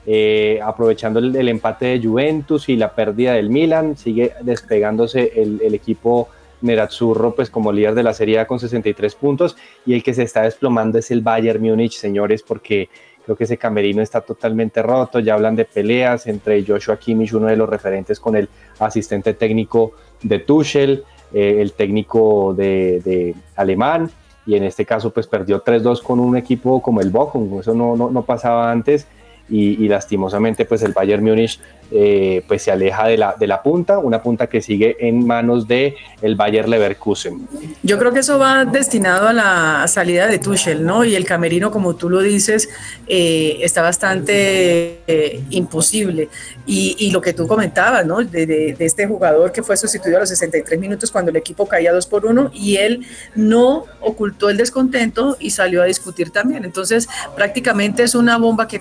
eh, 0.08 0.60
aprovechando 0.64 1.20
el, 1.20 1.50
empate 1.50 1.88
de 1.88 2.08
Juventus 2.08 2.70
y 2.70 2.78
la 2.78 2.96
pérdida 2.96 3.34
del 3.34 3.50
Milan, 3.50 3.98
sigue 3.98 4.32
despegándose 4.42 5.34
el, 5.36 5.74
equipo 5.74 6.30
Nerazzurro 6.62 7.36
pues 7.36 7.50
como 7.50 7.74
líder 7.74 7.94
de 7.94 8.04
la 8.04 8.14
Serie 8.14 8.46
con 8.48 8.58
63 8.58 9.16
puntos. 9.16 9.58
Y 9.86 9.96
el 9.96 10.02
que 10.02 10.14
se 10.14 10.24
está 10.24 10.44
desplomando 10.44 10.98
es 10.98 11.12
el 11.12 11.20
Bayern 11.20 11.62
Múnich, 11.62 11.98
señores, 11.98 12.42
porque 12.42 12.88
creo 13.26 13.36
que 13.36 13.44
ese 13.44 13.58
camerino 13.58 14.02
está 14.02 14.22
totalmente 14.22 14.82
roto, 14.82 15.20
ya 15.20 15.34
hablan 15.34 15.58
de 15.58 15.66
peleas 15.66 16.26
entre 16.28 16.64
Joshua 16.66 16.98
Kimmich, 16.98 17.34
uno 17.34 17.48
de 17.48 17.58
los 17.58 17.68
referentes 17.68 18.22
con 18.22 18.38
el 18.38 18.48
asistente 18.80 19.34
técnico 19.34 19.92
de 20.24 20.40
Tuchel, 20.40 21.04
eh, 21.34 21.58
el 21.60 21.74
técnico 21.74 22.54
de 22.54 23.36
alemán, 23.58 24.10
y 24.46 24.56
en 24.56 24.64
este 24.64 24.86
caso 24.86 25.12
pues 25.12 25.28
perdió 25.28 25.64
3-2 25.64 26.02
con 26.02 26.20
un 26.20 26.38
equipo 26.38 26.82
como 26.82 27.02
el 27.02 27.10
Bochum, 27.10 27.60
eso 27.60 27.74
no, 27.74 27.96
no, 27.96 28.10
no 28.10 28.22
pasaba 28.24 28.72
antes 28.72 29.08
y, 29.50 29.88
lastimosamente 29.88 30.66
pues 30.66 30.82
el 30.82 30.94
Bayern 30.94 31.24
Múnich 31.24 31.60
eh, 31.92 32.44
pues 32.48 32.64
se 32.64 32.72
aleja 32.72 33.06
de 33.08 33.16
la, 33.16 33.36
de 33.40 33.46
la 33.46 33.62
punta, 33.62 34.00
una 34.00 34.24
punta 34.24 34.48
que 34.48 34.60
sigue 34.60 34.98
en 35.08 35.26
manos 35.26 35.68
de 35.68 35.96
el 36.24 36.36
Bayern 36.36 36.68
Leverkusen. 36.68 37.48
Yo 37.84 38.00
creo 38.00 38.12
que 38.12 38.22
eso 38.22 38.40
va 38.40 38.66
destinado 38.66 39.28
a 39.28 39.34
la 39.34 39.88
salida 39.88 40.26
de 40.26 40.40
Tuchel, 40.40 40.84
¿no? 40.84 41.06
Y 41.06 41.14
el 41.14 41.26
camerino, 41.26 41.70
como 41.70 41.96
tú 41.96 42.10
lo 42.10 42.22
dices, 42.22 42.70
eh, 43.06 43.60
está 43.62 43.84
bastante 43.84 45.02
eh, 45.06 45.44
imposible. 45.52 46.30
Y, 46.66 46.96
y, 46.98 47.12
lo 47.12 47.22
que 47.22 47.34
tú 47.34 47.46
comentabas, 47.46 48.04
¿no? 48.04 48.24
De, 48.24 48.48
de, 48.48 48.76
este 48.80 49.06
jugador 49.06 49.52
que 49.52 49.62
fue 49.62 49.78
sustituido 49.78 50.18
a 50.18 50.22
los 50.22 50.30
63 50.30 50.80
minutos 50.80 51.12
cuando 51.12 51.30
el 51.30 51.38
equipo 51.38 51.68
caía 51.68 51.94
2 51.94 52.08
por 52.08 52.26
1 52.26 52.50
y 52.52 52.78
él 52.78 53.06
no 53.36 53.86
ocultó 54.02 54.50
el 54.50 54.58
descontento 54.58 55.38
y 55.40 55.52
salió 55.52 55.84
a 55.84 55.86
discutir 55.86 56.32
también. 56.32 56.66
Entonces, 56.66 57.08
prácticamente 57.36 58.02
es 58.02 58.16
una 58.16 58.40
bomba 58.40 58.68
que 58.68 58.80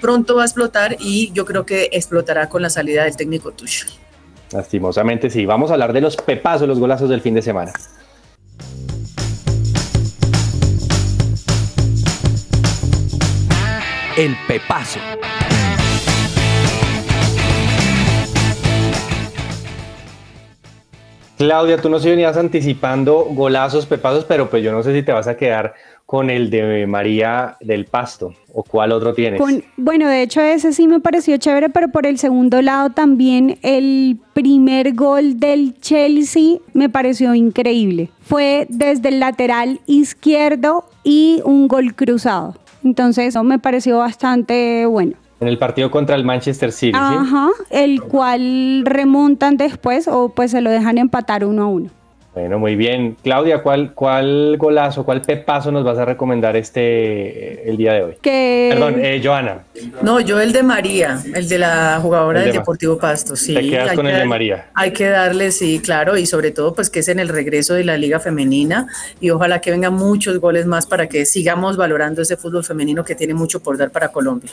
pronto 0.00 0.36
va 0.36 0.42
a 0.42 0.46
explotar 0.46 0.96
y 0.98 1.32
yo 1.32 1.44
creo 1.44 1.66
que 1.66 1.88
explotará 1.92 2.48
con 2.48 2.62
la 2.62 2.70
salida 2.70 3.04
del 3.04 3.16
técnico 3.16 3.52
Tuchel. 3.52 3.90
Lastimosamente 4.52 5.30
sí. 5.30 5.44
Vamos 5.44 5.70
a 5.70 5.74
hablar 5.74 5.92
de 5.92 6.00
los 6.00 6.16
pepazos, 6.16 6.68
los 6.68 6.78
golazos 6.78 7.08
del 7.08 7.20
fin 7.20 7.34
de 7.34 7.42
semana. 7.42 7.72
El 14.16 14.34
pepazo. 14.48 14.98
Claudia, 21.36 21.76
tú 21.76 21.90
nos 21.90 22.02
venías 22.02 22.38
anticipando 22.38 23.26
golazos, 23.28 23.84
pepazos, 23.84 24.24
pero 24.24 24.48
pues 24.48 24.62
yo 24.62 24.72
no 24.72 24.82
sé 24.82 24.94
si 24.94 25.02
te 25.02 25.12
vas 25.12 25.28
a 25.28 25.36
quedar 25.36 25.74
con 26.06 26.30
el 26.30 26.50
de 26.50 26.86
María 26.86 27.56
del 27.60 27.84
Pasto 27.84 28.32
o 28.54 28.62
cuál 28.62 28.92
otro 28.92 29.12
tienes. 29.12 29.42
bueno, 29.76 30.08
de 30.08 30.22
hecho 30.22 30.40
ese 30.40 30.72
sí 30.72 30.86
me 30.86 31.00
pareció 31.00 31.36
chévere, 31.36 31.68
pero 31.68 31.88
por 31.88 32.06
el 32.06 32.18
segundo 32.18 32.62
lado 32.62 32.90
también 32.90 33.58
el 33.62 34.16
primer 34.32 34.94
gol 34.94 35.40
del 35.40 35.74
Chelsea 35.80 36.58
me 36.72 36.88
pareció 36.88 37.34
increíble. 37.34 38.08
Fue 38.22 38.66
desde 38.70 39.08
el 39.08 39.20
lateral 39.20 39.80
izquierdo 39.86 40.84
y 41.02 41.42
un 41.44 41.66
gol 41.66 41.94
cruzado. 41.94 42.54
Entonces 42.84 43.26
eso 43.26 43.42
me 43.42 43.58
pareció 43.58 43.98
bastante 43.98 44.86
bueno. 44.86 45.14
En 45.40 45.48
el 45.48 45.58
partido 45.58 45.90
contra 45.90 46.14
el 46.14 46.24
Manchester 46.24 46.72
City. 46.72 46.92
Ajá, 46.94 47.50
el 47.70 48.00
cual 48.00 48.84
remontan 48.86 49.56
después 49.56 50.08
o 50.08 50.30
pues 50.30 50.52
se 50.52 50.60
lo 50.60 50.70
dejan 50.70 50.98
empatar 50.98 51.44
uno 51.44 51.64
a 51.64 51.66
uno. 51.66 51.90
Bueno, 52.36 52.58
muy 52.58 52.76
bien. 52.76 53.16
Claudia, 53.22 53.62
¿cuál, 53.62 53.94
cuál 53.94 54.58
golazo, 54.58 55.06
cuál 55.06 55.22
pepazo 55.22 55.72
nos 55.72 55.84
vas 55.84 55.96
a 55.96 56.04
recomendar 56.04 56.54
este 56.54 57.66
el 57.66 57.78
día 57.78 57.94
de 57.94 58.02
hoy? 58.02 58.14
Perdón, 58.20 58.96
eh, 58.98 59.22
Joana. 59.24 59.60
No, 60.02 60.20
yo 60.20 60.38
el 60.38 60.52
de 60.52 60.62
María, 60.62 61.18
el 61.34 61.48
de 61.48 61.58
la 61.58 61.98
jugadora 62.02 62.42
del 62.42 62.52
Deportivo 62.52 62.98
Pasto, 62.98 63.36
sí. 63.36 63.54
Te 63.54 63.66
quedas 63.66 63.94
con 63.94 64.06
el 64.06 64.18
de 64.18 64.26
María. 64.26 64.66
Hay 64.74 64.92
que 64.92 65.06
darle, 65.06 65.50
sí, 65.50 65.80
claro, 65.82 66.18
y 66.18 66.26
sobre 66.26 66.50
todo 66.50 66.74
pues 66.74 66.90
que 66.90 66.98
es 66.98 67.08
en 67.08 67.20
el 67.20 67.30
regreso 67.30 67.72
de 67.72 67.84
la 67.84 67.96
Liga 67.96 68.20
Femenina 68.20 68.86
y 69.18 69.30
ojalá 69.30 69.62
que 69.62 69.70
vengan 69.70 69.94
muchos 69.94 70.38
goles 70.38 70.66
más 70.66 70.84
para 70.84 71.06
que 71.06 71.24
sigamos 71.24 71.78
valorando 71.78 72.20
ese 72.20 72.36
fútbol 72.36 72.64
femenino 72.64 73.02
que 73.02 73.14
tiene 73.14 73.32
mucho 73.32 73.60
por 73.60 73.78
dar 73.78 73.90
para 73.90 74.08
Colombia. 74.08 74.50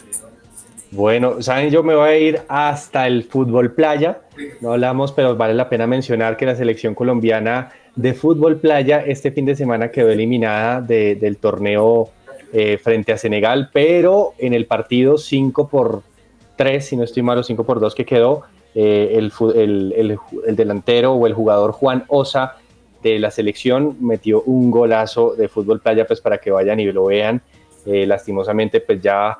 Bueno, 0.95 1.41
saben, 1.41 1.71
yo 1.71 1.81
me 1.81 1.95
voy 1.95 2.07
a 2.07 2.17
ir 2.17 2.41
hasta 2.47 3.07
el 3.07 3.23
fútbol 3.23 3.73
playa. 3.73 4.21
No 4.61 4.73
hablamos, 4.73 5.11
pero 5.11 5.35
vale 5.35 5.55
la 5.55 5.67
pena 5.67 5.87
mencionar 5.87 6.37
que 6.37 6.45
la 6.45 6.55
selección 6.55 6.93
colombiana 6.93 7.71
de 7.95 8.13
fútbol 8.13 8.57
playa 8.57 9.03
este 9.03 9.31
fin 9.31 9.45
de 9.45 9.55
semana 9.55 9.89
quedó 9.89 10.09
eliminada 10.09 10.81
del 10.81 11.37
torneo 11.37 12.09
eh, 12.51 12.77
frente 12.77 13.11
a 13.11 13.17
Senegal, 13.17 13.71
pero 13.73 14.33
en 14.37 14.53
el 14.53 14.67
partido 14.67 15.17
5 15.17 15.67
por 15.67 16.03
3, 16.57 16.85
si 16.85 16.95
no 16.95 17.03
estoy 17.03 17.23
malo, 17.23 17.41
5 17.41 17.63
por 17.63 17.79
2 17.79 17.95
que 17.95 18.05
quedó, 18.05 18.43
eh, 18.75 19.13
el, 19.13 19.31
el, 19.55 20.19
el, 20.45 20.55
delantero 20.55 21.13
o 21.13 21.25
el 21.25 21.33
jugador 21.33 21.71
Juan 21.71 22.05
Osa 22.07 22.57
de 23.01 23.17
la 23.17 23.31
selección 23.31 23.97
metió 23.99 24.43
un 24.43 24.69
golazo 24.69 25.33
de 25.33 25.47
fútbol 25.47 25.79
playa, 25.79 26.05
pues 26.05 26.21
para 26.21 26.37
que 26.37 26.51
vayan 26.51 26.79
y 26.79 26.91
lo 26.91 27.05
vean. 27.05 27.41
Eh, 27.85 28.05
lastimosamente, 28.05 28.79
pues 28.79 29.01
ya 29.01 29.37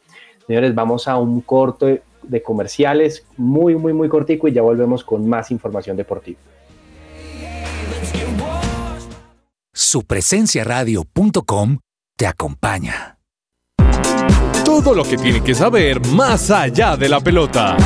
Señores, 0.47 0.75
vamos 0.75 1.09
a 1.09 1.17
un 1.17 1.41
corto 1.41 1.87
de 2.23 2.43
comerciales, 2.43 3.25
muy, 3.39 3.77
muy, 3.77 3.95
muy 3.95 4.11
cortico 4.11 4.47
y 4.49 4.53
ya 4.53 4.61
volvemos 4.61 5.03
con 5.05 5.27
más 5.27 5.51
información 5.51 5.97
deportiva. 5.97 6.39
Supresenciaradio.com 9.79 11.81
te 12.17 12.27
acompaña. 12.27 13.19
Todo 14.65 14.95
lo 14.95 15.05
que 15.05 15.19
tiene 15.19 15.43
que 15.43 15.55
saber 15.55 16.01
más 16.07 16.51
allá 16.51 16.97
de 16.97 17.11
la 17.11 17.21
pelota. 17.21 17.77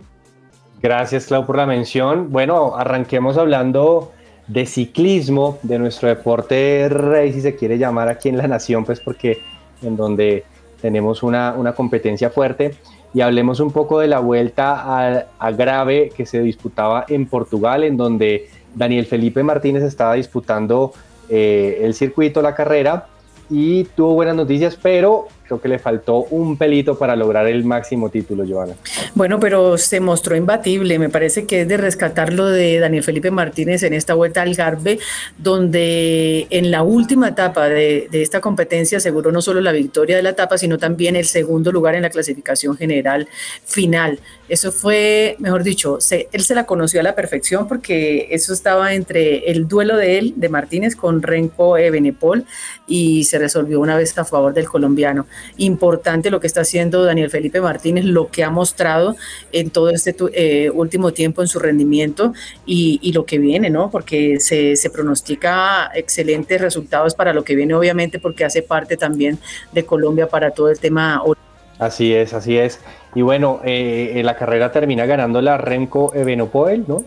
Gracias, 0.83 1.27
Clau, 1.27 1.47
por 1.47 1.57
la 1.57 1.67
mención. 1.67 2.33
Bueno, 2.33 2.75
arranquemos 2.75 3.39
hablando 3.39 4.11
de 4.49 4.67
ciclismo, 4.67 5.61
de 5.63 5.79
nuestro 5.79 6.09
deporte 6.09 6.89
rey, 6.89 7.33
si 7.33 7.43
se 7.43 7.55
quiere 7.55 7.79
llamar 7.79 8.09
aquí 8.09 8.29
en 8.29 8.39
la 8.39 8.49
nación, 8.49 8.85
pues 8.85 8.99
porque 8.99 9.39
en 9.83 9.97
donde 9.97 10.45
tenemos 10.81 11.23
una, 11.23 11.75
competencia 11.77 12.31
fuerte. 12.31 12.75
Y 13.13 13.23
hablemos 13.23 13.59
un 13.59 13.73
poco 13.73 13.99
de 13.99 14.07
la 14.07 14.21
vuelta 14.21 15.27
a, 15.39 15.51
grave 15.51 16.11
que 16.17 16.27
se 16.27 16.41
disputaba 16.43 17.05
en 17.09 17.27
Portugal, 17.27 17.83
en 17.83 17.97
donde 17.97 18.49
Daniel 18.75 19.07
Felipe 19.07 19.43
Martínez 19.43 19.83
estaba 19.83 20.15
disputando 20.15 20.93
eh, 21.29 21.81
el 21.83 21.95
circuito, 21.95 22.41
la 22.41 22.55
carrera, 22.55 23.07
y 23.49 23.85
tuvo 23.85 24.15
buenas 24.15 24.37
noticias, 24.37 24.79
pero 24.81 25.27
creo 25.51 25.61
que 25.61 25.69
le 25.69 25.79
faltó 25.81 26.27
un 26.31 26.57
pelito 26.57 26.97
para 26.97 27.17
lograr 27.17 27.49
el 27.49 27.65
máximo 27.65 28.09
título, 28.09 28.45
Joana. 28.49 28.75
Bueno, 29.17 29.41
pero 29.41 29.77
se 29.79 29.99
mostró 29.99 30.37
imbatible. 30.37 30.97
Me 31.01 31.09
parece 31.09 31.45
que 31.45 31.63
es 31.63 31.69
de 31.69 31.77
rescatar 31.77 32.33
lo 32.33 32.47
de 32.47 32.79
Daniel 32.79 33.03
Felipe 33.03 33.33
Martínez 33.33 33.83
en 33.83 33.93
esta 33.93 34.15
vuelta 34.15 34.43
al 34.43 34.55
Garbe, 34.55 35.01
donde 35.39 36.47
en 36.51 36.71
la 36.71 36.85
última 36.85 37.31
etapa 37.31 37.69
de, 37.69 38.09
esta 38.13 38.41
competencia 38.41 38.99
aseguró 38.99 39.33
no 39.33 39.43
solo 39.43 39.61
la 39.61 39.73
victoria 39.73 40.17
de 40.17 40.23
la 40.23 40.31
etapa, 40.31 40.57
sino 40.57 40.79
también 40.79 41.17
el 41.17 41.25
segundo 41.25 41.73
lugar 41.73 41.97
en 41.97 42.03
la 42.03 42.11
clasificación 42.11 42.77
general 42.77 43.27
final. 43.65 44.21
Eso 44.49 44.71
fue, 44.71 45.35
mejor 45.41 45.65
dicho, 45.65 45.99
él 46.33 46.43
se 46.43 46.55
la 46.55 46.65
conoció 46.65 47.01
a 47.01 47.03
la 47.03 47.17
perfección 47.17 47.67
porque 47.67 48.29
eso 48.31 48.53
estaba 48.53 48.95
entre 48.95 49.51
el 49.51 49.67
duelo 49.67 49.97
de 49.97 50.19
él, 50.19 50.35
de 50.37 50.49
Martínez, 50.49 50.95
con 50.95 51.23
Renko 51.23 51.77
Ebenepol, 51.77 52.45
y 52.91 53.25
se 53.25 53.39
resolvió 53.39 53.81
una 53.81 53.97
vez 53.97 54.19
a 54.19 54.25
favor 54.25 54.53
del 54.53 54.69
colombiano 54.69 55.27
importante 55.57 56.29
lo 56.29 56.41
que 56.41 56.49
está 56.49 56.63
haciendo 56.63 57.05
Daniel 57.05 57.31
Felipe 57.31 57.61
Martínez, 57.61 58.05
lo 58.05 58.29
que 58.31 58.43
ha 58.43 58.51
mostrado 58.51 59.17
en 59.53 59.71
todo 59.71 59.91
este 59.91 60.15
eh, 60.35 60.71
último 60.71 61.13
tiempo 61.13 61.41
en 61.41 61.49
su 61.49 61.61
rendimiento 61.61 62.35
y, 62.67 63.13
lo 63.13 63.25
que 63.25 63.39
viene, 63.39 63.71
¿no? 63.71 63.91
Porque 63.91 64.39
se, 64.41 64.77
pronostica 64.93 65.91
excelentes 65.95 66.61
resultados 66.61 67.15
para 67.15 67.33
lo 67.33 67.45
que 67.45 67.55
viene, 67.55 67.75
obviamente, 67.75 68.19
porque 68.19 68.45
hace 68.45 68.63
parte 68.63 68.97
también 68.97 69.39
de 69.73 69.85
Colombia 69.85 70.29
para 70.29 70.51
todo 70.51 70.69
el 70.69 70.79
tema. 70.79 71.23
Así 71.79 72.13
es, 72.13 72.35
así 72.35 72.57
es. 72.59 72.81
Y 73.15 73.23
bueno, 73.23 73.61
eh, 73.65 74.21
la 74.25 74.37
carrera 74.37 74.73
termina 74.73 75.07
ganando 75.07 75.41
la 75.41 75.59
Remco 75.59 76.13
Evenepoel, 76.15 76.85
¿no? 76.87 77.05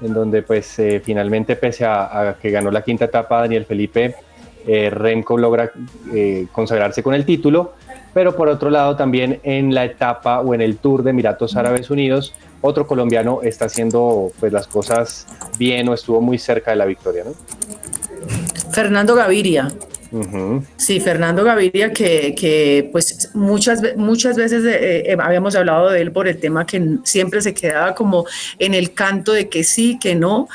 En 0.00 0.12
donde 0.12 0.42
pues 0.42 0.78
eh, 0.78 1.00
finalmente 1.04 1.56
pese 1.56 1.84
a, 1.84 2.36
que 2.40 2.50
ganó 2.50 2.70
la 2.70 2.82
quinta 2.82 3.06
etapa 3.06 3.40
Daniel 3.40 3.64
Felipe 3.64 4.14
eh, 4.66 4.90
Remco 4.90 5.36
logra 5.36 5.72
eh, 6.12 6.46
consagrarse 6.52 7.02
con 7.02 7.14
el 7.14 7.24
título, 7.24 7.74
pero 8.12 8.34
por 8.34 8.48
otro 8.48 8.70
lado 8.70 8.96
también 8.96 9.40
en 9.42 9.74
la 9.74 9.84
etapa 9.84 10.40
o 10.40 10.54
en 10.54 10.60
el 10.60 10.78
Tour 10.78 11.02
de 11.02 11.10
Emiratos 11.10 11.56
Árabes 11.56 11.90
Unidos, 11.90 12.34
otro 12.60 12.86
colombiano 12.86 13.40
está 13.42 13.66
haciendo 13.66 14.32
pues 14.40 14.52
las 14.52 14.66
cosas 14.66 15.26
bien 15.58 15.88
o 15.88 15.94
estuvo 15.94 16.20
muy 16.20 16.38
cerca 16.38 16.70
de 16.70 16.78
la 16.78 16.86
victoria, 16.86 17.24
¿no? 17.24 17.34
Fernando 18.72 19.14
Gaviria. 19.14 19.70
Sí, 20.76 21.00
Fernando 21.00 21.42
Gaviria, 21.42 21.92
que, 21.92 22.88
pues 22.92 23.30
muchas, 23.34 23.82
muchas 23.96 24.36
veces 24.36 24.62
eh, 24.64 25.16
habíamos 25.20 25.56
hablado 25.56 25.90
de 25.90 26.02
él 26.02 26.12
por 26.12 26.28
el 26.28 26.38
tema 26.38 26.64
que 26.64 26.98
siempre 27.02 27.40
se 27.40 27.52
quedaba 27.52 27.96
como 27.96 28.24
en 28.60 28.74
el 28.74 28.94
canto 28.94 29.32
de 29.32 29.48
que 29.48 29.64
sí, 29.64 29.98
que 29.98 30.14
no, 30.14 30.48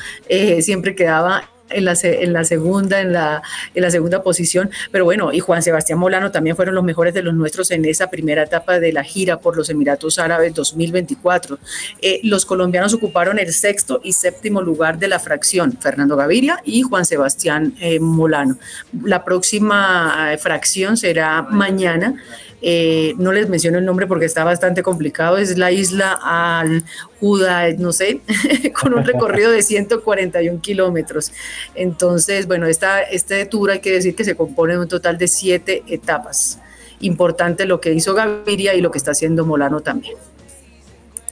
siempre 0.61 0.95
quedaba 0.95 1.43
en 1.69 1.85
la, 1.85 1.97
en 2.01 2.33
la 2.33 2.43
segunda, 2.43 3.01
en 3.01 3.13
la, 3.13 3.41
en 3.73 3.81
la 3.81 3.91
segunda 3.91 4.23
posición. 4.23 4.69
Pero 4.91 5.05
bueno, 5.05 5.31
y 5.33 5.39
Juan 5.39 5.61
Sebastián 5.61 5.99
Molano 5.99 6.31
también 6.31 6.55
fueron 6.55 6.75
los 6.75 6.83
mejores 6.83 7.13
de 7.13 7.21
los 7.21 7.33
nuestros 7.33 7.71
en 7.71 7.85
esa 7.85 8.09
primera 8.09 8.43
etapa 8.43 8.79
de 8.79 8.93
la 8.93 9.03
gira 9.03 9.39
por 9.39 9.57
los 9.57 9.69
Emiratos 9.69 10.19
Árabes 10.19 10.53
2024. 10.53 11.59
Eh, 12.01 12.19
los 12.23 12.45
colombianos 12.45 12.93
ocuparon 12.93 13.39
el 13.39 13.53
sexto 13.53 14.01
y 14.03 14.13
séptimo 14.13 14.61
lugar 14.61 14.99
de 14.99 15.07
la 15.07 15.19
fracción, 15.19 15.77
Fernando 15.79 16.15
Gaviria 16.15 16.61
y 16.63 16.81
Juan 16.81 17.05
Sebastián 17.05 17.73
eh, 17.79 17.99
Molano. 17.99 18.57
La 19.03 19.23
próxima 19.23 20.33
eh, 20.33 20.37
fracción 20.37 20.97
será 20.97 21.41
mañana. 21.41 22.15
Eh, 22.61 23.13
no 23.17 23.31
les 23.31 23.47
menciono 23.47 23.77
el 23.77 23.85
nombre 23.85 24.05
porque 24.05 24.25
está 24.25 24.43
bastante 24.43 24.83
complicado, 24.83 25.37
es 25.37 25.57
la 25.57 25.71
isla 25.71 26.19
al 26.21 26.83
Judá, 27.19 27.71
no 27.77 27.93
sé, 27.93 28.21
con 28.81 28.93
un 28.93 29.05
recorrido 29.05 29.51
de 29.51 29.61
141 29.61 30.59
kilómetros. 30.61 31.31
Entonces, 31.75 32.47
bueno, 32.47 32.67
esta, 32.67 33.01
este 33.01 33.45
tour 33.45 33.71
hay 33.71 33.79
que 33.79 33.91
decir 33.91 34.15
que 34.15 34.23
se 34.23 34.35
compone 34.35 34.73
de 34.73 34.79
un 34.79 34.87
total 34.87 35.17
de 35.17 35.27
siete 35.27 35.83
etapas. 35.87 36.59
Importante 37.01 37.65
lo 37.65 37.79
que 37.79 37.93
hizo 37.93 38.13
Gaviria 38.13 38.73
y 38.73 38.81
lo 38.81 38.91
que 38.91 38.97
está 38.97 39.11
haciendo 39.11 39.45
Molano 39.45 39.79
también. 39.79 40.15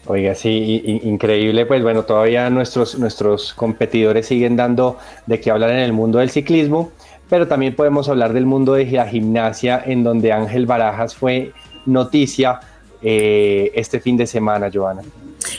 Oiga, 0.09 0.35
sí, 0.35 1.01
increíble, 1.03 1.65
pues 1.65 1.83
bueno, 1.83 2.03
todavía 2.03 2.49
nuestros, 2.49 2.97
nuestros 2.97 3.53
competidores 3.53 4.25
siguen 4.25 4.55
dando 4.55 4.97
de 5.25 5.41
qué 5.41 5.51
hablar 5.51 5.71
en 5.71 5.79
el 5.79 5.91
mundo 5.91 6.19
del 6.19 6.29
ciclismo 6.29 6.93
pero 7.29 7.47
también 7.47 7.75
podemos 7.75 8.09
hablar 8.09 8.33
del 8.33 8.45
mundo 8.45 8.73
de 8.73 8.85
la 8.85 9.07
gimnasia, 9.07 9.81
en 9.85 10.03
donde 10.03 10.31
Ángel 10.31 10.65
Barajas 10.65 11.15
fue 11.15 11.51
noticia 11.85 12.59
eh, 13.01 13.71
este 13.75 13.99
fin 13.99 14.17
de 14.17 14.27
semana, 14.27 14.69
Joana. 14.73 15.01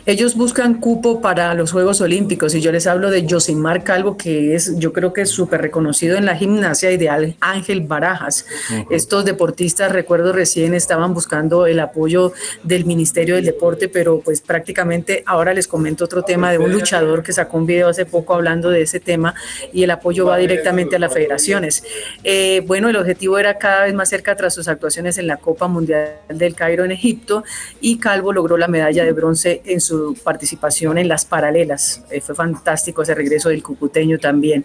Ellos 0.06 0.36
buscan 0.36 0.80
cupo 0.80 1.20
para 1.20 1.54
los 1.54 1.72
Juegos 1.72 2.00
Olímpicos 2.00 2.54
y 2.54 2.60
yo 2.60 2.72
les 2.72 2.86
hablo 2.86 3.10
de 3.10 3.26
Josimar 3.28 3.84
Calvo, 3.84 4.16
que 4.16 4.54
es, 4.54 4.78
yo 4.78 4.92
creo 4.92 5.12
que 5.12 5.22
es 5.22 5.30
súper 5.30 5.60
reconocido 5.60 6.16
en 6.16 6.24
la 6.24 6.36
gimnasia 6.36 6.90
ideal, 6.90 7.36
Ángel 7.40 7.82
Barajas. 7.82 8.46
Estos 8.90 9.24
deportistas, 9.24 9.92
recuerdo 9.92 10.32
recién, 10.32 10.74
estaban 10.74 11.14
buscando 11.14 11.66
el 11.66 11.80
apoyo 11.80 12.32
del 12.62 12.84
Ministerio 12.84 13.36
del 13.36 13.44
Deporte, 13.44 13.88
pero 13.88 14.20
pues 14.20 14.40
prácticamente 14.40 15.22
ahora 15.26 15.54
les 15.54 15.66
comento 15.66 16.04
otro 16.04 16.22
tema 16.22 16.50
de 16.52 16.58
un 16.58 16.72
luchador 16.72 17.22
que 17.22 17.32
sacó 17.32 17.58
un 17.58 17.66
video 17.66 17.88
hace 17.88 18.06
poco 18.06 18.34
hablando 18.34 18.70
de 18.70 18.82
ese 18.82 19.00
tema 19.00 19.34
y 19.72 19.82
el 19.82 19.90
apoyo 19.90 20.26
va 20.26 20.38
directamente 20.38 20.96
a 20.96 20.98
las 20.98 21.12
federaciones. 21.12 21.82
Eh, 22.24 22.62
bueno, 22.66 22.88
el 22.88 22.96
objetivo 22.96 23.38
era 23.38 23.58
cada 23.58 23.84
vez 23.84 23.94
más 23.94 24.08
cerca 24.08 24.36
tras 24.36 24.54
sus 24.54 24.68
actuaciones 24.68 25.18
en 25.18 25.26
la 25.26 25.36
Copa 25.36 25.68
Mundial 25.68 26.16
del 26.28 26.54
Cairo 26.54 26.84
en 26.84 26.92
Egipto 26.92 27.44
y 27.80 27.98
Calvo 27.98 28.32
logró 28.32 28.56
la 28.56 28.68
medalla 28.68 29.04
de 29.04 29.12
bronce 29.12 29.62
en 29.68 29.80
su 29.80 30.16
participación 30.22 30.98
en 30.98 31.08
las 31.08 31.24
paralelas. 31.24 32.02
Eh, 32.10 32.20
fue 32.20 32.34
fantástico 32.34 33.02
ese 33.02 33.14
regreso 33.14 33.48
del 33.48 33.62
cucuteño 33.62 34.18
también 34.18 34.64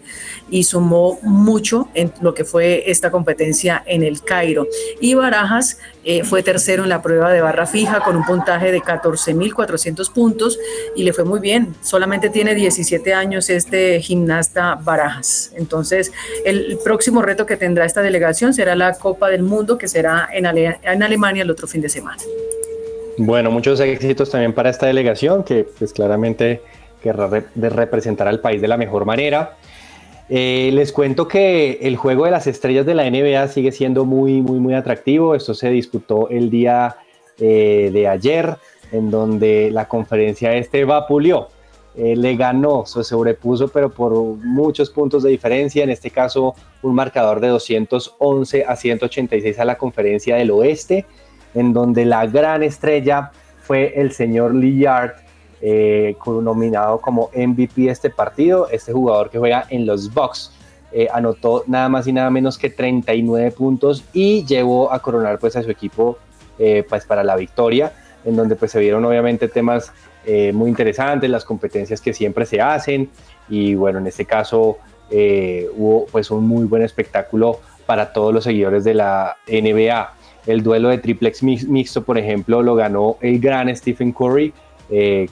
y 0.50 0.64
sumó 0.64 1.18
mucho 1.22 1.88
en 1.94 2.12
lo 2.20 2.34
que 2.34 2.44
fue 2.44 2.90
esta 2.90 3.10
competencia 3.10 3.82
en 3.86 4.02
el 4.02 4.22
Cairo. 4.22 4.66
Y 5.00 5.14
Barajas 5.14 5.78
eh, 6.04 6.24
fue 6.24 6.42
tercero 6.42 6.82
en 6.82 6.88
la 6.88 7.02
prueba 7.02 7.32
de 7.32 7.40
barra 7.40 7.66
fija 7.66 8.00
con 8.00 8.16
un 8.16 8.24
puntaje 8.24 8.72
de 8.72 8.80
14.400 8.80 10.12
puntos 10.12 10.58
y 10.94 11.02
le 11.02 11.12
fue 11.12 11.24
muy 11.24 11.40
bien. 11.40 11.74
Solamente 11.82 12.30
tiene 12.30 12.54
17 12.54 13.14
años 13.14 13.50
este 13.50 14.00
gimnasta 14.00 14.74
Barajas. 14.76 15.52
Entonces, 15.56 16.12
el 16.44 16.78
próximo 16.82 17.22
reto 17.22 17.46
que 17.46 17.56
tendrá 17.56 17.84
esta 17.84 18.02
delegación 18.02 18.54
será 18.54 18.74
la 18.74 18.94
Copa 18.94 19.28
del 19.28 19.42
Mundo 19.42 19.78
que 19.78 19.88
será 19.88 20.28
en, 20.32 20.46
en 20.46 21.02
Alemania 21.02 21.42
el 21.42 21.50
otro 21.50 21.66
fin 21.66 21.80
de 21.80 21.88
semana. 21.88 22.22
Bueno, 23.16 23.50
muchos 23.50 23.78
éxitos 23.80 24.30
también 24.30 24.52
para 24.52 24.70
esta 24.70 24.86
delegación 24.86 25.44
que 25.44 25.64
pues 25.64 25.92
claramente 25.92 26.62
querrá 27.02 27.28
representar 27.54 28.26
al 28.26 28.40
país 28.40 28.60
de 28.60 28.68
la 28.68 28.76
mejor 28.76 29.04
manera. 29.04 29.56
Eh, 30.28 30.70
les 30.72 30.90
cuento 30.90 31.28
que 31.28 31.78
el 31.82 31.96
juego 31.96 32.24
de 32.24 32.30
las 32.30 32.46
estrellas 32.46 32.86
de 32.86 32.94
la 32.94 33.08
NBA 33.08 33.46
sigue 33.48 33.72
siendo 33.72 34.04
muy, 34.04 34.40
muy, 34.40 34.58
muy 34.58 34.74
atractivo. 34.74 35.34
Esto 35.34 35.54
se 35.54 35.70
disputó 35.70 36.28
el 36.30 36.50
día 36.50 36.96
eh, 37.38 37.90
de 37.92 38.08
ayer, 38.08 38.56
en 38.90 39.10
donde 39.10 39.70
la 39.70 39.86
conferencia 39.86 40.54
este 40.54 40.84
vapuleó. 40.84 41.48
Eh, 41.96 42.16
le 42.16 42.34
ganó, 42.34 42.86
se 42.86 43.04
sobrepuso, 43.04 43.68
pero 43.68 43.90
por 43.90 44.12
muchos 44.14 44.90
puntos 44.90 45.22
de 45.22 45.30
diferencia. 45.30 45.84
En 45.84 45.90
este 45.90 46.10
caso, 46.10 46.54
un 46.82 46.94
marcador 46.94 47.40
de 47.40 47.48
211 47.48 48.64
a 48.64 48.74
186 48.74 49.58
a 49.58 49.64
la 49.64 49.76
conferencia 49.76 50.36
del 50.36 50.50
oeste, 50.50 51.04
en 51.54 51.72
donde 51.72 52.04
la 52.04 52.26
gran 52.26 52.62
estrella 52.62 53.30
fue 53.62 53.94
el 53.96 54.12
señor 54.12 54.54
Lillard, 54.54 55.12
eh, 55.60 56.14
nominado 56.42 57.00
como 57.00 57.30
MVP 57.34 57.82
de 57.82 57.90
este 57.90 58.10
partido. 58.10 58.68
Este 58.70 58.92
jugador 58.92 59.30
que 59.30 59.38
juega 59.38 59.64
en 59.70 59.86
los 59.86 60.12
Bucks 60.12 60.52
eh, 60.92 61.08
anotó 61.12 61.64
nada 61.66 61.88
más 61.88 62.06
y 62.06 62.12
nada 62.12 62.28
menos 62.28 62.58
que 62.58 62.68
39 62.68 63.50
puntos 63.52 64.04
y 64.12 64.44
llevó 64.44 64.92
a 64.92 65.00
coronar 65.00 65.38
pues 65.38 65.56
a 65.56 65.62
su 65.62 65.70
equipo 65.70 66.18
eh, 66.58 66.84
pues 66.86 67.06
para 67.06 67.24
la 67.24 67.34
victoria, 67.36 67.92
en 68.24 68.36
donde 68.36 68.56
pues 68.56 68.72
se 68.72 68.78
vieron 68.78 69.04
obviamente 69.04 69.48
temas 69.48 69.92
muy 70.54 70.70
interesantes, 70.70 71.28
las 71.28 71.44
competencias 71.44 72.00
que 72.00 72.14
siempre 72.14 72.46
se 72.46 72.58
hacen 72.58 73.10
y 73.46 73.74
bueno, 73.74 73.98
en 73.98 74.06
este 74.06 74.24
caso 74.24 74.78
hubo 75.10 76.06
pues 76.10 76.30
un 76.30 76.48
muy 76.48 76.64
buen 76.64 76.80
espectáculo 76.82 77.60
para 77.84 78.10
todos 78.10 78.32
los 78.32 78.44
seguidores 78.44 78.84
de 78.84 78.94
la 78.94 79.36
NBA. 79.46 80.14
El 80.46 80.62
duelo 80.62 80.88
de 80.90 80.98
triplex 80.98 81.42
mix- 81.42 81.66
mixto, 81.66 82.02
por 82.04 82.18
ejemplo, 82.18 82.62
lo 82.62 82.74
ganó 82.74 83.16
el 83.20 83.38
gran 83.40 83.74
Stephen 83.74 84.12
Curry. 84.12 84.52
Eh, 84.90 85.28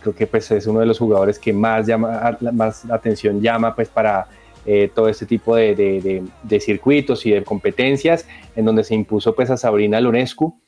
creo 0.00 0.14
que 0.14 0.26
pues, 0.26 0.50
es 0.50 0.66
uno 0.66 0.80
de 0.80 0.86
los 0.86 0.98
jugadores 0.98 1.38
que 1.38 1.52
más, 1.52 1.86
llama, 1.86 2.38
más 2.52 2.90
atención 2.90 3.40
llama 3.42 3.74
pues, 3.74 3.88
para 3.88 4.26
eh, 4.64 4.90
todo 4.94 5.08
este 5.08 5.26
tipo 5.26 5.56
de, 5.56 5.74
de- 5.74 6.00
de- 6.00 6.22
de 6.42 6.60
circuitos 6.60 7.24
y 7.26 7.30
de 7.32 7.42
competencias, 7.44 8.26
en 8.56 8.64
donde 8.64 8.84
se 8.84 8.94
impuso 8.94 9.34
pues, 9.34 9.50
a 9.50 9.56
Sabrina 9.56 10.00
Lonescu. 10.00 10.58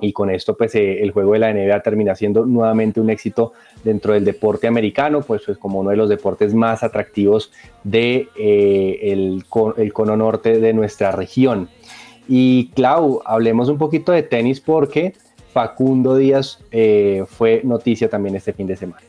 Y 0.00 0.12
con 0.12 0.30
esto, 0.30 0.56
pues, 0.56 0.74
eh, 0.74 1.00
el 1.02 1.12
juego 1.12 1.34
de 1.34 1.38
la 1.38 1.50
NBA 1.52 1.80
termina 1.80 2.16
siendo 2.16 2.44
nuevamente 2.44 2.98
un 3.00 3.08
éxito 3.10 3.52
dentro 3.84 4.14
del 4.14 4.24
deporte 4.24 4.66
americano, 4.66 5.20
pues, 5.20 5.42
pues 5.46 5.58
como 5.58 5.78
uno 5.80 5.90
de 5.90 5.96
los 5.96 6.08
deportes 6.08 6.54
más 6.54 6.82
atractivos 6.82 7.52
de 7.84 8.26
eh, 8.36 8.98
el, 9.12 9.44
co- 9.48 9.76
el 9.76 9.92
cono 9.92 10.16
norte 10.16 10.58
de 10.58 10.72
nuestra 10.72 11.12
región. 11.12 11.68
Y 12.28 12.68
Clau, 12.74 13.20
hablemos 13.24 13.68
un 13.68 13.78
poquito 13.78 14.12
de 14.12 14.22
tenis 14.22 14.60
porque 14.60 15.14
Facundo 15.52 16.16
Díaz 16.16 16.58
eh, 16.70 17.24
fue 17.28 17.60
noticia 17.64 18.08
también 18.08 18.36
este 18.36 18.52
fin 18.52 18.66
de 18.66 18.76
semana. 18.76 19.02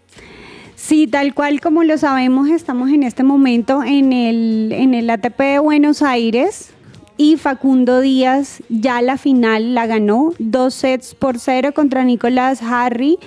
Sí, 0.76 1.07
tal 1.07 1.34
cual 1.34 1.61
como 1.61 1.84
lo 1.84 1.97
sabemos, 1.97 2.49
estamos 2.49 2.89
en 2.89 3.03
este 3.03 3.24
momento 3.24 3.84
en 3.84 4.11
el, 4.11 4.72
en 4.74 4.93
el 4.93 5.09
ATP 5.09 5.39
de 5.39 5.59
Buenos 5.59 6.01
Aires 6.01 6.72
y 7.16 7.38
Facundo 7.38 8.01
Díaz 8.01 8.61
ya 8.68 9.01
la 9.01 9.18
final 9.18 9.76
la 9.76 9.88
ganó, 9.88 10.34
dos 10.39 10.74
sets 10.74 11.16
por 11.16 11.39
cero 11.39 11.74
contra 11.74 12.03
Nicolás 12.03 12.61
Harry. 12.61 13.18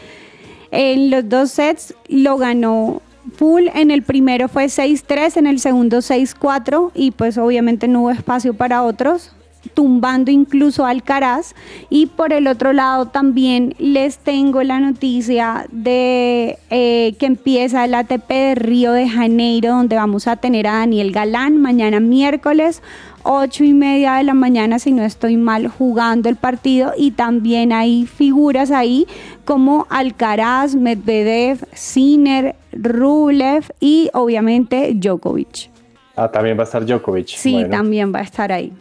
En 0.71 1.11
los 1.11 1.29
dos 1.29 1.53
sets 1.53 1.95
lo 2.09 2.37
ganó 2.37 3.01
full, 3.37 3.69
en 3.75 3.91
el 3.91 4.03
primero 4.03 4.49
fue 4.49 4.67
6-3, 4.67 5.39
en 5.39 5.47
el 5.47 5.59
segundo 5.59 5.99
6-4 5.99 6.91
y 6.95 7.13
pues 7.13 7.39
obviamente 7.39 7.89
no 7.89 8.03
hubo 8.03 8.11
espacio 8.11 8.55
para 8.55 8.83
otros 8.83 9.33
tumbando 9.67 10.31
incluso 10.31 10.85
a 10.85 10.91
Alcaraz. 10.91 11.55
Y 11.91 12.07
por 12.07 12.33
el 12.33 12.47
otro 12.47 12.73
lado 12.73 13.07
también 13.07 13.75
les 13.79 14.19
tengo 14.19 14.63
la 14.63 14.81
noticia 14.81 15.67
de 15.71 16.59
eh, 16.71 17.15
que 17.19 17.27
empieza 17.27 17.85
el 17.85 17.95
ATP 17.95 18.29
de 18.29 18.55
Río 18.55 18.93
de 18.93 19.09
Janeiro, 19.09 19.71
donde 19.71 19.97
vamos 19.97 20.27
a 20.27 20.37
tener 20.37 20.67
a 20.67 20.79
Daniel 20.79 21.13
Galán 21.13 21.61
mañana 21.61 22.01
miércoles. 22.01 22.83
8 23.29 23.65
y 23.65 23.73
media 23.73 24.15
de 24.15 24.23
la 24.23 24.35
mañana, 24.35 24.79
si 24.79 24.93
no 24.93 25.03
estoy 25.03 25.37
mal, 25.37 25.67
jugando 25.67 26.29
el 26.29 26.37
partido. 26.37 26.93
Y 26.97 27.11
también 27.11 27.73
hay 27.73 28.07
figuras 28.07 28.71
ahí 28.71 29.07
como 29.45 29.87
Alcaraz, 29.91 30.77
Medvedev, 30.77 31.67
Sinner, 31.73 32.55
Rublev 32.73 33.65
y 33.81 34.11
obviamente 34.13 34.93
Djokovic. 34.95 35.71
Ah, 36.15 36.31
también 36.31 36.57
va 36.57 36.63
a 36.63 36.65
estar 36.65 36.85
Djokovic. 36.85 37.29
Sí, 37.29 37.53
bueno, 37.53 37.71
también 37.71 38.15
va 38.15 38.21
a 38.21 38.23
estar 38.23 38.53
ahí. 38.53 38.73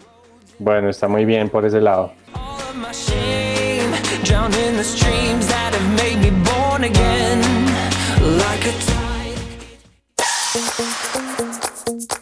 Bueno, 0.60 0.90
está 0.90 1.08
muy 1.08 1.26
bien 1.26 1.50
por 1.50 1.66
ese 1.66 1.82
lado. 1.82 2.14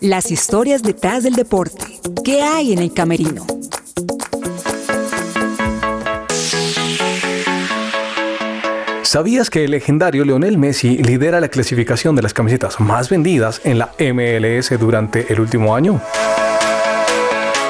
Las 0.02 0.32
historias 0.32 0.84
detrás 0.84 1.24
del 1.24 1.34
deporte. 1.36 1.86
¿Qué 2.26 2.42
hay 2.42 2.74
en 2.74 2.80
el 2.80 2.94
camerino? 2.94 3.46
¿Sabías 9.14 9.50
que 9.52 9.64
el 9.64 9.72
legendario 9.72 10.26
Lionel 10.26 10.58
Messi 10.58 10.98
lidera 10.98 11.40
la 11.40 11.48
clasificación 11.48 12.16
de 12.16 12.24
las 12.24 12.34
camisetas 12.34 12.80
más 12.80 13.10
vendidas 13.10 13.62
en 13.64 13.78
la 13.78 13.92
MLS 14.00 14.78
durante 14.80 15.32
el 15.32 15.40
último 15.40 15.76
año? 15.76 16.02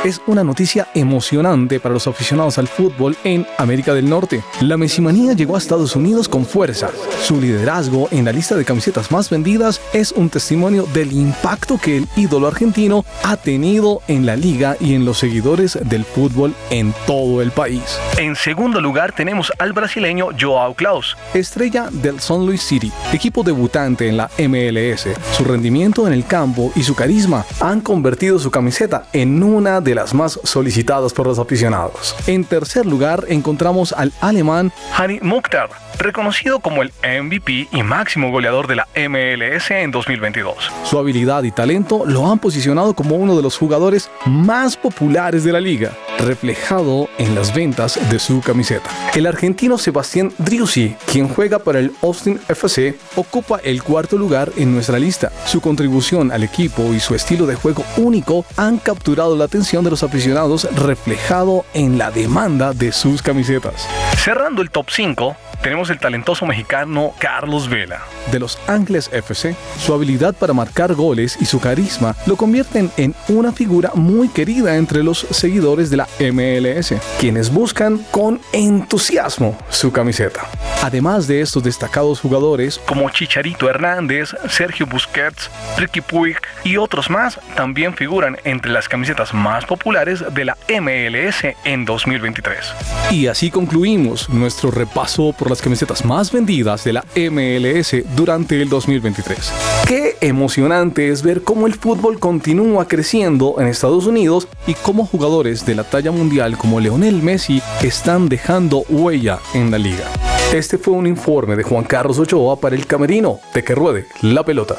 Es 0.03 0.19
una 0.27 0.43
noticia 0.43 0.89
emocionante 0.95 1.79
para 1.79 1.93
los 1.93 2.07
aficionados 2.07 2.57
al 2.57 2.67
fútbol 2.67 3.15
en 3.23 3.47
América 3.57 3.93
del 3.93 4.09
Norte. 4.09 4.43
La 4.59 4.75
mesimanía 4.75 5.31
llegó 5.31 5.55
a 5.55 5.59
Estados 5.59 5.95
Unidos 5.95 6.27
con 6.27 6.45
fuerza. 6.45 6.89
Su 7.21 7.39
liderazgo 7.39 8.09
en 8.11 8.25
la 8.25 8.33
lista 8.33 8.55
de 8.55 8.65
camisetas 8.65 9.11
más 9.11 9.29
vendidas 9.29 9.79
es 9.93 10.11
un 10.11 10.29
testimonio 10.29 10.85
del 10.93 11.13
impacto 11.13 11.79
que 11.81 11.95
el 11.95 12.09
ídolo 12.17 12.47
argentino 12.47 13.05
ha 13.23 13.37
tenido 13.37 14.01
en 14.09 14.25
la 14.25 14.35
liga 14.35 14.75
y 14.77 14.93
en 14.93 15.05
los 15.05 15.19
seguidores 15.19 15.79
del 15.85 16.03
fútbol 16.03 16.53
en 16.69 16.93
todo 17.07 17.41
el 17.41 17.51
país. 17.51 17.97
En 18.17 18.35
segundo 18.35 18.81
lugar 18.81 19.13
tenemos 19.13 19.53
al 19.57 19.71
brasileño 19.71 20.31
Joao 20.37 20.73
Klaus, 20.73 21.15
estrella 21.33 21.87
del 21.89 22.19
San 22.19 22.45
Luis 22.45 22.61
City, 22.61 22.91
equipo 23.13 23.41
debutante 23.41 24.09
en 24.09 24.17
la 24.17 24.29
MLS. 24.37 25.07
Su 25.31 25.45
rendimiento 25.45 26.05
en 26.07 26.11
el 26.11 26.25
campo 26.25 26.73
y 26.75 26.83
su 26.83 26.93
carisma 26.93 27.45
han 27.61 27.79
convertido 27.79 28.37
su 28.37 28.51
camiseta 28.51 29.05
en 29.13 29.41
una 29.41 29.79
de 29.79 29.92
las 29.95 30.13
más 30.13 30.39
solicitadas 30.43 31.13
por 31.13 31.27
los 31.27 31.39
aficionados. 31.39 32.15
En 32.27 32.45
tercer 32.45 32.85
lugar 32.85 33.25
encontramos 33.27 33.93
al 33.93 34.11
alemán 34.21 34.71
Hani 34.97 35.19
Mukhtar, 35.21 35.69
reconocido 35.99 36.59
como 36.59 36.81
el 36.81 36.91
MVP 37.03 37.69
y 37.71 37.83
máximo 37.83 38.31
goleador 38.31 38.67
de 38.67 38.75
la 38.75 38.87
MLS 38.95 39.71
en 39.71 39.91
2022. 39.91 40.55
Su 40.83 40.99
habilidad 40.99 41.43
y 41.43 41.51
talento 41.51 42.03
lo 42.05 42.31
han 42.31 42.39
posicionado 42.39 42.93
como 42.93 43.15
uno 43.15 43.35
de 43.35 43.41
los 43.41 43.57
jugadores 43.57 44.09
más 44.25 44.77
populares 44.77 45.43
de 45.43 45.51
la 45.51 45.59
liga, 45.59 45.91
reflejado 46.19 47.09
en 47.17 47.35
las 47.35 47.53
ventas 47.53 47.99
de 48.09 48.19
su 48.19 48.41
camiseta. 48.41 48.89
El 49.13 49.27
argentino 49.27 49.77
Sebastián 49.77 50.31
Driussi, 50.37 50.95
quien 51.11 51.27
juega 51.27 51.59
para 51.59 51.79
el 51.79 51.91
Austin 52.01 52.39
FC, 52.47 52.97
ocupa 53.15 53.59
el 53.63 53.83
cuarto 53.83 54.17
lugar 54.17 54.51
en 54.57 54.73
nuestra 54.73 54.99
lista. 54.99 55.31
Su 55.45 55.61
contribución 55.61 56.31
al 56.31 56.43
equipo 56.43 56.93
y 56.93 56.99
su 56.99 57.15
estilo 57.15 57.45
de 57.45 57.55
juego 57.55 57.83
único 57.97 58.45
han 58.57 58.77
capturado 58.77 59.35
la 59.35 59.45
atención 59.45 59.82
de 59.83 59.89
los 59.89 60.03
aficionados 60.03 60.67
reflejado 60.75 61.65
en 61.73 61.97
la 61.97 62.11
demanda 62.11 62.73
de 62.73 62.91
sus 62.91 63.21
camisetas. 63.21 63.87
Cerrando 64.17 64.61
el 64.61 64.69
top 64.71 64.87
5, 64.89 65.35
tenemos 65.63 65.89
el 65.89 65.97
talentoso 65.97 66.45
mexicano 66.45 67.13
Carlos 67.19 67.69
Vela. 67.69 68.01
De 68.31 68.39
Los 68.39 68.59
Ángeles 68.67 69.09
FC, 69.13 69.55
su 69.79 69.93
habilidad 69.93 70.35
para 70.35 70.53
marcar 70.53 70.93
goles 70.93 71.37
y 71.39 71.45
su 71.45 71.61
carisma 71.61 72.15
lo 72.25 72.35
convierten 72.35 72.91
en 72.97 73.15
una 73.29 73.53
figura 73.53 73.91
muy 73.95 74.27
querida 74.27 74.75
entre 74.75 75.03
los 75.03 75.19
seguidores 75.19 75.89
de 75.89 75.97
la 75.97 76.07
MLS, 76.19 76.93
quienes 77.17 77.51
buscan 77.51 78.05
con 78.11 78.41
entusiasmo 78.51 79.57
su 79.69 79.91
camiseta. 79.93 80.41
Además 80.81 81.27
de 81.27 81.39
estos 81.39 81.63
destacados 81.63 82.19
jugadores 82.19 82.77
como 82.85 83.09
Chicharito 83.09 83.69
Hernández, 83.69 84.35
Sergio 84.49 84.85
Busquets, 84.85 85.49
Ricky 85.77 86.01
Puig 86.01 86.35
y 86.65 86.75
otros 86.75 87.09
más, 87.09 87.39
también 87.55 87.93
figuran 87.93 88.37
entre 88.43 88.69
las 88.69 88.89
camisetas 88.89 89.33
más 89.33 89.65
populares 89.65 90.25
de 90.33 90.43
la 90.43 90.57
MLS 90.67 91.55
en 91.63 91.85
2023. 91.85 92.73
Y 93.11 93.27
así 93.27 93.49
concluimos 93.49 94.27
nuestro 94.27 94.71
repaso 94.71 95.31
por 95.31 95.52
las 95.53 95.61
camisetas 95.61 96.03
más 96.03 96.31
vendidas 96.31 96.83
de 96.83 96.93
la 96.93 97.05
MLS 97.15 97.95
durante 98.15 98.59
el 98.59 98.69
2023. 98.69 99.53
Qué 99.87 100.17
emocionante 100.19 101.09
es 101.09 101.21
ver 101.21 101.43
cómo 101.43 101.67
el 101.67 101.75
fútbol 101.75 102.17
continúa 102.17 102.87
creciendo 102.87 103.57
en 103.59 103.67
Estados 103.67 104.07
Unidos 104.07 104.47
y 104.65 104.73
cómo 104.73 105.05
jugadores 105.05 105.63
de 105.63 105.75
la 105.75 105.83
talla 105.83 106.09
mundial 106.09 106.57
como 106.57 106.79
Leonel 106.79 107.21
Messi 107.21 107.61
están 107.83 108.29
dejando 108.29 108.83
huella 108.89 109.37
en 109.53 109.69
la 109.69 109.77
liga. 109.77 110.05
Este 110.51 110.79
fue 110.79 110.95
un 110.95 111.05
informe 111.05 111.55
de 111.55 111.61
Juan 111.61 111.83
Carlos 111.83 112.17
Ochoa 112.17 112.59
para 112.59 112.75
el 112.75 112.87
Camerino 112.87 113.39
de 113.53 113.63
que 113.63 113.75
ruede 113.75 114.07
la 114.23 114.43
pelota. 114.43 114.77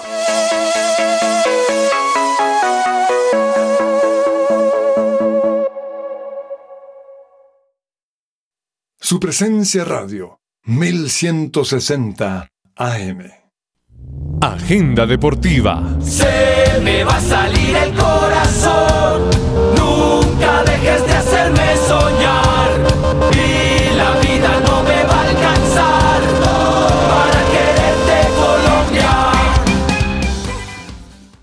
Su 8.98 9.20
presencia 9.20 9.84
radio, 9.84 10.40
1160 10.66 12.48
AM. 12.76 13.30
Agenda 14.40 15.04
Deportiva. 15.04 15.98
Se 16.00 16.80
me 16.82 17.04
va 17.04 17.16
a 17.16 17.20
salir 17.20 17.76
el 17.76 17.92
corazón. 17.92 19.28
Nunca 19.76 20.64
dejes 20.64 21.06
de 21.06 21.12
hacerme 21.12 21.76
soñar. 21.86 22.70
Y 23.34 23.94
la 23.94 24.18
vida 24.20 24.60
no 24.66 24.82
me 24.84 25.04
va 25.04 25.20
a 25.20 25.28
alcanzar 25.28 26.22
para 27.10 27.40
quererte 27.52 28.28
Colombia. 28.34 29.10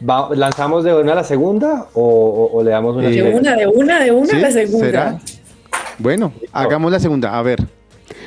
Va- 0.08 0.30
¿Lanzamos 0.36 0.84
de 0.84 0.93
una 0.93 1.14
a 1.14 1.16
la 1.16 1.24
segunda 1.24 1.88
o, 1.93 2.01
o- 2.04 2.58
o 2.58 2.64
le 2.64 2.72
damos 2.72 2.95
una? 2.97 3.08
Eh, 3.08 3.12
De 3.12 3.34
una, 3.38 3.56
de 3.56 3.68
una, 3.68 3.99
de 3.99 4.12
una, 4.12 4.28
¿Sí? 4.28 4.36
la 4.39 4.51
segunda. 4.51 4.86
¿Será? 4.86 5.20
Bueno, 5.99 6.34
hagamos 6.51 6.91
la 6.91 6.99
segunda. 6.99 7.38
A 7.38 7.41
ver, 7.41 7.60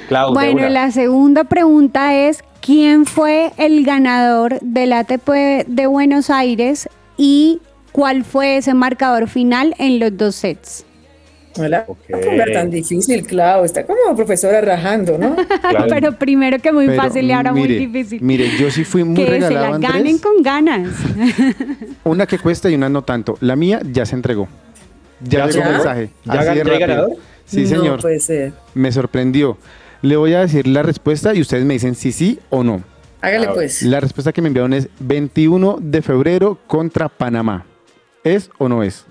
Clau, 0.09 0.33
Bueno, 0.35 0.69
la 0.69 0.91
segunda 0.91 1.45
pregunta 1.45 2.15
es, 2.15 2.43
¿quién 2.61 3.05
fue 3.07 3.53
el 3.57 3.85
ganador 3.85 4.59
del 4.61 4.93
ATP 4.93 5.65
de 5.67 5.87
Buenos 5.87 6.31
Aires 6.31 6.89
y 7.17 7.61
cuál 7.93 8.25
fue 8.25 8.57
ese 8.59 8.73
marcador 8.75 9.29
final 9.29 9.75
en 9.79 9.99
los 9.99 10.17
dos 10.17 10.37
sets? 10.37 10.85
No 11.59 11.69
la 11.69 11.87
tan 12.53 12.71
difícil, 12.71 13.27
Clau. 13.27 13.65
Está 13.65 13.85
como 13.87 14.15
profesora 14.17 14.61
rajando, 14.61 15.19
¿no? 15.19 15.37
Claro. 15.61 15.87
Pero 15.89 16.13
primero 16.19 16.59
que 16.59 16.73
muy 16.73 16.87
pero 16.87 17.03
fácil 17.03 17.25
y 17.25 17.33
ahora 17.33 17.53
muy 17.53 17.67
difícil. 17.69 18.21
Mire, 18.23 18.49
yo 18.59 18.71
sí 18.71 18.85
fui 18.85 19.03
muy 19.05 19.17
que 19.17 19.25
se 19.27 19.31
regalado, 19.33 19.61
la 19.69 19.75
Andrés. 19.77 19.93
ganen 19.93 20.19
con 20.19 20.43
ganas. 20.43 20.89
Una 22.05 22.27
que 22.27 22.39
cuesta 22.39 22.71
y 22.71 22.75
una 22.75 22.89
no 22.89 23.03
tanto. 23.03 23.37
La 23.41 23.57
mía 23.57 23.81
ya 23.93 24.07
se 24.07 24.15
entregó. 24.15 24.49
Ya 25.23 25.41
¿Ya? 25.41 25.47
llegó 25.49 25.65
¿Ya? 25.65 25.71
mensaje. 25.73 26.11
¿Ya 26.25 26.33
Así 26.41 26.59
de 26.61 26.79
ganador? 26.79 27.11
Sí, 27.47 27.63
No 27.63 27.69
señor. 27.69 28.01
puede 28.01 28.21
ser. 28.21 28.53
Me 28.75 28.93
sorprendió. 28.93 29.57
Le 30.03 30.17
voy 30.17 30.35
a 30.35 30.41
decir 30.41 30.67
la 30.67 30.83
respuesta 30.83 31.35
y 31.35 31.41
ustedes 31.41 31.65
me 31.65 31.75
dicen 31.75 31.95
si 31.95 32.13
sí 32.13 32.39
o 32.51 32.63
no. 32.63 32.83
Hágale 33.23 33.47
A 33.47 33.49
ver. 33.51 33.55
pues. 33.55 33.83
La 33.83 33.99
respuesta 34.01 34.33
que 34.33 34.43
me 34.43 34.49
enviaron 34.49 34.75
es 34.75 34.89
21 35.01 35.79
de 35.81 36.03
febrero 36.03 36.59
contra 36.67 37.09
Panamá. 37.09 37.65
¿Es 38.25 38.51
o 38.59 38.69
no 38.69 38.83
es? 38.83 39.06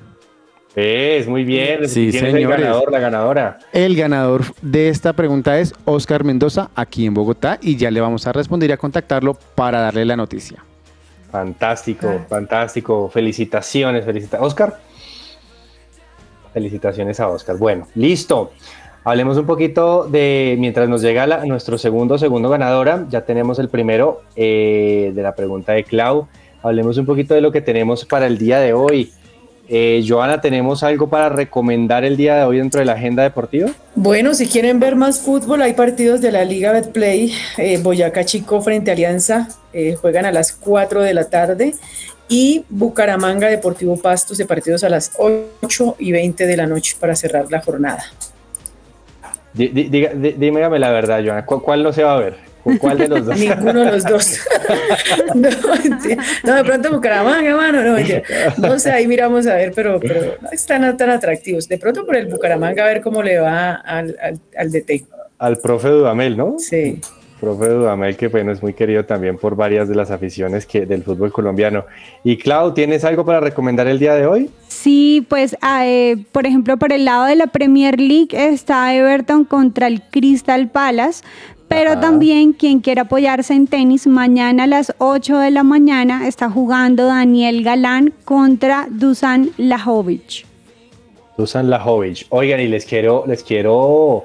Es, 0.75 1.27
muy 1.27 1.43
bien. 1.45 1.87
Sí, 1.87 2.09
¿Quién 2.11 2.25
es 2.25 2.33
el 2.33 2.39
señores. 2.39 2.59
ganador, 2.61 2.91
la 2.91 2.99
ganadora? 2.99 3.59
El 3.71 3.95
ganador 3.95 4.43
de 4.61 4.89
esta 4.89 5.13
pregunta 5.13 5.57
es 5.59 5.73
Oscar 5.85 6.23
Mendoza, 6.25 6.69
aquí 6.75 7.05
en 7.05 7.13
Bogotá, 7.13 7.57
y 7.61 7.77
ya 7.77 7.89
le 7.91 8.01
vamos 8.01 8.27
a 8.27 8.33
responder 8.33 8.69
y 8.69 8.73
a 8.73 8.77
contactarlo 8.77 9.37
para 9.55 9.79
darle 9.79 10.03
la 10.05 10.17
noticia. 10.17 10.63
Fantástico, 11.31 12.07
Ah. 12.09 12.25
fantástico. 12.29 13.09
Felicitaciones, 13.09 14.03
felicitaciones. 14.05 14.47
Oscar. 14.47 14.79
Felicitaciones 16.53 17.19
a 17.19 17.27
Oscar. 17.27 17.57
Bueno, 17.57 17.87
listo. 17.95 18.51
Hablemos 19.03 19.37
un 19.37 19.45
poquito 19.45 20.05
de, 20.05 20.55
mientras 20.57 20.89
nos 20.89 21.01
llega 21.01 21.27
la- 21.27 21.45
nuestro 21.45 21.77
segundo, 21.77 22.17
segundo 22.17 22.49
ganadora, 22.49 23.05
ya 23.09 23.21
tenemos 23.25 23.59
el 23.59 23.69
primero 23.69 24.21
eh, 24.35 25.11
de 25.13 25.21
la 25.21 25.35
pregunta 25.35 25.73
de 25.73 25.83
Clau. 25.83 26.27
Hablemos 26.63 26.97
un 26.97 27.05
poquito 27.05 27.33
de 27.35 27.41
lo 27.41 27.51
que 27.51 27.61
tenemos 27.61 28.03
para 28.05 28.25
el 28.25 28.37
día 28.37 28.59
de 28.59 28.73
hoy. 28.73 29.11
Eh, 29.67 30.03
Joana, 30.07 30.39
¿tenemos 30.41 30.83
algo 30.83 31.09
para 31.09 31.27
recomendar 31.29 32.05
el 32.05 32.17
día 32.17 32.35
de 32.35 32.43
hoy 32.43 32.57
dentro 32.59 32.79
de 32.79 32.85
la 32.85 32.93
agenda 32.93 33.23
deportiva? 33.23 33.69
Bueno, 33.95 34.35
si 34.35 34.45
quieren 34.47 34.79
ver 34.79 34.95
más 34.95 35.19
fútbol, 35.19 35.61
hay 35.63 35.73
partidos 35.73 36.21
de 36.21 36.31
la 36.31 36.43
Liga 36.45 36.71
Betplay. 36.71 37.31
Eh, 37.57 37.79
Boyacá 37.81 38.23
Chico 38.25 38.61
frente 38.61 38.91
a 38.91 38.93
Alianza 38.93 39.47
eh, 39.73 39.95
juegan 39.99 40.25
a 40.25 40.31
las 40.31 40.51
4 40.51 41.01
de 41.01 41.13
la 41.15 41.29
tarde. 41.29 41.73
Y 42.27 42.63
Bucaramanga 42.69 43.47
Deportivo 43.47 43.97
Pastos 43.97 44.37
de 44.37 44.45
partidos 44.45 44.83
a 44.83 44.89
las 44.89 45.11
8 45.17 45.95
y 45.99 46.11
20 46.11 46.45
de 46.47 46.57
la 46.57 46.65
noche 46.67 46.95
para 46.99 47.15
cerrar 47.15 47.45
la 47.51 47.61
jornada. 47.61 48.03
Dígame 49.53 50.79
la 50.79 50.89
verdad, 50.91 51.23
Joana. 51.23 51.45
¿cu- 51.45 51.61
¿Cuál 51.61 51.81
no 51.83 51.91
se 51.93 52.03
va 52.03 52.13
a 52.13 52.19
ver? 52.19 52.37
¿Cu- 52.65 52.79
¿Cuál 52.79 52.97
de 52.97 53.07
los 53.07 53.25
dos? 53.27 53.37
Ninguno 53.39 53.79
de 53.85 53.91
los 53.91 54.03
dos. 54.03 54.39
no, 55.35 56.55
de 56.55 56.63
pronto 56.63 56.91
Bucaramanga, 56.91 57.47
hermano, 57.49 57.83
no. 57.83 57.97
No 58.57 58.79
sé, 58.79 58.91
ahí 58.91 59.07
miramos 59.07 59.45
a 59.45 59.53
ver, 59.53 59.71
pero, 59.75 59.99
pero 59.99 60.35
no 60.41 60.49
están 60.51 60.97
tan 60.97 61.11
atractivos. 61.11 61.67
De 61.67 61.77
pronto 61.77 62.05
por 62.07 62.15
el 62.15 62.25
Bucaramanga 62.25 62.83
a 62.83 62.87
ver 62.87 63.01
cómo 63.01 63.21
le 63.21 63.37
va 63.37 63.73
al, 63.75 64.17
al, 64.19 64.39
al 64.57 64.71
DT. 64.71 65.05
Al 65.37 65.57
profe 65.59 65.89
Dudamel, 65.89 66.35
¿no? 66.35 66.55
Sí. 66.57 66.99
Profe 67.39 67.67
Dudamel, 67.67 68.15
que 68.15 68.29
bueno, 68.29 68.51
es 68.51 68.63
muy 68.63 68.73
querido 68.73 69.05
también 69.05 69.37
por 69.37 69.55
varias 69.55 69.87
de 69.89 69.93
las 69.93 70.09
aficiones 70.09 70.65
que, 70.65 70.85
del 70.85 71.03
fútbol 71.03 71.31
colombiano. 71.31 71.85
Y 72.23 72.37
Clau, 72.37 72.73
¿tienes 72.73 73.03
algo 73.03 73.25
para 73.25 73.41
recomendar 73.41 73.87
el 73.87 73.99
día 73.99 74.15
de 74.15 74.25
hoy? 74.25 74.49
Sí, 74.69 75.25
pues 75.29 75.55
ah, 75.61 75.85
eh, 75.85 76.17
por 76.31 76.45
ejemplo 76.47 76.77
por 76.77 76.93
el 76.93 77.05
lado 77.05 77.25
de 77.25 77.35
la 77.35 77.47
Premier 77.47 77.99
League 77.99 78.29
está 78.31 78.93
Everton 78.95 79.43
contra 79.45 79.87
el 79.87 80.01
Crystal 80.01 80.69
Palace, 80.69 81.23
pero 81.75 81.99
también 81.99 82.53
quien 82.53 82.79
quiera 82.79 83.01
apoyarse 83.01 83.53
en 83.53 83.67
tenis, 83.67 84.07
mañana 84.07 84.63
a 84.63 84.67
las 84.67 84.95
8 84.97 85.39
de 85.39 85.51
la 85.51 85.63
mañana 85.63 86.25
está 86.25 86.49
jugando 86.49 87.05
Daniel 87.05 87.65
Galán 87.65 88.13
contra 88.23 88.87
Dusan 88.89 89.49
Lajovic. 89.57 90.45
Dusan 91.37 91.69
Lajovic. 91.69 92.27
Oigan, 92.29 92.61
y 92.61 92.67
les 92.67 92.85
quiero, 92.85 93.25
les 93.27 93.43
quiero 93.43 94.23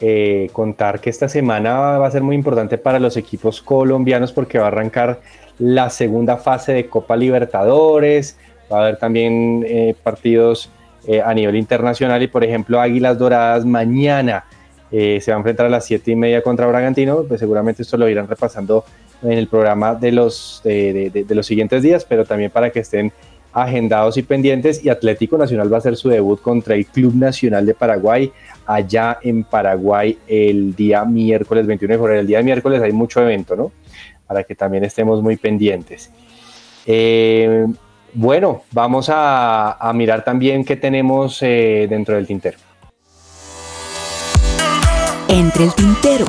eh, 0.00 0.48
contar 0.54 1.00
que 1.00 1.10
esta 1.10 1.28
semana 1.28 1.98
va 1.98 2.06
a 2.06 2.10
ser 2.10 2.22
muy 2.22 2.34
importante 2.34 2.78
para 2.78 2.98
los 2.98 3.18
equipos 3.18 3.60
colombianos 3.60 4.32
porque 4.32 4.58
va 4.58 4.64
a 4.64 4.68
arrancar 4.68 5.20
la 5.58 5.90
segunda 5.90 6.38
fase 6.38 6.72
de 6.72 6.86
Copa 6.86 7.14
Libertadores. 7.14 8.38
Va 8.72 8.78
a 8.78 8.82
haber 8.84 8.96
también 8.96 9.66
eh, 9.68 9.94
partidos 10.02 10.70
eh, 11.06 11.20
a 11.20 11.34
nivel 11.34 11.56
internacional 11.56 12.22
y, 12.22 12.26
por 12.26 12.42
ejemplo, 12.42 12.80
Águilas 12.80 13.18
Doradas 13.18 13.66
mañana 13.66 14.46
eh, 14.98 15.20
se 15.20 15.30
va 15.30 15.36
a 15.36 15.40
enfrentar 15.40 15.66
a 15.66 15.68
las 15.68 15.84
siete 15.84 16.10
y 16.12 16.16
media 16.16 16.40
contra 16.42 16.66
Bragantino. 16.66 17.24
Pues 17.24 17.40
seguramente 17.40 17.82
esto 17.82 17.96
lo 17.98 18.08
irán 18.08 18.26
repasando 18.28 18.84
en 19.22 19.32
el 19.32 19.46
programa 19.48 19.94
de 19.94 20.12
los, 20.12 20.60
de- 20.64 20.92
de- 20.92 21.10
de- 21.10 21.24
de 21.24 21.34
los 21.34 21.44
siguientes 21.46 21.82
días, 21.82 22.04
pero 22.04 22.24
también 22.24 22.50
para 22.50 22.70
que 22.70 22.80
estén 22.80 23.12
agendados 23.52 24.16
y 24.16 24.22
pendientes. 24.22 24.84
Y 24.84 24.88
Atlético 24.90 25.36
Nacional 25.38 25.70
va 25.72 25.76
a 25.76 25.78
hacer 25.80 25.96
su 25.96 26.08
debut 26.08 26.40
contra 26.40 26.74
el 26.74 26.86
Club 26.86 27.14
Nacional 27.14 27.64
de 27.66 27.74
Paraguay 27.74 28.30
allá 28.66 29.18
en 29.22 29.44
Paraguay 29.44 30.18
el 30.28 30.74
día 30.76 31.04
miércoles 31.04 31.66
21 31.66 31.92
de 31.94 31.98
febrero. 31.98 32.20
El 32.20 32.26
día 32.26 32.42
miércoles 32.42 32.80
hay 32.82 32.92
mucho 32.92 33.20
evento, 33.22 33.56
¿no? 33.56 33.72
Para 34.26 34.44
que 34.44 34.54
también 34.54 34.84
estemos 34.84 35.22
muy 35.22 35.36
pendientes. 35.36 36.10
Eh, 36.86 37.66
bueno, 38.12 38.62
vamos 38.72 39.08
a, 39.10 39.72
a 39.72 39.92
mirar 39.92 40.24
también 40.24 40.64
qué 40.64 40.76
tenemos 40.76 41.42
eh, 41.42 41.86
dentro 41.88 42.14
del 42.16 42.26
tintero. 42.26 42.58
Entre 45.28 45.64
el 45.64 45.74
Tintero. 45.74 46.24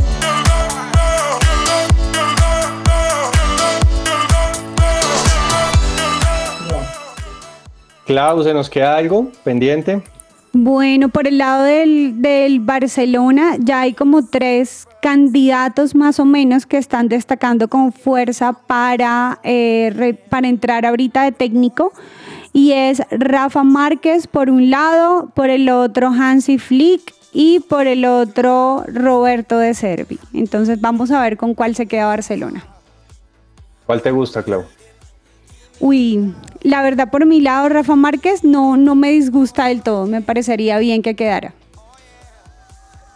Clau, 8.06 8.44
¿se 8.44 8.54
nos 8.54 8.70
queda 8.70 8.96
algo 8.96 9.32
pendiente? 9.44 10.02
Bueno, 10.54 11.10
por 11.10 11.28
el 11.28 11.38
lado 11.38 11.64
del, 11.64 12.60
Barcelona 12.62 13.58
ya 13.60 13.82
hay 13.82 13.94
como 13.94 14.26
tres 14.26 14.88
candidatos 15.02 15.94
más 15.94 16.20
o 16.20 16.26
menos 16.26 16.66
que 16.66 16.78
están 16.78 17.10
destacando 17.10 17.68
con 17.68 17.94
fuerza 17.94 18.54
para, 18.54 19.40
eh, 19.44 20.18
para 20.30 20.48
entrar 20.48 20.86
ahorita 20.86 21.24
de 21.24 21.32
técnico. 21.34 21.94
Y 22.54 22.72
es 22.72 23.04
Rafa 23.12 23.64
Márquez 23.64 24.26
por 24.26 24.50
un 24.50 24.72
lado, 24.72 25.30
por 25.36 25.52
el 25.52 25.70
otro 25.70 26.08
Hansi 26.08 26.58
Flick 26.58 27.17
y 27.34 27.60
por 27.62 27.88
el 27.88 28.06
otro 28.06 28.84
Roberto 28.88 29.58
de 29.58 29.74
Servi. 29.74 30.20
Entonces 30.34 30.82
vamos 30.82 31.12
a 31.12 31.22
ver 31.22 31.38
con 31.38 31.54
cuál 31.54 31.76
se 31.76 31.86
queda 31.86 32.08
Barcelona. 32.08 32.66
¿Cuál 33.86 34.02
te 34.02 34.12
gusta, 34.12 34.44
Clau? 34.44 34.66
Uy, 35.80 36.34
la 36.64 36.82
verdad 36.82 37.10
por 37.12 37.26
mi 37.26 37.40
lado 37.40 37.70
Rafa 37.70 37.96
Márquez 37.96 38.44
no, 38.44 38.78
no 38.78 38.96
me 38.96 39.12
disgusta 39.12 39.68
del 39.68 39.84
todo, 39.84 40.08
me 40.08 40.22
parecería 40.22 40.80
bien 40.80 41.02
que 41.02 41.16
quedara. 41.16 41.54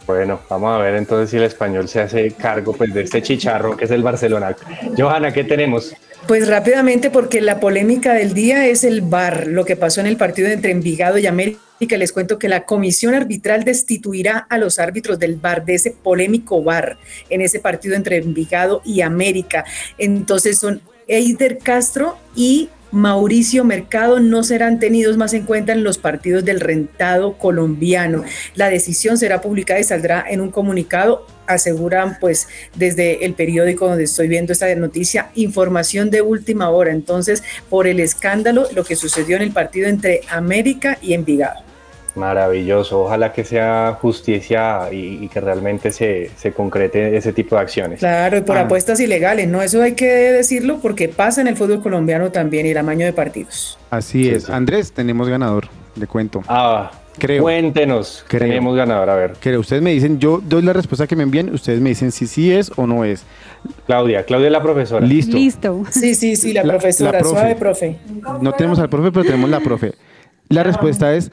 Bueno, 0.08 0.42
vamos 0.50 0.76
a 0.76 0.80
ver 0.80 0.96
entonces 0.96 1.30
si 1.30 1.38
el 1.38 1.44
español 1.44 1.88
se 1.88 2.02
hace 2.02 2.32
cargo 2.32 2.74
pues, 2.74 2.94
de 2.94 3.04
este 3.04 3.22
chicharro 3.22 3.78
que 3.78 3.86
es 3.86 3.92
el 3.92 4.04
Barcelona. 4.04 4.56
Johanna, 4.98 5.32
¿qué 5.32 5.44
tenemos? 5.44 5.94
Pues 6.28 6.48
rápidamente, 6.48 7.10
porque 7.10 7.42
la 7.42 7.60
polémica 7.60 8.14
del 8.14 8.34
día 8.34 8.68
es 8.68 8.84
el 8.84 9.02
VAR, 9.02 9.48
lo 9.48 9.66
que 9.66 9.76
pasó 9.76 10.02
en 10.02 10.08
el 10.08 10.18
partido 10.18 10.50
entre 10.50 10.72
Envigado 10.72 11.18
y 11.18 11.26
América. 11.26 11.60
Les 11.80 12.12
cuento 12.12 12.38
que 12.38 12.48
la 12.48 12.66
comisión 12.66 13.16
arbitral 13.16 13.64
destituirá 13.64 14.46
a 14.50 14.60
los 14.60 14.78
árbitros 14.78 15.18
del 15.18 15.36
VAR, 15.38 15.66
de 15.66 15.76
ese 15.76 15.92
polémico 15.92 16.62
VAR, 16.62 16.98
en 17.30 17.42
ese 17.42 17.60
partido 17.60 17.96
entre 17.96 18.18
Envigado 18.18 18.82
y 18.86 19.02
América. 19.02 19.66
Entonces 19.98 20.60
son 20.60 20.82
Eider 21.08 21.58
Castro 21.58 22.18
y 22.36 22.70
Mauricio 22.92 23.64
Mercado 23.64 24.20
no 24.20 24.44
serán 24.44 24.80
tenidos 24.80 25.16
más 25.16 25.34
en 25.34 25.46
cuenta 25.46 25.72
en 25.72 25.84
los 25.84 25.98
partidos 25.98 26.44
del 26.44 26.60
rentado 26.60 27.38
colombiano. 27.38 28.24
La 28.56 28.70
decisión 28.70 29.18
será 29.18 29.42
publicada 29.42 29.80
y 29.80 29.84
saldrá 29.86 30.26
en 30.30 30.42
un 30.42 30.52
comunicado, 30.52 31.26
aseguran 31.48 32.18
pues 32.20 32.48
desde 32.76 33.26
el 33.26 33.34
periódico 33.34 33.88
donde 33.88 34.04
estoy 34.04 34.28
viendo 34.28 34.52
esta 34.52 34.74
noticia, 34.76 35.32
información 35.36 36.10
de 36.10 36.22
última 36.22 36.70
hora. 36.70 36.92
Entonces, 36.92 37.44
por 37.70 37.88
el 37.88 38.00
escándalo, 38.00 38.68
lo 38.76 38.84
que 38.84 38.96
sucedió 38.96 39.38
en 39.38 39.44
el 39.44 39.52
partido 39.52 39.88
entre 39.88 40.22
América 40.30 40.98
y 41.02 41.14
Envigado. 41.14 41.71
Maravilloso, 42.16 43.04
ojalá 43.04 43.32
que 43.32 43.46
sea 43.46 43.98
justicia 44.02 44.92
y, 44.92 45.24
y 45.24 45.28
que 45.30 45.40
realmente 45.40 45.92
se, 45.92 46.30
se, 46.36 46.52
concrete 46.52 47.16
ese 47.16 47.32
tipo 47.32 47.56
de 47.56 47.62
acciones. 47.62 48.00
Claro, 48.00 48.38
y 48.38 48.42
por 48.42 48.58
ah. 48.58 48.62
apuestas 48.62 49.00
ilegales, 49.00 49.48
¿no? 49.48 49.62
Eso 49.62 49.82
hay 49.82 49.94
que 49.94 50.06
decirlo 50.06 50.80
porque 50.82 51.08
pasa 51.08 51.40
en 51.40 51.48
el 51.48 51.56
fútbol 51.56 51.82
colombiano 51.82 52.30
también 52.32 52.66
y 52.66 52.72
el 52.72 52.78
amaño 52.78 53.06
de 53.06 53.14
partidos. 53.14 53.80
Así 53.90 54.30
es. 54.30 54.44
Sí. 54.44 54.52
Andrés, 54.52 54.92
tenemos 54.92 55.30
ganador, 55.30 55.70
le 55.96 56.06
cuento. 56.06 56.44
Ah, 56.50 56.92
creo. 57.18 57.44
Cuéntenos, 57.44 58.26
creo. 58.28 58.42
tenemos 58.42 58.76
ganador, 58.76 59.10
a 59.10 59.16
ver. 59.16 59.34
Creo, 59.40 59.62
ustedes 59.62 59.82
me 59.82 59.92
dicen, 59.92 60.20
yo 60.20 60.42
doy 60.44 60.64
la 60.64 60.74
respuesta 60.74 61.08
que 61.08 61.16
me 61.16 61.24
envían, 61.24 61.54
ustedes 61.54 61.80
me 61.80 61.90
dicen 61.90 62.12
si 62.12 62.28
sí 62.28 62.52
es 62.52 62.74
o 62.76 62.88
no 62.88 63.06
es. 63.06 63.24
Claudia, 63.86 64.26
Claudia 64.26 64.48
es 64.48 64.54
la 64.54 64.62
profesora. 64.62 65.06
Listo. 65.06 65.38
Listo. 65.38 65.84
Sí, 65.92 66.14
sí, 66.16 66.36
sí, 66.36 66.52
la, 66.52 66.64
la 66.64 66.74
profesora, 66.74 67.12
la 67.14 67.20
profe. 67.20 67.36
suave 67.36 67.56
profe. 67.56 68.00
No 68.42 68.52
tenemos 68.52 68.80
al 68.80 68.90
profe, 68.90 69.14
pero 69.14 69.24
tenemos 69.24 69.50
la 69.50 69.62
profe. 69.62 69.94
La 70.50 70.64
respuesta 70.64 71.16
es 71.16 71.32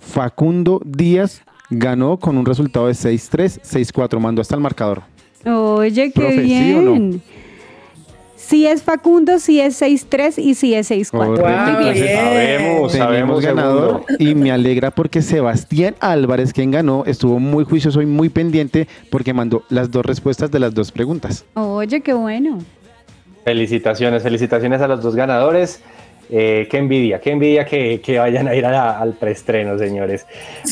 Facundo 0.00 0.80
Díaz 0.84 1.42
ganó 1.70 2.18
con 2.18 2.36
un 2.36 2.44
resultado 2.44 2.86
de 2.88 2.94
6-3, 2.94 3.60
6-4, 3.62 4.18
mandó 4.18 4.42
hasta 4.42 4.56
el 4.56 4.60
marcador. 4.60 5.02
Oye, 5.46 6.10
qué 6.12 6.20
Profe, 6.20 6.40
bien. 6.40 6.64
¿sí, 6.64 6.74
o 6.74 6.82
no? 6.82 7.20
sí 8.36 8.66
es 8.66 8.82
Facundo, 8.82 9.38
sí 9.38 9.60
es 9.60 9.80
6-3 9.80 10.38
y 10.38 10.54
sí 10.54 10.74
es 10.74 10.90
6-4. 10.90 11.12
Wow, 11.12 11.36
sabemos, 11.36 12.92
sabemos 12.92 13.40
ganador 13.40 14.04
y 14.18 14.34
me 14.34 14.50
alegra 14.50 14.90
porque 14.90 15.22
Sebastián 15.22 15.94
Álvarez, 16.00 16.52
quien 16.52 16.72
ganó, 16.72 17.04
estuvo 17.06 17.38
muy 17.38 17.64
juicioso 17.64 18.02
y 18.02 18.06
muy 18.06 18.28
pendiente 18.28 18.88
porque 19.10 19.32
mandó 19.32 19.62
las 19.68 19.90
dos 19.90 20.04
respuestas 20.04 20.50
de 20.50 20.58
las 20.58 20.74
dos 20.74 20.90
preguntas. 20.90 21.44
Oye, 21.54 22.00
qué 22.00 22.12
bueno. 22.12 22.58
Felicitaciones, 23.44 24.22
felicitaciones 24.22 24.80
a 24.80 24.88
los 24.88 25.02
dos 25.02 25.14
ganadores. 25.14 25.80
Eh, 26.32 26.68
qué 26.70 26.78
envidia, 26.78 27.20
qué 27.20 27.32
envidia 27.32 27.64
que, 27.64 28.00
vayan 28.18 28.46
a 28.46 28.54
ir 28.54 28.64
a 28.64 29.00
al 29.00 29.14
preestreno, 29.14 29.76
señores. 29.78 30.26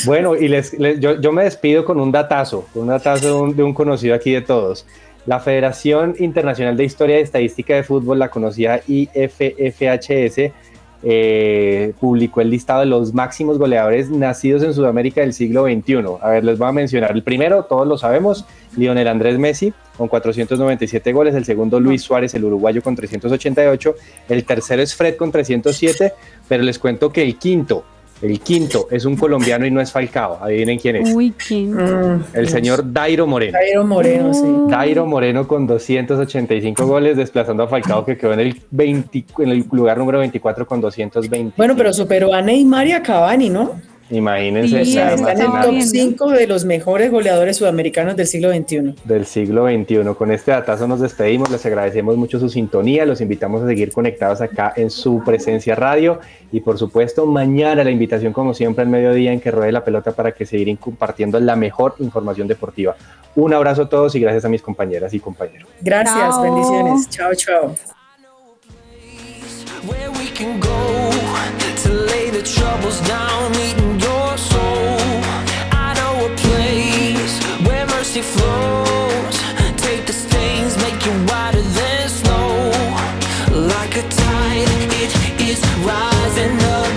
Bueno, 0.05 0.37
y 0.37 0.47
les, 0.47 0.77
yo, 1.01 1.33
me 1.33 1.45
despido 1.45 1.85
con 1.85 1.99
un 1.99 2.13
datazo, 2.13 2.67
un 2.75 2.87
datazo 2.87 3.27
de 3.27 3.33
un, 3.33 3.57
de 3.57 3.63
un, 3.65 3.75
conocido 3.75 4.15
aquí 4.15 4.31
de 4.31 4.41
todos. 4.41 4.87
La 5.27 5.41
Federación 5.41 6.15
Internacional 6.21 6.77
de 6.77 6.85
Historia 6.85 7.19
y 7.19 7.23
Estadística 7.23 7.75
de 7.75 7.83
Fútbol, 7.83 8.21
la 8.21 8.31
conocida 8.31 8.81
IFFHS, 8.87 10.53
eh, 11.03 11.93
publicó 12.01 12.41
el 12.41 12.51
listado 12.51 12.81
de 12.81 12.87
los 12.87 13.13
máximos 13.13 13.59
goleadores 13.59 14.11
nacidos 14.11 14.63
en 14.63 14.75
Sudamérica 14.75 15.23
del 15.23 15.33
siglo 15.33 15.65
XXI. 15.65 16.05
A 16.21 16.31
ver, 16.31 16.45
les 16.45 16.57
voy 16.57 16.69
a 16.69 16.73
mencionar. 16.73 17.13
El 17.13 17.25
primero, 17.25 17.65
todos 17.65 17.87
lo 17.87 17.99
sabemos, 17.99 18.47
Lionel 18.77 19.09
Andrés 19.09 19.39
Messi 19.39 19.73
con 19.99 20.09
497 20.09 21.13
goles. 21.13 21.35
El 21.35 21.45
segundo, 21.45 21.81
Luis 21.81 22.03
Suárez, 22.03 22.33
el 22.35 22.45
uruguayo, 22.45 22.81
con 22.81 22.95
388. 22.95 23.95
El 24.29 24.45
tercero 24.45 24.81
es 24.81 24.95
Fred 24.95 25.17
con 25.17 25.31
307. 25.31 26.15
Pero 26.49 26.63
les 26.63 26.79
cuento 26.79 27.13
que 27.13 27.23
el 27.23 27.37
quinto, 27.37 27.85
el 28.23 28.41
quinto 28.41 28.89
es 28.91 29.05
un 29.05 29.17
colombiano 29.17 29.67
y 29.67 29.71
no 29.71 29.81
es 29.81 29.93
Falcao. 29.93 30.39
Adivinen 30.43 30.79
quién 30.79 30.97
es. 30.97 31.15
Uy, 31.15 31.33
¿quién? 31.33 31.75
Mm, 31.75 32.25
el 32.33 32.49
señor 32.49 32.93
Dairo 32.93 33.27
Moreno. 33.27 33.53
Dairo 33.53 33.85
Moreno, 33.85 34.33
sí. 34.33 34.47
Dairo 34.69 35.07
Moreno 35.07 35.47
con 35.47 35.67
285 35.67 36.87
goles, 36.87 37.17
desplazando 37.17 37.65
a 37.65 37.69
Falcao, 37.69 38.05
que 38.05 38.17
quedó 38.17 38.33
en 38.33 38.41
el, 38.41 38.61
20, 38.71 39.25
en 39.39 39.49
el 39.49 39.65
lugar 39.71 39.99
número 39.99 40.19
24 40.21 40.67
con 40.67 40.81
220. 40.81 41.55
Bueno, 41.57 41.77
pero 41.77 41.93
superó 41.93 42.33
a 42.33 42.41
Neymar 42.41 42.87
y 42.87 42.93
a 42.93 43.03
Cavani, 43.03 43.51
¿no? 43.51 43.81
Imagínense. 44.11 44.85
Sí, 44.85 44.99
está 44.99 45.33
en 45.33 45.41
el 45.41 45.51
top 45.63 45.81
5 45.83 46.31
de 46.31 46.47
los 46.47 46.65
mejores 46.65 47.11
goleadores 47.11 47.57
sudamericanos 47.59 48.17
del 48.17 48.27
siglo 48.27 48.53
XXI. 48.53 48.95
Del 49.05 49.27
siglo 49.27 49.67
XXI. 49.67 50.15
Con 50.17 50.33
este 50.33 50.51
datazo 50.51 50.87
nos 50.87 51.01
despedimos, 51.01 51.51
les 51.51 51.65
agradecemos 51.67 52.17
mucho 52.17 52.39
su 52.41 52.49
sintonía, 52.49 53.05
los 53.05 53.21
invitamos 53.21 53.63
a 53.63 53.67
seguir 53.67 53.93
conectados 53.93 54.41
acá 54.41 54.73
en 54.77 54.91
su 54.91 55.23
presencia 55.25 55.75
radio 55.75 56.21
y 56.51 56.61
por 56.61 56.79
supuesto 56.79 57.27
mañana 57.27 57.85
la 57.85 57.91
invitación 57.91 58.33
como 58.33 58.55
siempre 58.55 58.83
al 58.83 58.89
mediodía 58.89 59.33
en 59.33 59.41
que 59.41 59.51
ruede 59.51 59.73
la 59.73 59.85
pelota 59.85 60.13
para 60.13 60.33
que 60.33 60.47
seguir 60.47 60.79
compartiendo 60.79 61.39
la 61.41 61.57
mejor 61.57 61.95
información 61.99 62.49
deportiva. 62.49 62.97
Un 63.37 63.53
abrazo 63.53 63.83
a 63.83 63.89
todos 63.89 64.15
y 64.15 64.21
gracias 64.21 64.45
a 64.45 64.49
mis 64.49 64.63
compañeras 64.63 65.13
y 65.13 65.21
compañeros. 65.21 65.69
Gracias, 65.81 66.17
chao. 66.17 66.43
bendiciones. 66.43 67.09
Chao, 67.11 67.35
chao. 67.35 67.75
troubles 72.55 73.01
down, 73.03 73.55
eating 73.55 73.98
soul. 74.37 74.99
I 75.73 75.95
know 75.99 76.27
a 76.27 76.31
place 76.45 77.35
where 77.67 77.87
mercy 77.87 78.23
flows. 78.23 79.37
Take 79.77 80.07
the 80.07 80.13
stains, 80.13 80.77
make 80.79 81.01
you 81.07 81.13
whiter 81.29 81.63
than 81.63 82.09
snow. 82.09 82.71
Like 83.75 83.97
a 83.97 84.05
tide, 84.09 84.69
it 85.03 85.13
is 85.51 85.61
rising 85.85 86.59
up 86.77 86.88